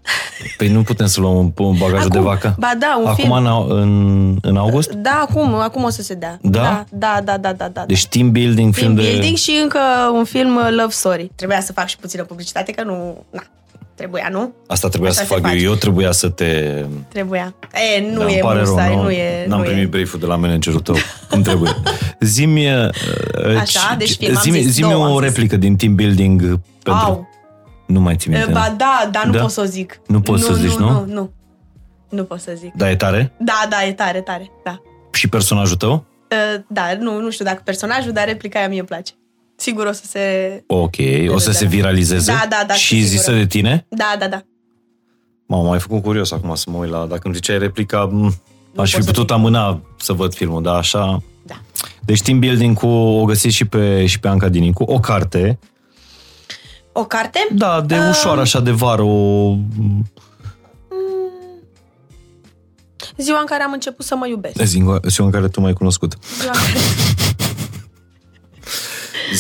[0.58, 2.56] Păi nu putem să luăm în, în bagajul Acum, de vacă?
[2.60, 3.32] ba da, un Acum film.
[3.32, 4.92] în, au- în, în august?
[4.92, 6.40] Da, acum, acum o să se dea.
[6.42, 6.86] Da?
[6.90, 7.84] Da, da, da, da, da.
[7.88, 9.36] Deci team building, Team film building de...
[9.36, 9.80] și încă
[10.14, 11.32] un film uh, Love Story.
[11.36, 13.24] Trebuia să fac și puțină publicitate, că nu...
[13.30, 13.44] Na,
[13.96, 14.54] trebuia, nu?
[14.68, 15.50] Asta trebuia Așa să se fac eu.
[15.50, 15.64] face.
[15.64, 16.84] Eu trebuia să te...
[17.08, 17.56] Trebuia.
[17.98, 19.46] E, nu Da, îmi e pare rău, musai, nu, nu e...
[19.48, 19.88] N-am nu primit e.
[19.88, 20.96] brieful de la managerul tău.
[21.30, 21.72] Cum trebuie.
[22.20, 22.68] Zimi...
[23.60, 25.28] Așa, deci film, am zimi, zis, zimi două am o zis.
[25.28, 26.42] replică din team building
[26.84, 27.04] pentru...
[27.06, 27.32] Au.
[27.94, 28.50] Nu mai ții minte.
[28.50, 29.40] E, Ba da, dar nu Da?
[29.42, 30.00] pot să o zic.
[30.08, 30.90] Nu poți să zici, nu?
[30.90, 31.32] Nu, nu.
[32.10, 32.74] Nu pot să zic.
[32.74, 33.34] Da, e tare?
[33.40, 34.82] Da, da, e tare, tare, da.
[35.12, 36.06] Și personajul tău?
[36.30, 39.12] E, Da, nu, nu știu dacă personajul, dar replica aia mie îmi place.
[39.56, 40.20] Sigur o să se...
[40.68, 40.94] Ok,
[41.28, 41.70] o să da, se da.
[41.70, 42.32] viralizeze?
[42.32, 43.38] Da, da, da, Și sunt zisă sigură.
[43.38, 43.86] de tine?
[43.90, 44.42] Da, da, da.
[45.48, 47.06] M-am mai făcut curios acum să mă uit la...
[47.06, 48.26] Dacă îmi ziceai replica, m,
[48.76, 49.32] aș fi pot să putut zic.
[49.32, 51.22] amâna să văd filmul, dar așa...
[51.46, 51.56] Da.
[52.06, 52.88] Deci team building cu...
[52.88, 54.84] O găsiți și pe, și pe Anca Dinicu.
[54.84, 55.60] O carte.
[56.94, 57.48] O carte?
[57.52, 59.02] Da, de Um, ușoară, așa, de vară.
[59.02, 59.56] O...
[63.18, 64.62] Ziua în care am început să mă iubesc.
[64.64, 66.18] Ziua ziua în care tu m-ai cunoscut.
[66.40, 66.80] Ziua în care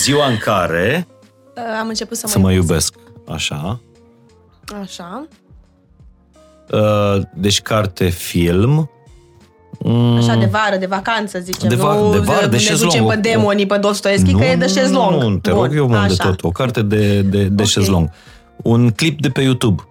[0.04, 1.08] Ziua în care
[1.56, 2.94] uh, am început să mă, să mă iubesc.
[3.28, 3.80] Așa.
[4.82, 5.28] Așa.
[6.72, 8.90] Uh, Deci carte, film.
[9.80, 11.70] Mm, Așa, de vară, de vacanță, zicem.
[11.70, 12.92] De va- nu de vară, de ne șezlong.
[12.92, 15.22] ducem pe demonii, pe Dostoevski, că e de șezlong.
[15.22, 16.24] Nu, nu, te Bun, rog eu, mă, de așa.
[16.30, 16.44] tot.
[16.44, 17.68] O carte de, de, de Ok.
[17.68, 18.10] șezlong.
[18.64, 19.84] Un clip de pe YouTube.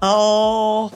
[0.00, 0.90] Oh.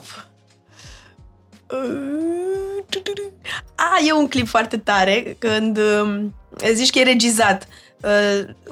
[3.75, 6.33] A, e un clip foarte tare când um,
[6.73, 7.67] zici că e regizat.
[7.67, 7.73] Uh,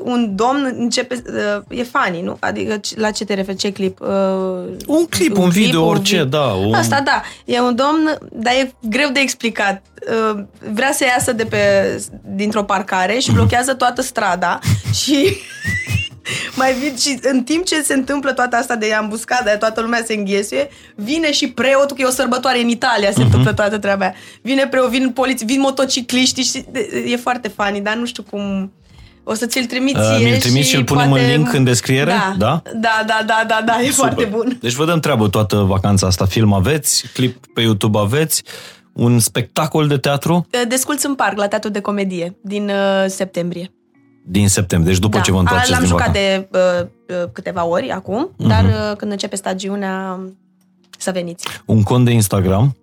[0.04, 1.24] un domn începe,
[1.68, 2.38] uh, e funny, nu?
[2.40, 4.00] Adică ce- la ce te referi, ce clip?
[4.02, 4.08] Uh,
[4.88, 6.44] Un clip, un video, orice, vid- da.
[6.46, 6.74] Un...
[6.74, 9.82] Asta da, e un domn, dar e greu de explicat.
[10.34, 10.44] Uh,
[10.74, 11.58] Vrea să iasă de pe,
[12.36, 14.60] dintr-o parcare și blochează toată strada
[15.04, 15.38] și
[16.56, 20.04] mai vin și în timp ce se întâmplă toată asta de ambuscadă, aia, toată lumea
[20.06, 24.04] se înghesuie, vine și preotul, că e o sărbătoare în Italia, se întâmplă toată treaba
[24.04, 24.14] aia.
[24.42, 26.66] Vine preot, vin poliții, vin motocicliști și
[27.08, 28.72] e foarte funny, dar nu știu cum...
[29.24, 31.24] O să ți-l trimit Uh, ție mi-l trimiți și îl punem poate...
[31.24, 32.12] în link în descriere?
[32.12, 32.62] Da, Da?
[32.82, 34.38] da, da, da, da, da e foarte Super.
[34.38, 34.58] bun.
[34.62, 36.26] Deci vă dăm treabă toată vacanța asta.
[36.26, 38.44] Film aveți, clip pe YouTube aveți,
[38.94, 40.48] un spectacol de teatru.
[40.68, 43.72] Desculți în parc la teatru de comedie din uh, septembrie.
[44.26, 45.24] Din septembrie, deci după da.
[45.24, 46.48] ce vă întoarceți L-am din jucat vacanță.
[46.50, 46.58] de
[47.10, 48.48] uh, uh, câteva ori acum, Mhm.
[48.48, 50.20] dar uh, când începe stagiunea,
[50.98, 51.48] să veniți.
[51.66, 52.83] Un cont de Instagram, Uh,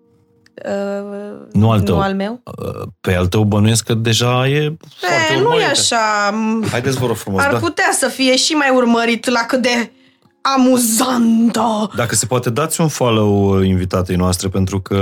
[1.52, 1.94] Nu al tău.
[1.94, 2.40] Nu al meu.
[2.44, 5.70] uh, pe al tău bănuiesc că deja e foarte E, nu e urmărită.
[5.70, 6.34] așa.
[6.70, 7.58] Haideți, vă rog frumos, Ar da.
[7.58, 9.90] putea să fie și mai urmărit la cât de
[10.40, 11.90] amuzantă.
[11.96, 14.96] Dacă se poate, dați un follow uh, invitatei noastre, pentru că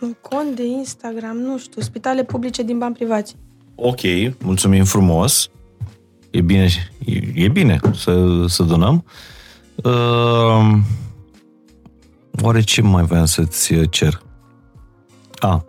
[0.00, 3.36] Un cont de Instagram, nu știu, spitale publice din bani privați.
[3.74, 4.00] Ok,
[4.42, 5.48] mulțumim frumos.
[6.30, 6.68] E bine,
[7.04, 9.04] e, e bine să, să donăm.
[9.74, 10.72] Uh,
[12.42, 14.22] oare ce mai voiam să-ți cer?
[15.38, 15.64] A,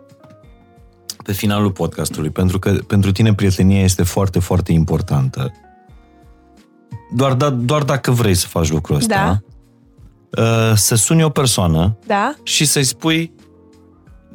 [1.24, 5.52] pe finalul podcastului, pentru că pentru tine prietenia este foarte, foarte importantă.
[7.14, 9.42] Doar, da, doar dacă vrei să faci lucrul ăsta,
[10.38, 12.34] uh, să suni o persoană Da?
[12.42, 13.32] și să-i spui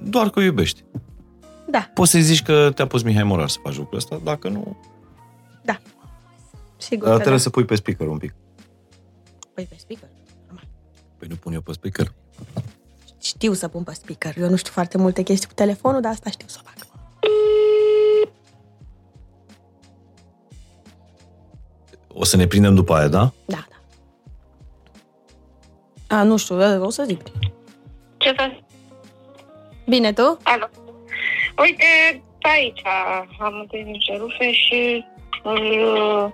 [0.03, 0.83] doar că o iubești.
[1.69, 4.77] Da, Poți să-i zici că te-a pus Mihai Morar să faci lucrul ăsta, dacă nu,
[5.63, 5.79] da.
[6.77, 7.43] Sigur dar că trebuie da.
[7.43, 8.33] să pui pe speaker un pic.
[9.53, 10.09] Păi pe speaker.
[11.17, 12.13] Păi nu pun eu pe speaker.
[13.22, 14.34] Știu să pun pe speaker.
[14.38, 16.76] Eu nu știu foarte multe chestii cu telefonul, dar asta știu să fac.
[22.13, 23.31] O să ne prindem după aia, da?
[23.45, 23.76] Da, da.
[26.18, 27.22] A, nu știu, o să zic.
[28.18, 28.63] Ce faci?
[29.88, 30.38] Bine, tu?
[30.43, 30.69] Alo.
[31.57, 31.84] Uite,
[32.41, 32.81] aici
[33.39, 35.05] am întâlnit niște rufe și
[35.43, 35.63] îl
[35.95, 36.31] uh,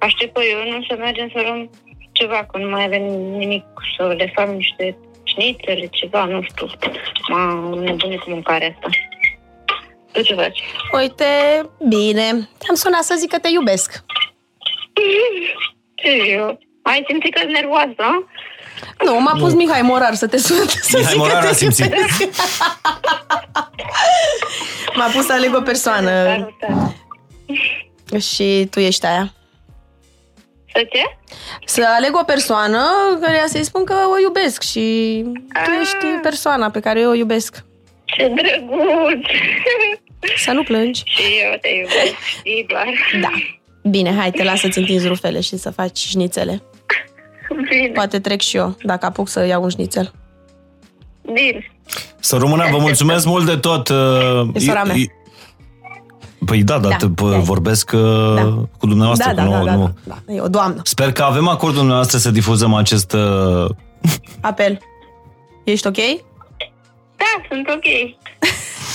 [0.00, 1.70] aștept pe eu să mergem să luăm
[2.12, 3.02] ceva, că nu mai avem
[3.38, 3.64] nimic,
[3.96, 4.98] să le fac niște
[5.40, 6.66] șnițele, ceva, nu știu.
[7.28, 8.88] M-am nebunit cu mâncarea asta.
[10.12, 10.60] Tu ce faci?
[10.92, 11.24] Uite,
[11.88, 12.22] bine.
[12.58, 14.04] Te-am sunat să zic că te iubesc.
[15.94, 16.58] Ce eu?
[16.82, 18.26] Ai simțit că nervoasă?
[19.04, 20.66] Nu, m-a pus Mihai Morar să te sun.
[20.68, 21.84] Să Mihai zic că Morar te a simțit.
[21.84, 22.22] iubesc.
[24.94, 26.94] M-a pus să aleg o persoană Salutat.
[28.22, 29.32] și tu ești aia.
[30.76, 31.02] Să ce?
[31.64, 32.78] Să aleg o persoană
[33.20, 35.24] care să-i spun că o iubesc și
[35.64, 37.64] tu ești persoana pe care eu o iubesc.
[38.04, 39.26] Ce drăguț!
[40.36, 41.02] Să nu plângi.
[41.04, 42.86] și eu te iubesc, știi doar.
[43.20, 43.28] Da.
[43.90, 46.62] Bine, hai, te las să-ți întinzi rufele și să faci șnițele.
[47.68, 50.12] Bine, Poate trec și eu, dacă apuc să iau un șnițel.
[51.22, 51.70] bine.
[52.20, 53.88] Să rămână, vă mulțumesc mult de tot.
[53.88, 54.94] uh, E sora i- mea.
[56.46, 57.38] I- Păi da, dar Da, te- p- da.
[57.38, 58.00] vorbesc uh,
[58.34, 58.42] Da.
[58.78, 59.32] cu dumneavoastră.
[59.34, 59.94] Da, că da, nu, da, da, nu.
[60.04, 60.32] da, da.
[60.32, 60.80] E o doamnă.
[60.84, 63.12] Sper că avem acordul dumneavoastră să difuzăm acest...
[63.12, 63.68] uh,
[64.40, 64.78] Apel.
[65.64, 65.96] Ești ok?
[67.16, 68.14] Da, sunt ok.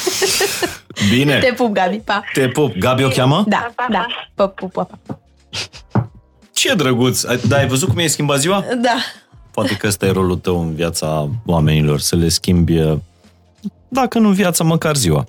[1.09, 2.21] Bine, Te pup, Gabi, pa.
[2.33, 2.73] te pup.
[2.77, 3.43] Gabi o cheamă?
[3.47, 4.05] Da, Pa, pa, da.
[4.35, 5.19] Pa, pup, pa, pa.
[6.53, 7.23] Ce drăguț!
[7.23, 8.63] Ai- Da, ai văzut cum e schimbat ziua?
[8.81, 8.95] Da.
[9.51, 12.97] Poate că ăsta e rolul tău în viața oamenilor, să le schimbi, uh,
[13.87, 15.25] dacă nu viața, măcar ziua.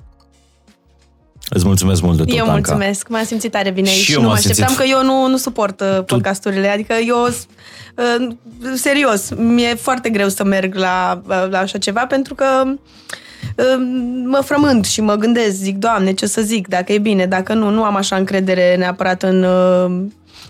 [1.55, 2.53] Îți mulțumesc mult de tot, Eu Anca.
[2.55, 3.99] mulțumesc, m-am simțit tare bine aici.
[3.99, 6.69] Și eu nu m-am mă așteptam simțit- că eu nu, nu suport uh, podcasturile.
[6.69, 8.29] Adică eu, uh,
[8.75, 13.77] serios, mi-e foarte greu să merg la, uh, la așa ceva pentru că uh,
[14.25, 17.55] mă frământ și mă gândesc, zic, Doamne, ce o să zic, dacă e bine, dacă
[17.55, 20.03] nu, nu am așa încredere neapărat în uh,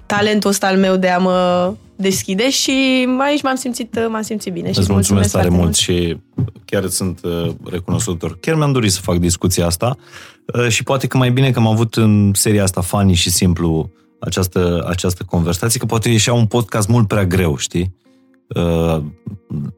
[0.06, 1.72] talentul ăsta al meu de a mă
[2.02, 4.72] deschide și aici m-am simțit, uh, m-am simțit bine.
[4.72, 6.16] și Îți mulțumesc tare foarte mult și
[6.64, 8.38] chiar îți sunt uh, recunoscător.
[8.40, 9.96] Chiar mi-am dorit să fac discuția asta
[10.54, 13.90] uh, și poate că mai bine că am avut în seria asta funny și simplu
[14.20, 17.94] această, această conversație, că poate ieșea un podcast mult prea greu, știi?
[18.56, 19.02] Uh,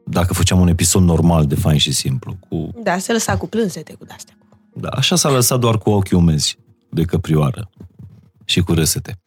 [0.05, 2.37] Dacă făceam un episod normal de fain și simplu.
[2.49, 4.37] Cu, Da, se lăsa cu plânsete cu astea.
[4.73, 6.57] da, așa s-a lăsat doar cu ochii umezi
[6.89, 7.69] de căprioară
[8.45, 9.19] și cu râsete.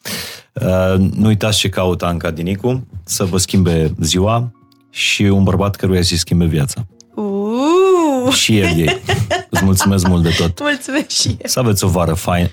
[0.61, 4.53] Uh, nu uitați ce caută Anca Dinicu, să vă schimbe ziua
[4.91, 6.87] și un bărbat căruia să-i schimbe viața.
[7.15, 9.03] Uuu, Și el ei.
[9.51, 10.61] Îți mulțumesc mult de tot.
[10.71, 11.37] mulțumesc și eu.
[11.45, 12.51] Să aveți o vară fain,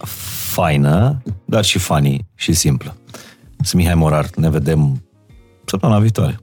[0.52, 2.96] faină, dar și funny și simplă.
[3.62, 4.30] Sunt Mihai Morar.
[4.36, 5.04] Ne vedem
[5.66, 6.40] săptămâna viitoare.